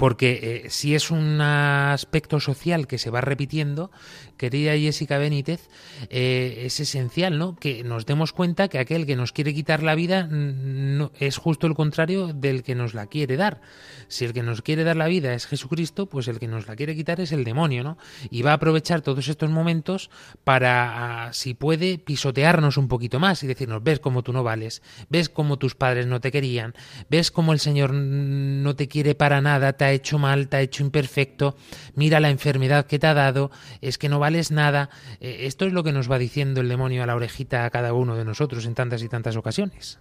porque 0.00 0.62
eh, 0.64 0.70
si 0.70 0.94
es 0.94 1.10
un 1.10 1.42
aspecto 1.42 2.40
social 2.40 2.86
que 2.86 2.96
se 2.96 3.10
va 3.10 3.20
repitiendo, 3.20 3.90
querida 4.38 4.72
Jessica 4.72 5.18
Benítez, 5.18 5.68
eh, 6.08 6.62
es 6.64 6.80
esencial, 6.80 7.36
¿no? 7.36 7.54
Que 7.54 7.84
nos 7.84 8.06
demos 8.06 8.32
cuenta 8.32 8.68
que 8.68 8.78
aquel 8.78 9.04
que 9.04 9.14
nos 9.14 9.32
quiere 9.32 9.52
quitar 9.52 9.82
la 9.82 9.94
vida 9.94 10.26
no, 10.26 11.12
es 11.20 11.36
justo 11.36 11.66
el 11.66 11.74
contrario 11.74 12.28
del 12.28 12.62
que 12.62 12.74
nos 12.74 12.94
la 12.94 13.08
quiere 13.08 13.36
dar. 13.36 13.60
Si 14.08 14.24
el 14.24 14.32
que 14.32 14.42
nos 14.42 14.62
quiere 14.62 14.84
dar 14.84 14.96
la 14.96 15.06
vida 15.06 15.34
es 15.34 15.46
Jesucristo, 15.46 16.06
pues 16.06 16.28
el 16.28 16.38
que 16.38 16.48
nos 16.48 16.66
la 16.66 16.76
quiere 16.76 16.96
quitar 16.96 17.20
es 17.20 17.32
el 17.32 17.44
demonio, 17.44 17.84
¿no? 17.84 17.98
Y 18.30 18.40
va 18.40 18.52
a 18.52 18.54
aprovechar 18.54 19.02
todos 19.02 19.28
estos 19.28 19.50
momentos 19.50 20.08
para, 20.44 21.26
ah, 21.26 21.32
si 21.34 21.52
puede, 21.52 21.98
pisotearnos 21.98 22.78
un 22.78 22.88
poquito 22.88 23.20
más 23.20 23.42
y 23.42 23.46
decirnos, 23.46 23.84
ves 23.84 24.00
cómo 24.00 24.22
tú 24.22 24.32
no 24.32 24.42
vales, 24.42 24.80
ves 25.10 25.28
cómo 25.28 25.58
tus 25.58 25.74
padres 25.74 26.06
no 26.06 26.22
te 26.22 26.32
querían, 26.32 26.72
ves 27.10 27.30
cómo 27.30 27.52
el 27.52 27.60
Señor 27.60 27.92
no 27.92 28.74
te 28.74 28.88
quiere 28.88 29.14
para 29.14 29.42
nada, 29.42 29.74
te 29.74 29.89
hecho 29.92 30.18
mal, 30.18 30.48
te 30.48 30.56
ha 30.56 30.60
hecho 30.60 30.82
imperfecto, 30.82 31.56
mira 31.94 32.20
la 32.20 32.30
enfermedad 32.30 32.86
que 32.86 32.98
te 32.98 33.06
ha 33.06 33.14
dado, 33.14 33.50
es 33.80 33.98
que 33.98 34.08
no 34.08 34.18
vales 34.18 34.50
nada. 34.50 34.90
Eh, 35.20 35.40
esto 35.42 35.66
es 35.66 35.72
lo 35.72 35.82
que 35.82 35.92
nos 35.92 36.10
va 36.10 36.18
diciendo 36.18 36.60
el 36.60 36.68
demonio 36.68 37.02
a 37.02 37.06
la 37.06 37.16
orejita 37.16 37.64
a 37.64 37.70
cada 37.70 37.92
uno 37.94 38.16
de 38.16 38.24
nosotros 38.24 38.66
en 38.66 38.74
tantas 38.74 39.02
y 39.02 39.08
tantas 39.08 39.36
ocasiones. 39.36 39.98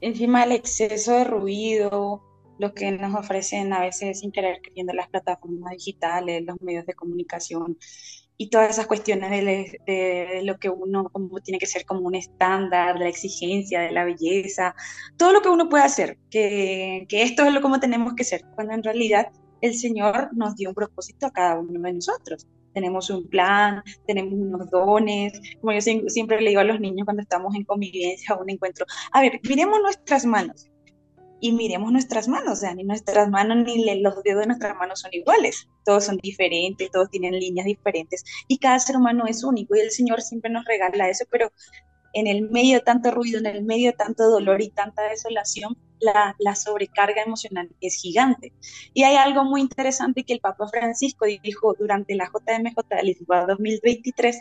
Encima 0.00 0.44
el 0.44 0.52
exceso 0.52 1.12
de 1.12 1.24
ruido, 1.24 2.22
lo 2.58 2.74
que 2.74 2.90
nos 2.92 3.14
ofrecen 3.14 3.72
a 3.72 3.80
veces 3.80 4.20
sin 4.20 4.32
querer 4.32 4.60
queriendo 4.60 4.92
las 4.92 5.08
plataformas 5.08 5.72
digitales, 5.72 6.44
los 6.44 6.60
medios 6.60 6.86
de 6.86 6.94
comunicación 6.94 7.78
y 8.36 8.50
todas 8.50 8.70
esas 8.70 8.86
cuestiones 8.86 9.30
de, 9.30 10.40
lo 10.44 10.58
que 10.58 10.68
uno 10.68 11.10
tiene 11.44 11.58
que 11.58 11.66
ser 11.66 11.84
como 11.84 12.00
un 12.00 12.14
estándar, 12.14 12.98
de 12.98 13.04
la 13.04 13.10
exigencia, 13.10 13.80
de 13.80 13.92
la 13.92 14.04
belleza, 14.04 14.74
todo 15.16 15.32
lo 15.32 15.42
que 15.42 15.48
uno 15.48 15.68
puede 15.68 15.84
hacer, 15.84 16.18
que, 16.30 17.06
que 17.08 17.22
esto 17.22 17.44
es 17.44 17.52
lo 17.52 17.60
como 17.60 17.80
tenemos 17.80 18.14
que 18.14 18.24
ser, 18.24 18.42
cuando 18.54 18.74
en 18.74 18.82
realidad 18.82 19.28
el 19.62 19.74
Señor 19.74 20.28
nos 20.32 20.56
dio 20.56 20.68
un 20.68 20.74
propósito 20.74 21.26
a 21.26 21.30
cada 21.30 21.58
uno 21.58 21.80
de 21.80 21.92
nosotros. 21.92 22.46
Tenemos 22.74 23.10
un 23.10 23.28
plan, 23.28 23.82
tenemos 24.06 24.32
unos 24.32 24.70
dones, 24.70 25.38
como 25.60 25.72
yo 25.72 25.80
siempre 25.80 26.40
le 26.40 26.50
digo 26.50 26.60
a 26.60 26.64
los 26.64 26.80
niños 26.80 27.04
cuando 27.04 27.22
estamos 27.22 27.54
en 27.54 27.64
convivencia 27.64 28.34
o 28.34 28.42
un 28.42 28.50
encuentro, 28.50 28.86
a 29.12 29.20
ver, 29.20 29.40
miremos 29.46 29.78
nuestras 29.80 30.24
manos, 30.24 30.71
y 31.42 31.50
miremos 31.50 31.90
nuestras 31.90 32.28
manos, 32.28 32.52
o 32.52 32.56
sea, 32.56 32.72
ni 32.72 32.84
nuestras 32.84 33.28
manos 33.28 33.66
ni 33.66 34.00
los 34.00 34.22
dedos 34.22 34.42
de 34.42 34.46
nuestras 34.46 34.76
manos 34.76 35.00
son 35.00 35.10
iguales, 35.12 35.68
todos 35.84 36.04
son 36.04 36.18
diferentes, 36.18 36.88
todos 36.92 37.10
tienen 37.10 37.34
líneas 37.34 37.66
diferentes 37.66 38.22
y 38.46 38.58
cada 38.58 38.78
ser 38.78 38.96
humano 38.96 39.24
es 39.26 39.42
único 39.42 39.74
y 39.74 39.80
el 39.80 39.90
Señor 39.90 40.22
siempre 40.22 40.52
nos 40.52 40.64
regala 40.64 41.08
eso, 41.08 41.24
pero 41.28 41.50
en 42.12 42.28
el 42.28 42.48
medio 42.48 42.76
de 42.76 42.84
tanto 42.84 43.10
ruido, 43.10 43.40
en 43.40 43.46
el 43.46 43.64
medio 43.64 43.90
de 43.90 43.96
tanto 43.96 44.30
dolor 44.30 44.62
y 44.62 44.70
tanta 44.70 45.02
desolación, 45.02 45.76
la, 45.98 46.54
sobrecarga 46.54 47.22
emocional 47.22 47.70
es 47.80 47.94
gigante. 47.94 48.52
Y 48.94 49.02
hay 49.02 49.16
algo 49.16 49.44
muy 49.44 49.60
interesante 49.60 50.24
que 50.24 50.34
el 50.34 50.40
Papa 50.40 50.68
Francisco 50.68 51.26
dijo 51.26 51.74
durante 51.74 52.14
la 52.14 52.26
JMJ 52.26 52.88
del 52.88 53.06
Lisboa 53.06 53.46
2023, 53.46 54.38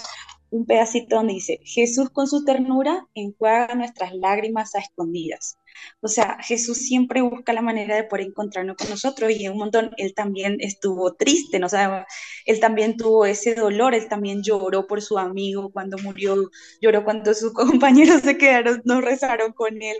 un 0.52 0.66
pedacito 0.66 1.16
donde 1.16 1.34
dice, 1.34 1.60
Jesús 1.64 2.10
con 2.10 2.28
su 2.28 2.43
ternura 2.43 3.08
enjuaga 3.16 3.74
nuestras 3.74 4.14
lágrimas 4.14 4.76
a 4.76 4.80
escondidas. 4.80 5.58
O 6.01 6.07
sea, 6.07 6.38
Jesús 6.41 6.78
siempre 6.80 7.22
busca 7.22 7.53
la 7.53 7.61
manera 7.61 7.95
de 7.95 8.03
poder 8.03 8.28
encontrarnos 8.28 8.76
con 8.78 8.89
nosotros 8.89 9.32
y 9.32 9.47
un 9.47 9.57
montón 9.57 9.91
él 9.97 10.13
también 10.13 10.57
estuvo 10.59 11.13
triste, 11.13 11.59
¿no? 11.59 11.67
O 11.67 12.05
él 12.45 12.59
también 12.59 12.97
tuvo 12.97 13.26
ese 13.26 13.55
dolor, 13.55 13.93
él 13.95 14.07
también 14.07 14.41
lloró 14.43 14.88
por 14.88 15.01
su 15.01 15.17
amigo 15.17 15.72
cuando 15.72 15.97
murió, 15.99 16.49
lloró 16.82 17.03
cuando 17.03 17.34
sus 17.34 17.53
compañeros 17.53 18.22
se 18.22 18.38
quedaron, 18.38 18.82
no 18.86 19.01
rezaron 19.01 19.53
con 19.53 19.82
él. 19.82 19.97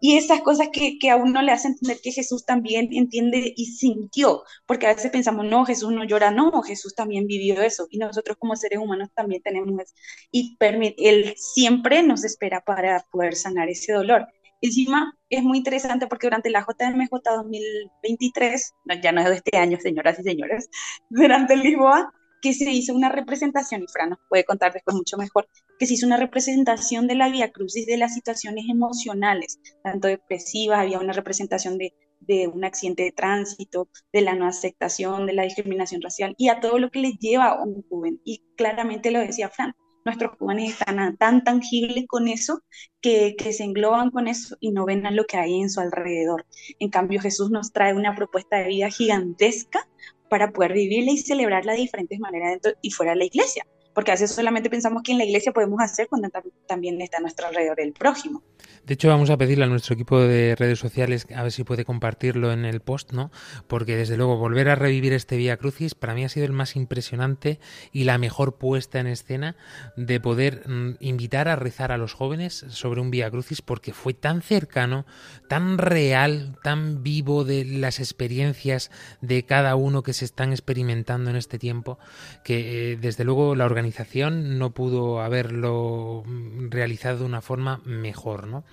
Y 0.00 0.16
esas 0.16 0.42
cosas 0.42 0.68
que, 0.72 0.98
que 0.98 1.10
a 1.10 1.16
uno 1.16 1.42
le 1.42 1.52
hacen 1.52 1.72
entender 1.72 1.98
que 2.02 2.12
Jesús 2.12 2.44
también 2.44 2.88
entiende 2.92 3.52
y 3.56 3.66
sintió, 3.66 4.42
porque 4.66 4.86
a 4.86 4.94
veces 4.94 5.10
pensamos, 5.10 5.46
no, 5.46 5.64
Jesús 5.64 5.92
no 5.92 6.04
llora, 6.04 6.30
no, 6.30 6.62
Jesús 6.62 6.94
también 6.94 7.26
vivió 7.26 7.62
eso 7.62 7.86
y 7.90 7.98
nosotros 7.98 8.36
como 8.38 8.56
seres 8.56 8.78
humanos 8.78 9.08
también 9.14 9.42
tenemos 9.42 9.80
eso. 9.80 9.94
Y 10.30 10.56
él 10.98 11.34
siempre 11.36 12.02
nos 12.02 12.24
espera 12.24 12.62
para 12.62 13.06
poder 13.10 13.36
sanar 13.36 13.68
ese 13.68 13.92
dolor. 13.92 14.26
Encima 14.60 15.14
es 15.28 15.42
muy 15.42 15.58
interesante 15.58 16.06
porque 16.06 16.26
durante 16.26 16.50
la 16.50 16.60
JMJ 16.60 17.10
2023, 17.10 18.74
ya 19.02 19.12
no 19.12 19.20
es 19.20 19.28
de 19.28 19.34
este 19.36 19.58
año, 19.58 19.78
señoras 19.80 20.18
y 20.18 20.22
señores, 20.22 20.68
durante 21.10 21.56
Lisboa, 21.56 22.12
que 22.42 22.52
se 22.52 22.70
hizo 22.70 22.94
una 22.94 23.08
representación, 23.08 23.82
y 23.82 23.86
Fran 23.88 24.10
nos 24.10 24.18
puede 24.28 24.44
contar 24.44 24.72
después 24.72 24.96
mucho 24.96 25.16
mejor, 25.16 25.48
que 25.78 25.86
se 25.86 25.94
hizo 25.94 26.06
una 26.06 26.16
representación 26.16 27.06
de 27.06 27.16
la 27.16 27.28
Vía 27.28 27.50
Crucis 27.50 27.86
de 27.86 27.96
las 27.96 28.14
situaciones 28.14 28.66
emocionales, 28.68 29.58
tanto 29.82 30.08
depresivas, 30.08 30.80
había 30.80 31.00
una 31.00 31.12
representación 31.12 31.78
de, 31.78 31.92
de 32.20 32.48
un 32.48 32.64
accidente 32.64 33.04
de 33.04 33.12
tránsito, 33.12 33.88
de 34.12 34.20
la 34.20 34.34
no 34.34 34.46
aceptación, 34.46 35.26
de 35.26 35.32
la 35.32 35.42
discriminación 35.42 36.02
racial 36.02 36.34
y 36.38 36.48
a 36.48 36.60
todo 36.60 36.78
lo 36.78 36.90
que 36.90 37.00
les 37.00 37.18
lleva 37.18 37.48
a 37.48 37.62
un 37.62 37.82
joven. 37.88 38.20
Y 38.24 38.42
claramente 38.56 39.10
lo 39.10 39.20
decía 39.20 39.48
Fran, 39.48 39.74
nuestros 40.06 40.38
jóvenes 40.38 40.70
están 40.70 41.16
tan 41.18 41.44
tangibles 41.44 42.06
con 42.06 42.28
eso 42.28 42.62
que, 43.02 43.34
que, 43.36 43.52
se 43.52 43.64
engloban 43.64 44.10
con 44.10 44.28
eso 44.28 44.56
y 44.60 44.70
no 44.70 44.86
ven 44.86 45.04
a 45.04 45.10
lo 45.10 45.26
que 45.26 45.36
hay 45.36 45.60
en 45.60 45.68
su 45.68 45.80
alrededor. 45.80 46.46
En 46.78 46.88
cambio, 46.88 47.20
Jesús 47.20 47.50
nos 47.50 47.72
trae 47.72 47.92
una 47.92 48.14
propuesta 48.14 48.56
de 48.56 48.68
vida 48.68 48.88
gigantesca 48.88 49.86
para 50.30 50.52
poder 50.52 50.72
vivirla 50.72 51.12
y 51.12 51.18
celebrarla 51.18 51.72
de 51.72 51.80
diferentes 51.80 52.18
maneras 52.18 52.52
dentro 52.52 52.72
y 52.80 52.90
fuera 52.90 53.12
de 53.12 53.18
la 53.18 53.24
iglesia. 53.24 53.66
Porque 53.96 54.10
a 54.10 54.14
veces 54.14 54.30
solamente 54.30 54.68
pensamos 54.68 55.02
que 55.02 55.12
en 55.12 55.18
la 55.18 55.24
iglesia 55.24 55.52
podemos 55.52 55.80
hacer 55.80 56.06
cuando 56.06 56.28
también 56.66 57.00
está 57.00 57.16
a 57.16 57.20
nuestro 57.22 57.46
alrededor 57.46 57.80
el 57.80 57.94
prójimo. 57.94 58.42
De 58.84 58.94
hecho, 58.94 59.08
vamos 59.08 59.30
a 59.30 59.38
pedirle 59.38 59.64
a 59.64 59.68
nuestro 59.68 59.94
equipo 59.94 60.20
de 60.20 60.54
redes 60.54 60.78
sociales 60.78 61.26
a 61.34 61.42
ver 61.42 61.50
si 61.50 61.64
puede 61.64 61.86
compartirlo 61.86 62.52
en 62.52 62.66
el 62.66 62.80
post, 62.80 63.12
¿no? 63.12 63.32
Porque 63.66 63.96
desde 63.96 64.18
luego 64.18 64.36
volver 64.36 64.68
a 64.68 64.74
revivir 64.74 65.14
este 65.14 65.38
Vía 65.38 65.56
Crucis 65.56 65.94
para 65.94 66.14
mí 66.14 66.24
ha 66.24 66.28
sido 66.28 66.44
el 66.44 66.52
más 66.52 66.76
impresionante 66.76 67.58
y 67.90 68.04
la 68.04 68.18
mejor 68.18 68.58
puesta 68.58 69.00
en 69.00 69.06
escena 69.06 69.56
de 69.96 70.20
poder 70.20 70.68
mm, 70.68 70.96
invitar 71.00 71.48
a 71.48 71.56
rezar 71.56 71.90
a 71.90 71.96
los 71.96 72.12
jóvenes 72.12 72.66
sobre 72.68 73.00
un 73.00 73.10
Vía 73.10 73.30
Crucis 73.30 73.62
porque 73.62 73.94
fue 73.94 74.12
tan 74.12 74.42
cercano, 74.42 75.06
tan 75.48 75.78
real, 75.78 76.58
tan 76.62 77.02
vivo 77.02 77.44
de 77.44 77.64
las 77.64 77.98
experiencias 77.98 78.90
de 79.22 79.46
cada 79.46 79.74
uno 79.74 80.02
que 80.02 80.12
se 80.12 80.26
están 80.26 80.52
experimentando 80.52 81.30
en 81.30 81.36
este 81.36 81.58
tiempo 81.58 81.98
que 82.44 82.92
eh, 82.92 82.96
desde 82.96 83.24
luego 83.24 83.56
la 83.56 83.64
organización 83.64 83.85
no 84.30 84.70
pudo 84.70 85.20
haberlo 85.20 86.22
mm, 86.26 86.70
realizado 86.70 87.18
de 87.18 87.24
una 87.24 87.40
forma 87.40 87.80
mejor, 87.84 88.46
¿no? 88.46 88.64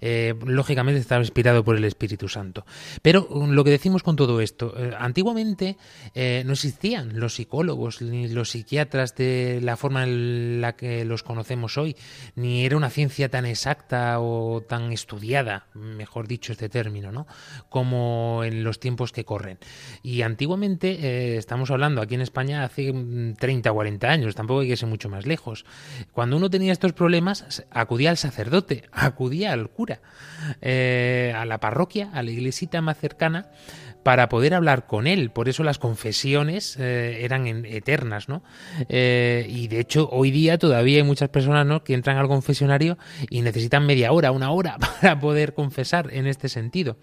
Eh, 0.00 0.34
lógicamente 0.44 1.00
estaba 1.00 1.22
inspirado 1.22 1.64
por 1.64 1.76
el 1.76 1.84
Espíritu 1.84 2.28
Santo. 2.28 2.64
Pero 3.02 3.26
um, 3.26 3.50
lo 3.50 3.64
que 3.64 3.70
decimos 3.70 4.02
con 4.02 4.16
todo 4.16 4.40
esto, 4.40 4.74
eh, 4.76 4.92
antiguamente 4.98 5.76
eh, 6.14 6.42
no 6.46 6.52
existían 6.52 7.18
los 7.18 7.34
psicólogos 7.34 8.02
ni 8.02 8.28
los 8.28 8.50
psiquiatras 8.50 9.14
de 9.16 9.60
la 9.62 9.76
forma 9.76 10.04
en 10.04 10.60
la 10.60 10.76
que 10.76 11.04
los 11.04 11.22
conocemos 11.22 11.78
hoy, 11.78 11.96
ni 12.34 12.64
era 12.64 12.76
una 12.76 12.90
ciencia 12.90 13.28
tan 13.28 13.46
exacta 13.46 14.20
o 14.20 14.62
tan 14.62 14.92
estudiada, 14.92 15.66
mejor 15.74 16.28
dicho 16.28 16.52
este 16.52 16.68
término, 16.68 17.12
¿no? 17.12 17.26
como 17.68 18.42
en 18.44 18.64
los 18.64 18.80
tiempos 18.80 19.12
que 19.12 19.24
corren. 19.24 19.58
Y 20.02 20.22
antiguamente, 20.22 21.36
estamos 21.36 21.70
hablando 21.70 22.00
aquí 22.00 22.14
en 22.14 22.20
España 22.20 22.64
hace 22.64 22.92
30 23.38 23.70
o 23.70 23.74
40 23.74 24.08
años, 24.08 24.34
tampoco 24.34 24.59
hay 24.60 24.68
que 24.68 24.76
ser 24.76 24.88
mucho 24.88 25.08
más 25.08 25.26
lejos, 25.26 25.64
cuando 26.12 26.36
uno 26.36 26.50
tenía 26.50 26.72
estos 26.72 26.92
problemas, 26.92 27.64
acudía 27.70 28.10
al 28.10 28.16
sacerdote, 28.16 28.84
acudía 28.92 29.52
al 29.52 29.68
cura, 29.70 30.00
eh, 30.60 31.34
a 31.36 31.44
la 31.44 31.58
parroquia, 31.58 32.10
a 32.12 32.22
la 32.22 32.30
iglesita 32.30 32.80
más 32.80 32.98
cercana, 32.98 33.50
para 34.02 34.28
poder 34.28 34.54
hablar 34.54 34.86
con 34.86 35.06
él. 35.06 35.30
Por 35.30 35.48
eso 35.48 35.62
las 35.62 35.78
confesiones 35.78 36.76
eh, 36.78 37.24
eran 37.24 37.46
eternas, 37.46 38.28
¿no? 38.28 38.42
Eh, 38.88 39.46
y 39.48 39.68
de 39.68 39.80
hecho, 39.80 40.08
hoy 40.10 40.30
día 40.30 40.58
todavía 40.58 40.98
hay 40.98 41.02
muchas 41.02 41.28
personas 41.28 41.66
¿no? 41.66 41.84
que 41.84 41.94
entran 41.94 42.16
al 42.16 42.28
confesionario 42.28 42.98
y 43.28 43.42
necesitan 43.42 43.86
media 43.86 44.12
hora, 44.12 44.32
una 44.32 44.50
hora 44.50 44.78
para 45.00 45.18
poder 45.20 45.54
confesar 45.54 46.12
en 46.12 46.26
este 46.26 46.48
sentido. 46.48 46.96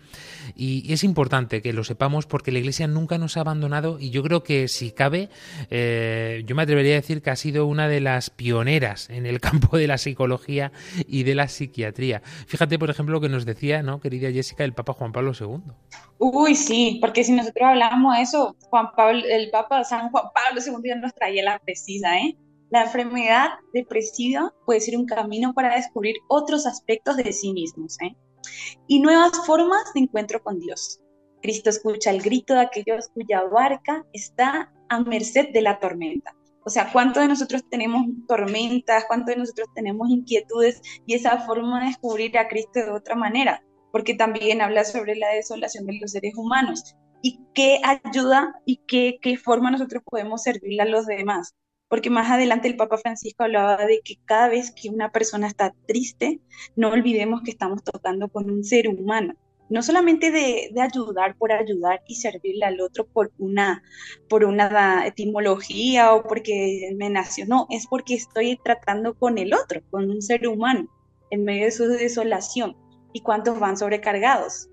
Y, 0.55 0.91
es 0.91 1.03
importante 1.03 1.61
que 1.61 1.73
lo 1.73 1.83
sepamos 1.83 2.25
porque 2.25 2.51
la 2.51 2.59
Iglesia 2.59 2.87
nunca 2.87 3.17
nos 3.17 3.37
ha 3.37 3.41
abandonado 3.41 3.99
y 3.99 4.09
yo 4.09 4.23
creo 4.23 4.43
que 4.43 4.67
si 4.67 4.91
cabe, 4.91 5.29
eh, 5.69 6.43
yo 6.45 6.55
me 6.55 6.63
atrevería 6.63 6.93
a 6.93 7.01
decir 7.01 7.21
que 7.21 7.29
ha 7.29 7.35
sido 7.35 7.65
una 7.65 7.87
de 7.87 7.99
las 7.99 8.29
pioneras 8.29 9.09
en 9.09 9.25
el 9.25 9.39
campo 9.41 9.77
de 9.77 9.87
la 9.87 9.97
psicología 9.97 10.71
y 11.07 11.23
de 11.23 11.35
la 11.35 11.47
psiquiatría. 11.47 12.21
Fíjate, 12.47 12.79
por 12.79 12.89
ejemplo, 12.89 13.13
lo 13.13 13.21
que 13.21 13.29
nos 13.29 13.45
decía, 13.45 13.83
¿no, 13.83 13.99
querida 13.99 14.31
Jessica, 14.31 14.63
el 14.63 14.73
Papa 14.73 14.93
Juan 14.93 15.11
Pablo 15.11 15.33
II. 15.39 15.61
Uy, 16.19 16.55
sí, 16.55 16.97
porque 16.99 17.23
si 17.23 17.31
nosotros 17.31 17.69
hablamos 17.69 18.15
de 18.15 18.23
eso, 18.23 18.55
Juan 18.69 18.87
Pablo, 18.95 19.21
el 19.29 19.51
Papa 19.51 19.83
San 19.83 20.09
Juan 20.09 20.25
Pablo 20.33 20.61
II 20.65 20.99
nos 20.99 21.13
traía 21.13 21.43
la 21.43 21.59
precisa, 21.59 22.17
¿eh? 22.17 22.35
La 22.69 22.83
enfermedad 22.83 23.49
depresiva 23.71 24.51
puede 24.65 24.81
ser 24.81 24.97
un 24.97 25.05
camino 25.05 25.53
para 25.53 25.75
descubrir 25.75 26.15
otros 26.27 26.65
aspectos 26.65 27.17
de 27.17 27.31
sí 27.31 27.53
mismos, 27.53 27.97
¿eh? 28.01 28.15
Y 28.87 28.99
nuevas 28.99 29.45
formas 29.45 29.93
de 29.93 30.01
encuentro 30.01 30.41
con 30.41 30.59
Dios. 30.59 30.99
Cristo 31.41 31.69
escucha 31.69 32.09
el 32.09 32.21
grito 32.21 32.55
de 32.55 32.61
aquellos 32.61 33.09
cuya 33.13 33.43
barca 33.43 34.03
está 34.11 34.73
a 34.89 34.99
merced 34.99 35.49
de 35.53 35.61
la 35.61 35.79
tormenta. 35.79 36.35
O 36.65 36.69
sea, 36.69 36.91
¿cuántos 36.91 37.21
de 37.21 37.29
nosotros 37.29 37.63
tenemos 37.69 38.05
tormentas? 38.27 39.05
¿Cuántos 39.07 39.35
de 39.35 39.39
nosotros 39.39 39.69
tenemos 39.75 40.09
inquietudes? 40.09 40.81
Y 41.05 41.13
esa 41.13 41.37
forma 41.45 41.79
de 41.79 41.87
descubrir 41.87 42.37
a 42.37 42.47
Cristo 42.47 42.79
de 42.79 42.91
otra 42.91 43.15
manera 43.15 43.63
porque 43.91 44.13
también 44.13 44.61
habla 44.61 44.83
sobre 44.83 45.15
la 45.15 45.29
desolación 45.29 45.85
de 45.85 45.99
los 45.99 46.11
seres 46.11 46.33
humanos. 46.35 46.95
y 47.21 47.39
qué 47.53 47.79
ayuda 47.83 48.61
y 48.65 48.81
qué, 48.87 49.37
forma 49.37 49.71
nosotros 49.71 50.03
podemos 50.05 50.43
servirle 50.43 50.83
a 50.83 50.85
los 50.85 51.07
demás. 51.07 51.55
Porque 51.89 52.09
más 52.09 52.29
adelante 52.29 52.67
el 52.67 52.77
Papa 52.77 52.97
Francisco 52.97 53.43
hablaba 53.43 53.85
de 53.85 54.01
que 54.03 54.15
cada 54.25 54.49
vez 54.49 54.71
que 54.71 54.89
una 54.89 55.11
persona 55.11 55.47
está 55.47 55.73
triste, 55.87 56.41
no 56.75 56.89
olvidemos 56.89 57.41
que 57.43 57.51
estamos 57.51 57.83
tocando 57.83 58.29
con 58.29 58.51
un 58.51 58.63
ser 58.63 58.87
humano 58.89 59.35
no 59.69 59.83
solamente 59.83 60.31
de, 60.31 60.71
ayudar 60.79 61.35
por 61.37 61.51
ayudar 61.51 62.01
y 62.07 62.15
servirle 62.15 62.65
al 62.65 62.79
otro 62.81 63.05
por 63.05 63.31
una, 63.37 63.83
por 64.29 64.45
una 64.45 65.05
etimología 65.05 66.13
o 66.13 66.23
porque 66.23 66.93
me 66.95 67.09
nació, 67.09 67.45
no, 67.45 67.67
es 67.69 67.87
porque 67.87 68.15
estoy 68.15 68.57
tratando 68.63 69.15
con 69.15 69.37
el 69.37 69.53
otro, 69.53 69.81
con 69.89 70.09
un 70.09 70.21
ser 70.21 70.47
humano, 70.47 70.87
en 71.31 71.43
medio 71.43 71.65
de 71.65 71.71
su 71.71 71.87
desolación. 71.87 72.75
¿Y 73.17 73.21
cuántos 73.21 73.59
van 73.59 73.77
sobrecargados? 73.77 74.69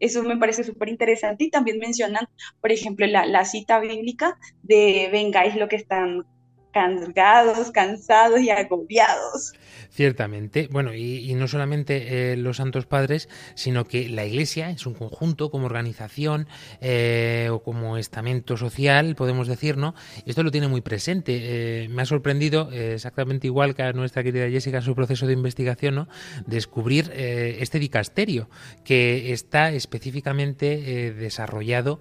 Eso 0.00 0.22
me 0.22 0.36
parece 0.36 0.64
súper 0.64 0.90
interesante 0.90 1.44
y 1.44 1.50
también 1.50 1.78
mencionan, 1.78 2.26
por 2.60 2.72
ejemplo, 2.72 3.06
la, 3.06 3.24
la 3.24 3.46
cita 3.46 3.80
bíblica 3.80 4.38
de 4.62 5.08
vengáis 5.10 5.56
lo 5.56 5.66
que 5.66 5.76
están 5.76 6.26
cargados, 6.72 7.70
cansados 7.70 8.40
y 8.40 8.50
agobiados. 8.50 9.52
Ciertamente. 9.90 10.68
Bueno, 10.70 10.94
y, 10.94 11.34
no 11.34 11.48
solamente 11.48 12.32
eh, 12.32 12.36
los 12.36 12.58
santos 12.58 12.86
padres, 12.86 13.28
sino 13.54 13.84
que 13.84 14.08
la 14.08 14.24
Iglesia 14.24 14.70
es 14.70 14.86
un 14.86 14.94
conjunto, 14.94 15.50
como 15.50 15.66
organización 15.66 16.46
eh, 16.80 17.48
o 17.50 17.62
como 17.62 17.96
estamento 17.96 18.56
social, 18.56 19.16
podemos 19.16 19.48
decir, 19.48 19.76
¿no? 19.76 19.94
Esto 20.26 20.42
lo 20.42 20.50
tiene 20.50 20.68
muy 20.68 20.80
presente. 20.80 21.84
Eh, 21.84 21.88
me 21.88 22.02
ha 22.02 22.06
sorprendido, 22.06 22.70
exactamente 22.72 23.48
igual 23.48 23.74
que 23.74 23.82
a 23.82 23.92
nuestra 23.92 24.22
querida 24.22 24.48
Jessica 24.48 24.78
en 24.78 24.84
su 24.84 24.94
proceso 24.94 25.26
de 25.26 25.32
investigación, 25.32 25.94
¿no? 25.96 26.08
Descubrir 26.46 27.10
este 27.14 27.78
dicasterio 27.78 28.48
que 28.84 29.32
está 29.32 29.70
específicamente 29.70 31.12
desarrollado 31.12 32.00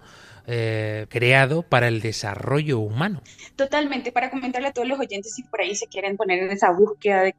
eh, 0.52 1.06
creado 1.10 1.62
para 1.62 1.88
el 1.88 2.02
desarrollo 2.02 2.80
humano. 2.80 3.22
Totalmente, 3.56 4.12
para 4.12 4.32
comentarle 4.32 4.70
a 4.70 4.74
todos 4.74 4.88
los 4.88 5.00
oyentes 5.00 5.36
si 5.36 5.44
por 5.44 5.62
ahí 5.62 5.76
se 5.76 5.86
quieren 5.86 6.18
poner 6.18 6.40
en 6.40 6.50
esa 6.50 6.72
búsqueda 6.72 7.22
de 7.22 7.36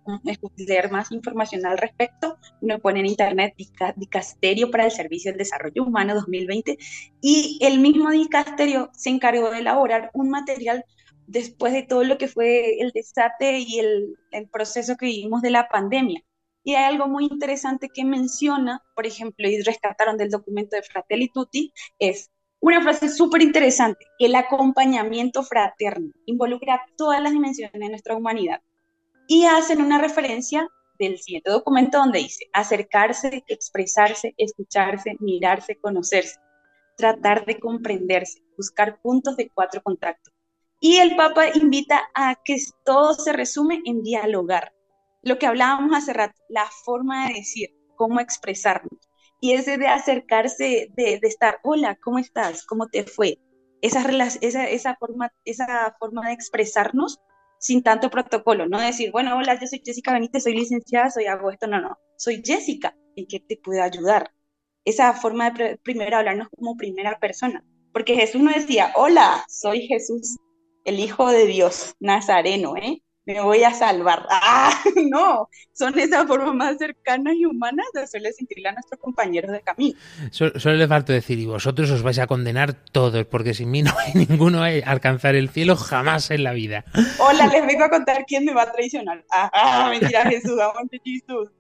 leer 0.57 0.93
más 0.93 1.11
información 1.11 1.67
al 1.67 1.77
respecto, 1.77 2.39
uno 2.61 2.79
pone 2.79 3.01
en 3.01 3.07
internet 3.07 3.55
Dicasterio 3.97 4.71
para 4.71 4.85
el 4.85 4.93
Servicio 4.93 5.33
del 5.33 5.39
Desarrollo 5.39 5.83
Humano 5.83 6.15
2020 6.15 6.79
y 7.21 7.59
el 7.63 7.81
mismo 7.81 8.11
Dicasterio 8.11 8.91
se 8.93 9.11
encargó 9.11 9.51
de 9.51 9.59
elaborar 9.59 10.11
un 10.15 10.31
material 10.31 10.85
después 11.27 11.73
de 11.73 11.83
todo 11.83 12.05
lo 12.05 12.17
que 12.17 12.29
fue 12.29 12.81
el 12.81 12.93
desate 12.93 13.59
y 13.59 13.81
el, 13.81 14.19
el 14.31 14.49
proceso 14.49 14.97
que 14.97 15.07
vivimos 15.07 15.43
de 15.43 15.51
la 15.51 15.69
pandemia. 15.69 16.23
Y 16.63 16.77
hay 16.77 16.85
algo 16.85 17.09
muy 17.09 17.25
interesante 17.25 17.89
que 17.93 18.05
menciona, 18.05 18.83
por 18.95 19.05
ejemplo, 19.05 19.49
y 19.49 19.61
rescataron 19.63 20.17
del 20.17 20.31
documento 20.31 20.77
de 20.77 20.83
Fratelli 20.83 21.29
Tutti, 21.29 21.73
es 21.99 22.31
una 22.63 22.83
frase 22.83 23.09
súper 23.09 23.41
interesante, 23.41 24.07
el 24.19 24.35
acompañamiento 24.35 25.43
fraterno 25.43 26.13
involucra 26.27 26.85
todas 26.97 27.23
las 27.23 27.33
dimensiones 27.33 27.73
de 27.73 27.89
nuestra 27.89 28.15
humanidad. 28.15 28.61
Y 29.27 29.47
hacen 29.47 29.81
una 29.81 29.99
referencia 29.99 30.69
del 30.99 31.19
siguiente 31.19 31.51
documento 31.51 31.97
donde 31.97 32.19
dice, 32.19 32.51
acercarse, 32.53 33.45
expresarse, 33.49 34.35
escucharse, 34.37 35.17
mirarse, 35.21 35.77
conocerse, 35.77 36.39
tratar 36.99 37.47
de 37.47 37.59
comprenderse, 37.59 38.43
buscar 38.59 39.01
puntos 39.01 39.39
de 39.39 39.49
cuatro 39.49 39.83
contactos. 39.83 40.35
Y 40.81 40.97
el 40.97 41.17
Papa 41.17 41.47
invita 41.55 42.11
a 42.15 42.35
que 42.45 42.59
todo 42.85 43.15
se 43.15 43.33
resume 43.33 43.81
en 43.87 44.03
dialogar. 44.03 44.75
Lo 45.23 45.39
que 45.39 45.47
hablábamos 45.47 45.97
hace 45.97 46.13
rato, 46.13 46.39
la 46.51 46.67
forma 46.85 47.29
de 47.29 47.35
decir, 47.35 47.71
cómo 47.97 48.21
expresarnos 48.21 49.00
y 49.41 49.53
ese 49.53 49.79
de 49.79 49.89
acercarse, 49.89 50.91
de, 50.95 51.19
estar, 51.23 51.59
hola, 51.63 51.99
¿cómo 52.03 52.19
estás? 52.19 52.65
¿Cómo 52.67 52.89
te 52.89 53.05
fue? 53.05 53.39
Esa, 53.81 54.05
esa, 54.43 54.69
esa, 54.69 54.97
forma, 54.97 55.33
esa 55.45 55.97
forma 55.99 56.27
de 56.27 56.35
expresarnos 56.35 57.19
sin 57.59 57.83
tanto 57.83 58.11
protocolo, 58.11 58.67
no 58.67 58.81
decir, 58.81 59.11
bueno, 59.13 59.37
hola, 59.37 59.59
yo 59.59 59.67
soy 59.67 59.83
Jessica 59.85 60.13
Benítez, 60.13 60.45
soy 60.45 60.55
licenciada, 60.55 61.11
soy 61.11 61.27
hago 61.27 61.51
esto, 61.51 61.67
no, 61.67 61.81
no, 61.81 61.99
soy 62.17 62.43
Jessica, 62.45 62.97
¿en 63.17 63.27
qué 63.27 63.41
te 63.41 63.59
puedo 63.59 63.83
ayudar? 63.83 64.31
Esa 64.85 65.13
forma 65.13 65.51
de 65.51 65.79
primero 65.83 66.17
hablarnos 66.17 66.49
como 66.57 66.77
primera 66.77 67.19
persona, 67.19 67.63
porque 67.93 68.15
Jesús 68.15 68.41
no 68.41 68.51
decía, 68.51 68.93
hola, 68.97 69.45
soy 69.49 69.87
Jesús, 69.87 70.39
el 70.85 71.01
Hijo 71.01 71.31
de 71.31 71.47
Dios, 71.47 71.95
Nazareno, 72.01 72.77
¿eh? 72.77 73.03
Me 73.35 73.41
voy 73.41 73.63
a 73.63 73.73
salvar. 73.73 74.27
Ah, 74.43 74.75
no, 75.11 75.49
son 75.73 75.97
esas 75.99 76.27
formas 76.27 76.55
más 76.55 76.77
cercanas 76.79 77.35
y 77.37 77.45
humanas 77.45 77.87
de 77.95 78.03
hacerle 78.03 78.33
sentir 78.33 78.67
a 78.67 78.73
nuestros 78.73 79.01
compañeros 79.01 79.53
de 79.53 79.61
camino. 79.61 79.99
Solo, 80.31 80.77
les 80.77 80.89
falta 80.89 81.13
decir, 81.13 81.39
y 81.39 81.47
vosotros 81.47 81.91
os 81.91 82.03
vais 82.03 82.19
a 82.19 82.27
condenar 82.27 82.73
todos, 82.73 83.27
porque 83.27 83.55
sin 83.55 83.71
mí 83.71 83.83
no 83.83 83.93
hay 83.99 84.15
ninguno 84.27 84.65
a 84.65 84.69
alcanzar 84.87 85.37
el 85.37 85.51
cielo 85.51 85.77
jamás 85.77 86.31
en 86.31 86.43
la 86.43 86.53
vida. 86.53 86.85
Hola, 87.19 87.47
les 87.47 87.67
vengo 87.67 87.85
a 87.85 87.91
contar 87.91 88.25
quién 88.27 88.45
me 88.45 88.55
va 88.55 88.63
a 88.63 88.73
traicionar. 88.73 89.25
Ah, 89.31 89.51
ah 89.53 89.89
mentira, 89.91 90.25
Jesús, 90.25 90.59
Jesús. 91.05 91.51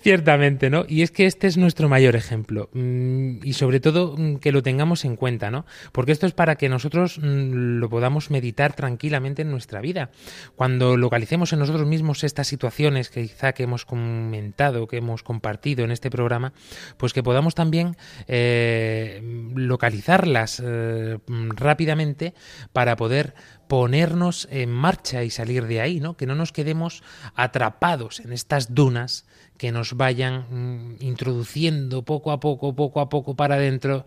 Ciertamente, 0.00 0.68
¿no? 0.68 0.84
Y 0.88 1.02
es 1.02 1.10
que 1.10 1.26
este 1.26 1.46
es 1.46 1.56
nuestro 1.56 1.88
mayor 1.88 2.16
ejemplo. 2.16 2.68
Mm, 2.72 3.38
y 3.44 3.52
sobre 3.54 3.80
todo 3.80 4.16
mm, 4.16 4.36
que 4.36 4.52
lo 4.52 4.62
tengamos 4.62 5.04
en 5.04 5.16
cuenta, 5.16 5.50
¿no? 5.50 5.64
Porque 5.92 6.12
esto 6.12 6.26
es 6.26 6.32
para 6.32 6.56
que 6.56 6.68
nosotros 6.68 7.18
mm, 7.18 7.78
lo 7.78 7.88
podamos 7.88 8.30
meditar 8.30 8.74
tranquilamente 8.74 9.42
en 9.42 9.50
nuestra 9.50 9.80
vida 9.80 10.10
cuando 10.56 10.65
localicemos 10.68 11.52
en 11.52 11.58
nosotros 11.58 11.86
mismos 11.86 12.24
estas 12.24 12.46
situaciones 12.46 13.10
que 13.10 13.22
quizá 13.22 13.52
que 13.52 13.64
hemos 13.64 13.84
comentado, 13.84 14.86
que 14.86 14.98
hemos 14.98 15.22
compartido 15.22 15.84
en 15.84 15.90
este 15.90 16.10
programa, 16.10 16.52
pues 16.96 17.12
que 17.12 17.22
podamos 17.22 17.54
también 17.54 17.96
eh, 18.28 19.20
localizarlas 19.54 20.62
eh, 20.64 21.18
rápidamente 21.26 22.34
para 22.72 22.96
poder 22.96 23.34
ponernos 23.68 24.48
en 24.50 24.70
marcha 24.70 25.24
y 25.24 25.30
salir 25.30 25.66
de 25.66 25.80
ahí, 25.80 26.00
¿no? 26.00 26.16
Que 26.16 26.26
no 26.26 26.34
nos 26.34 26.52
quedemos 26.52 27.02
atrapados 27.34 28.20
en 28.20 28.32
estas 28.32 28.74
dunas 28.74 29.26
que 29.56 29.72
nos 29.72 29.96
vayan 29.96 30.46
mm, 30.50 30.96
introduciendo 31.00 32.02
poco 32.02 32.32
a 32.32 32.40
poco, 32.40 32.74
poco 32.74 33.00
a 33.00 33.08
poco 33.08 33.34
para 33.34 33.56
adentro 33.56 34.04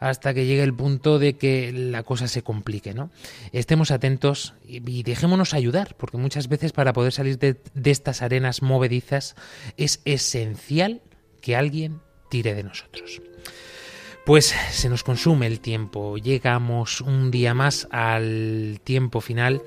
hasta 0.00 0.34
que 0.34 0.46
llegue 0.46 0.62
el 0.62 0.74
punto 0.74 1.18
de 1.18 1.36
que 1.36 1.72
la 1.72 2.02
cosa 2.02 2.28
se 2.28 2.42
complique, 2.42 2.94
¿no? 2.94 3.10
Estemos 3.52 3.90
atentos 3.90 4.54
y, 4.66 5.02
dejémonos 5.02 5.54
ayudar, 5.54 5.96
porque 5.96 6.18
muchas 6.18 6.48
veces 6.48 6.72
para 6.72 6.92
poder 6.92 7.12
salir 7.12 7.38
de, 7.38 7.60
de 7.74 7.90
estas 7.90 8.22
arenas 8.22 8.62
movedizas 8.62 9.36
es 9.76 10.00
esencial 10.04 11.00
que 11.40 11.56
alguien 11.56 12.00
tire 12.28 12.54
de 12.54 12.64
nosotros. 12.64 13.22
Pues 14.26 14.46
se 14.70 14.88
nos 14.88 15.04
consume 15.04 15.46
el 15.46 15.60
tiempo, 15.60 16.16
llegamos 16.16 17.00
un 17.00 17.30
día 17.30 17.54
más 17.54 17.86
al 17.92 18.80
tiempo 18.82 19.20
final 19.20 19.62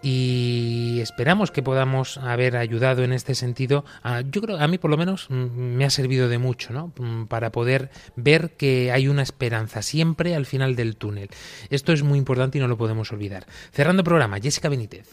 y 0.00 1.00
esperamos 1.00 1.50
que 1.50 1.64
podamos 1.64 2.16
haber 2.18 2.56
ayudado 2.56 3.02
en 3.02 3.12
este 3.12 3.34
sentido. 3.34 3.84
yo 4.30 4.42
creo, 4.42 4.58
a 4.58 4.68
mí 4.68 4.78
por 4.78 4.92
lo 4.92 4.96
menos 4.96 5.28
mm, 5.28 5.34
me 5.56 5.84
ha 5.84 5.90
servido 5.90 6.28
de 6.28 6.38
mucho, 6.38 6.72
¿no? 6.72 6.92
Mm, 6.96 7.24
para 7.24 7.50
poder 7.50 7.90
ver 8.14 8.50
que 8.50 8.92
hay 8.92 9.08
una 9.08 9.24
esperanza 9.24 9.82
siempre 9.82 10.36
al 10.36 10.46
final 10.46 10.76
del 10.76 10.96
túnel. 10.96 11.28
Esto 11.70 11.92
es 11.92 12.04
muy 12.04 12.20
importante 12.20 12.58
y 12.58 12.60
no 12.60 12.68
lo 12.68 12.78
podemos 12.78 13.10
olvidar. 13.10 13.46
Cerrando 13.72 14.02
el 14.02 14.04
programa, 14.04 14.38
Jessica 14.38 14.68
Benítez. 14.68 15.10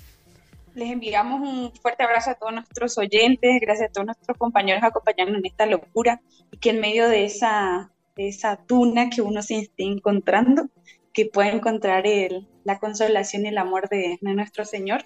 Les 0.75 0.91
enviamos 0.91 1.41
un 1.41 1.73
fuerte 1.81 2.03
abrazo 2.03 2.29
a 2.29 2.35
todos 2.35 2.53
nuestros 2.53 2.95
oyentes, 2.99 3.59
gracias 3.59 3.89
a 3.89 3.91
todos 3.91 4.05
nuestros 4.05 4.37
compañeros 4.37 4.83
acompañándonos 4.83 5.39
en 5.39 5.47
esta 5.47 5.65
locura 5.65 6.21
y 6.51 6.57
que 6.57 6.69
en 6.69 6.79
medio 6.79 7.09
de 7.09 7.25
esa 7.25 7.89
esa 8.15 8.57
tuna 8.57 9.09
que 9.09 9.21
uno 9.21 9.41
se 9.41 9.59
esté 9.59 9.83
encontrando, 9.83 10.69
que 11.13 11.25
pueda 11.25 11.49
encontrar 11.49 12.07
el, 12.07 12.47
la 12.63 12.79
consolación 12.79 13.45
y 13.45 13.49
el 13.49 13.57
amor 13.57 13.89
de, 13.89 14.17
nuestro 14.21 14.65
Señor, 14.65 15.05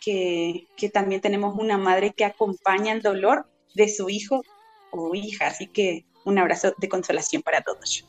que, 0.00 0.66
que, 0.76 0.88
también 0.88 1.20
tenemos 1.20 1.58
una 1.58 1.78
madre 1.78 2.12
que 2.16 2.24
acompaña 2.24 2.92
el 2.92 3.02
dolor 3.02 3.48
de 3.74 3.88
su 3.88 4.08
hijo 4.08 4.42
o 4.90 5.14
hija, 5.14 5.48
así 5.48 5.66
que 5.66 6.06
un 6.24 6.38
abrazo 6.38 6.72
de 6.78 6.88
consolación 6.88 7.42
para 7.42 7.62
todos. 7.62 8.04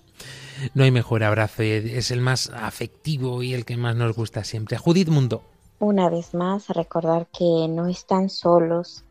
No 0.74 0.84
hay 0.84 0.92
mejor 0.92 1.24
abrazo, 1.24 1.64
es 1.64 2.12
el 2.12 2.22
más 2.22 2.50
afectivo 2.54 3.42
y 3.44 3.54
el 3.54 3.66
que 3.66 3.78
más 3.78 3.96
nos 3.96 4.16
gusta 4.16 4.44
siempre. 4.44 4.78
Judith 4.78 5.08
Mundo. 5.08 5.44
Una 5.80 6.10
vez 6.10 6.34
más, 6.34 6.68
recordar 6.68 7.28
que 7.28 7.68
no 7.70 7.88
están 7.88 8.30
solos 8.30 9.06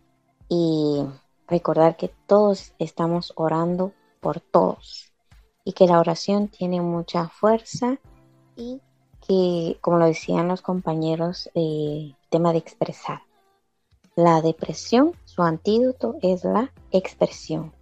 y 0.51 1.03
recordar 1.47 1.97
que 1.97 2.11
todos 2.27 2.75
estamos 2.79 3.33
orando 3.37 3.95
por 4.21 4.41
todos 4.41 5.08
y 5.69 5.75
que 5.75 5.87
la 5.87 6.01
oración 6.01 6.49
tiene 6.49 6.81
mucha 6.81 7.29
fuerza 7.29 7.99
y 8.57 8.81
que, 9.27 9.77
como 9.83 9.99
lo 9.99 10.07
decían 10.07 10.49
los 10.49 10.63
compañeros, 10.63 11.51
eh, 11.55 12.15
tema 12.31 12.53
de 12.53 12.59
expresar. 12.59 13.21
La 14.17 14.41
depresión, 14.41 15.13
su 15.27 15.43
antídoto 15.43 16.17
es 16.23 16.43
la 16.43 16.73
expresión, 16.91 17.75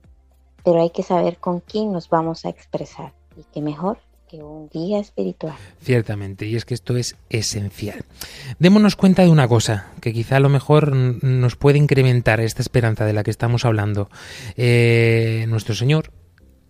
pero 0.65 0.83
hay 0.83 0.91
que 0.91 1.05
saber 1.05 1.39
con 1.39 1.61
quién 1.61 1.93
nos 1.93 2.09
vamos 2.09 2.45
a 2.45 2.49
expresar 2.49 3.15
y 3.37 3.45
qué 3.55 3.63
mejor 3.63 3.99
que 4.29 4.43
un 4.43 4.69
guía 4.69 4.99
espiritual. 4.99 5.55
Ciertamente, 5.81 6.45
y 6.45 6.57
es 6.57 6.65
que 6.65 6.75
esto 6.75 6.97
es 6.97 7.15
esencial. 7.31 8.05
Démonos 8.59 8.97
cuenta 8.97 9.23
de 9.23 9.31
una 9.31 9.47
cosa, 9.47 9.93
que 10.01 10.13
quizá 10.13 10.39
a 10.39 10.41
lo 10.41 10.49
mejor 10.49 10.93
nos 10.93 11.55
puede 11.55 11.79
incrementar 11.79 12.41
esta 12.41 12.63
esperanza 12.63 13.05
de 13.05 13.13
la 13.13 13.23
que 13.23 13.31
estamos 13.31 13.65
hablando. 13.65 14.11
Eh, 14.57 15.45
nuestro 15.47 15.77
Señor 15.77 16.11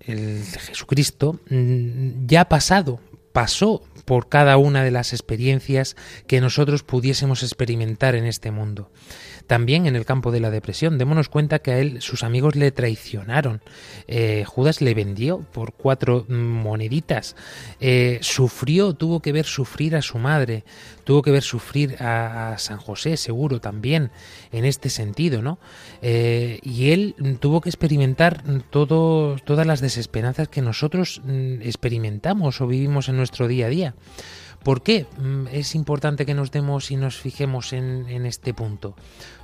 el 0.07 0.43
Jesucristo, 0.45 1.41
mm, 1.49 2.27
ya 2.27 2.43
ha 2.43 2.49
pasado, 2.49 3.01
pasó 3.33 3.83
por 4.07 4.29
cada 4.29 4.57
una 4.57 4.83
de 4.83 4.91
las 4.91 5.13
experiencias 5.13 5.97
que 6.27 6.41
nosotros 6.41 6.83
pudiésemos 6.83 7.43
experimentar 7.43 8.15
en 8.15 8.25
este 8.25 8.51
mundo. 8.51 8.91
También 9.47 9.87
en 9.87 9.95
el 9.95 10.05
campo 10.05 10.33
de 10.33 10.41
la 10.41 10.51
depresión, 10.51 10.99
démonos 10.99 11.29
cuenta 11.29 11.61
que 11.61 11.71
a 11.71 11.79
él 11.79 12.03
sus 12.03 12.25
amigos 12.25 12.57
le 12.57 12.73
traicionaron. 12.73 13.61
Eh, 14.09 14.45
Judas 14.47 14.81
le 14.81 14.95
vendió 14.95 15.41
por 15.53 15.73
cuatro 15.73 16.25
moneditas. 16.29 17.37
Eh, 17.81 18.19
sufrió, 18.23 18.95
tuvo 18.95 19.21
que 19.21 19.33
ver 19.33 19.47
sufrir 19.47 19.95
a 19.95 20.03
su 20.03 20.19
madre, 20.19 20.65
tuvo 21.05 21.23
que 21.23 21.31
ver 21.31 21.43
sufrir 21.43 21.97
a, 22.01 22.57
San 22.59 22.79
José, 22.79 23.17
seguro 23.17 23.61
también, 23.61 24.11
en 24.51 24.65
este 24.65 24.91
sentido, 24.91 25.43
¿no? 25.43 25.59
Eh, 26.03 26.59
y 26.63 26.91
él 26.91 27.15
tuvo 27.39 27.61
que 27.61 27.69
experimentar 27.69 28.43
todo, 28.71 29.37
todas 29.45 29.67
las 29.67 29.81
desesperanzas 29.81 30.49
que 30.49 30.63
nosotros 30.63 31.21
mm, 31.25 31.63
experimentamos 31.63 32.61
o 32.61 32.67
vivimos 32.67 33.09
en 33.09 33.17
nuestro 33.17 33.47
día 33.47 33.67
a 33.67 33.69
día. 33.69 33.95
¿Por 34.67 34.83
qué 34.83 35.07
mm, 35.21 35.47
es 35.53 35.77
importante 35.77 36.27
que 36.27 36.35
nos 36.35 36.51
demos 36.51 36.91
y 36.91 36.97
nos 36.97 37.17
fijemos 37.17 37.73
en, 37.73 38.27
este 38.27 38.53
punto? 38.53 38.97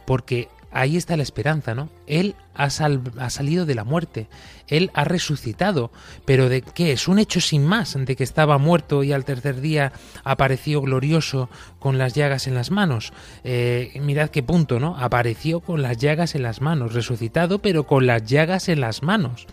Porque 0.04 0.48
ahí 0.72 0.96
está 0.96 1.16
la 1.16 1.22
esperanza, 1.22 1.76
¿no? 1.76 1.90
Él 2.08 2.34
ha, 2.56 2.70
salido 2.70 3.64
de 3.64 3.76
la 3.76 3.84
muerte, 3.84 4.26
Él 4.66 4.90
ha 4.94 5.04
resucitado, 5.04 5.92
pero 6.24 6.48
¿de 6.48 6.62
qué? 6.62 6.90
Es 6.90 7.06
un 7.06 7.20
hecho 7.20 7.40
sin 7.40 7.64
más, 7.64 7.96
de 7.96 8.16
que 8.16 8.24
estaba 8.24 8.58
muerto 8.58 9.04
y 9.04 9.12
al 9.12 9.24
tercer 9.24 9.60
día 9.60 9.92
apareció 10.24 10.80
glorioso 10.80 11.48
con 11.78 11.98
las 11.98 12.14
llagas 12.14 12.48
en 12.48 12.56
las 12.56 12.72
manos. 12.72 13.12
Eh, 13.44 13.92
mirad 14.02 14.28
qué 14.28 14.42
punto, 14.42 14.80
¿no? 14.80 14.98
Apareció 14.98 15.60
con 15.60 15.82
las 15.82 15.98
llagas 15.98 16.34
en 16.34 16.42
las 16.42 16.60
manos, 16.60 16.94
resucitado, 16.94 17.60
pero 17.60 17.86
con 17.86 18.08
las 18.08 18.24
llagas 18.24 18.68
en 18.68 18.80
las 18.80 19.04
manos. 19.04 19.46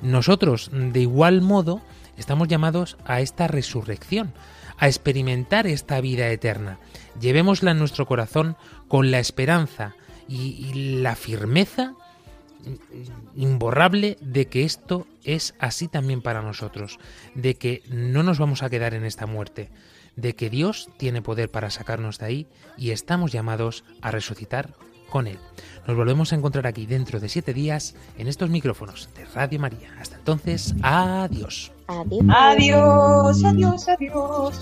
Nosotros, 0.00 0.72
de 0.72 0.98
igual 0.98 1.42
modo, 1.42 1.80
estamos 2.16 2.48
llamados 2.48 2.96
a 3.04 3.20
esta 3.20 3.46
resurrección 3.46 4.32
a 4.82 4.88
experimentar 4.88 5.68
esta 5.68 6.00
vida 6.00 6.28
eterna. 6.30 6.80
Llevémosla 7.20 7.70
en 7.70 7.78
nuestro 7.78 8.04
corazón 8.04 8.56
con 8.88 9.12
la 9.12 9.20
esperanza 9.20 9.94
y, 10.26 10.98
la 11.00 11.14
firmeza 11.14 11.94
imborrable 13.36 14.16
de 14.20 14.46
que 14.46 14.64
esto 14.64 15.06
es 15.22 15.54
así 15.60 15.86
también 15.86 16.20
para 16.20 16.42
nosotros, 16.42 16.98
de 17.36 17.54
que 17.54 17.84
no 17.90 18.24
nos 18.24 18.40
vamos 18.40 18.64
a 18.64 18.70
quedar 18.70 18.94
en 18.94 19.04
esta 19.04 19.26
muerte, 19.26 19.70
de 20.16 20.34
que 20.34 20.50
Dios 20.50 20.88
tiene 20.96 21.22
poder 21.22 21.48
para 21.48 21.70
sacarnos 21.70 22.18
de 22.18 22.26
ahí 22.26 22.46
y 22.76 22.90
estamos 22.90 23.30
llamados 23.30 23.84
a 24.00 24.10
resucitar 24.10 24.74
con 25.12 25.26
Él. 25.26 25.38
Nos 25.86 25.94
volvemos 25.94 26.32
a 26.32 26.36
encontrar 26.36 26.66
aquí 26.66 26.86
dentro 26.86 27.20
de 27.20 27.28
siete 27.28 27.52
días 27.52 27.94
en 28.16 28.28
estos 28.28 28.48
micrófonos 28.48 29.10
de 29.14 29.26
Radio 29.26 29.60
María. 29.60 29.90
Hasta 30.00 30.16
entonces, 30.16 30.74
adiós. 30.82 31.70
Adiós, 31.86 33.44
adiós, 33.44 33.88
adiós. 33.88 34.60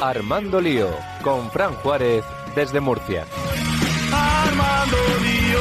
Armando 0.00 0.60
Lío, 0.60 0.88
con 1.22 1.50
Fran 1.50 1.74
Juárez 1.76 2.24
desde 2.54 2.80
Murcia. 2.80 3.26
Armando 4.12 4.96
Lío, 5.22 5.60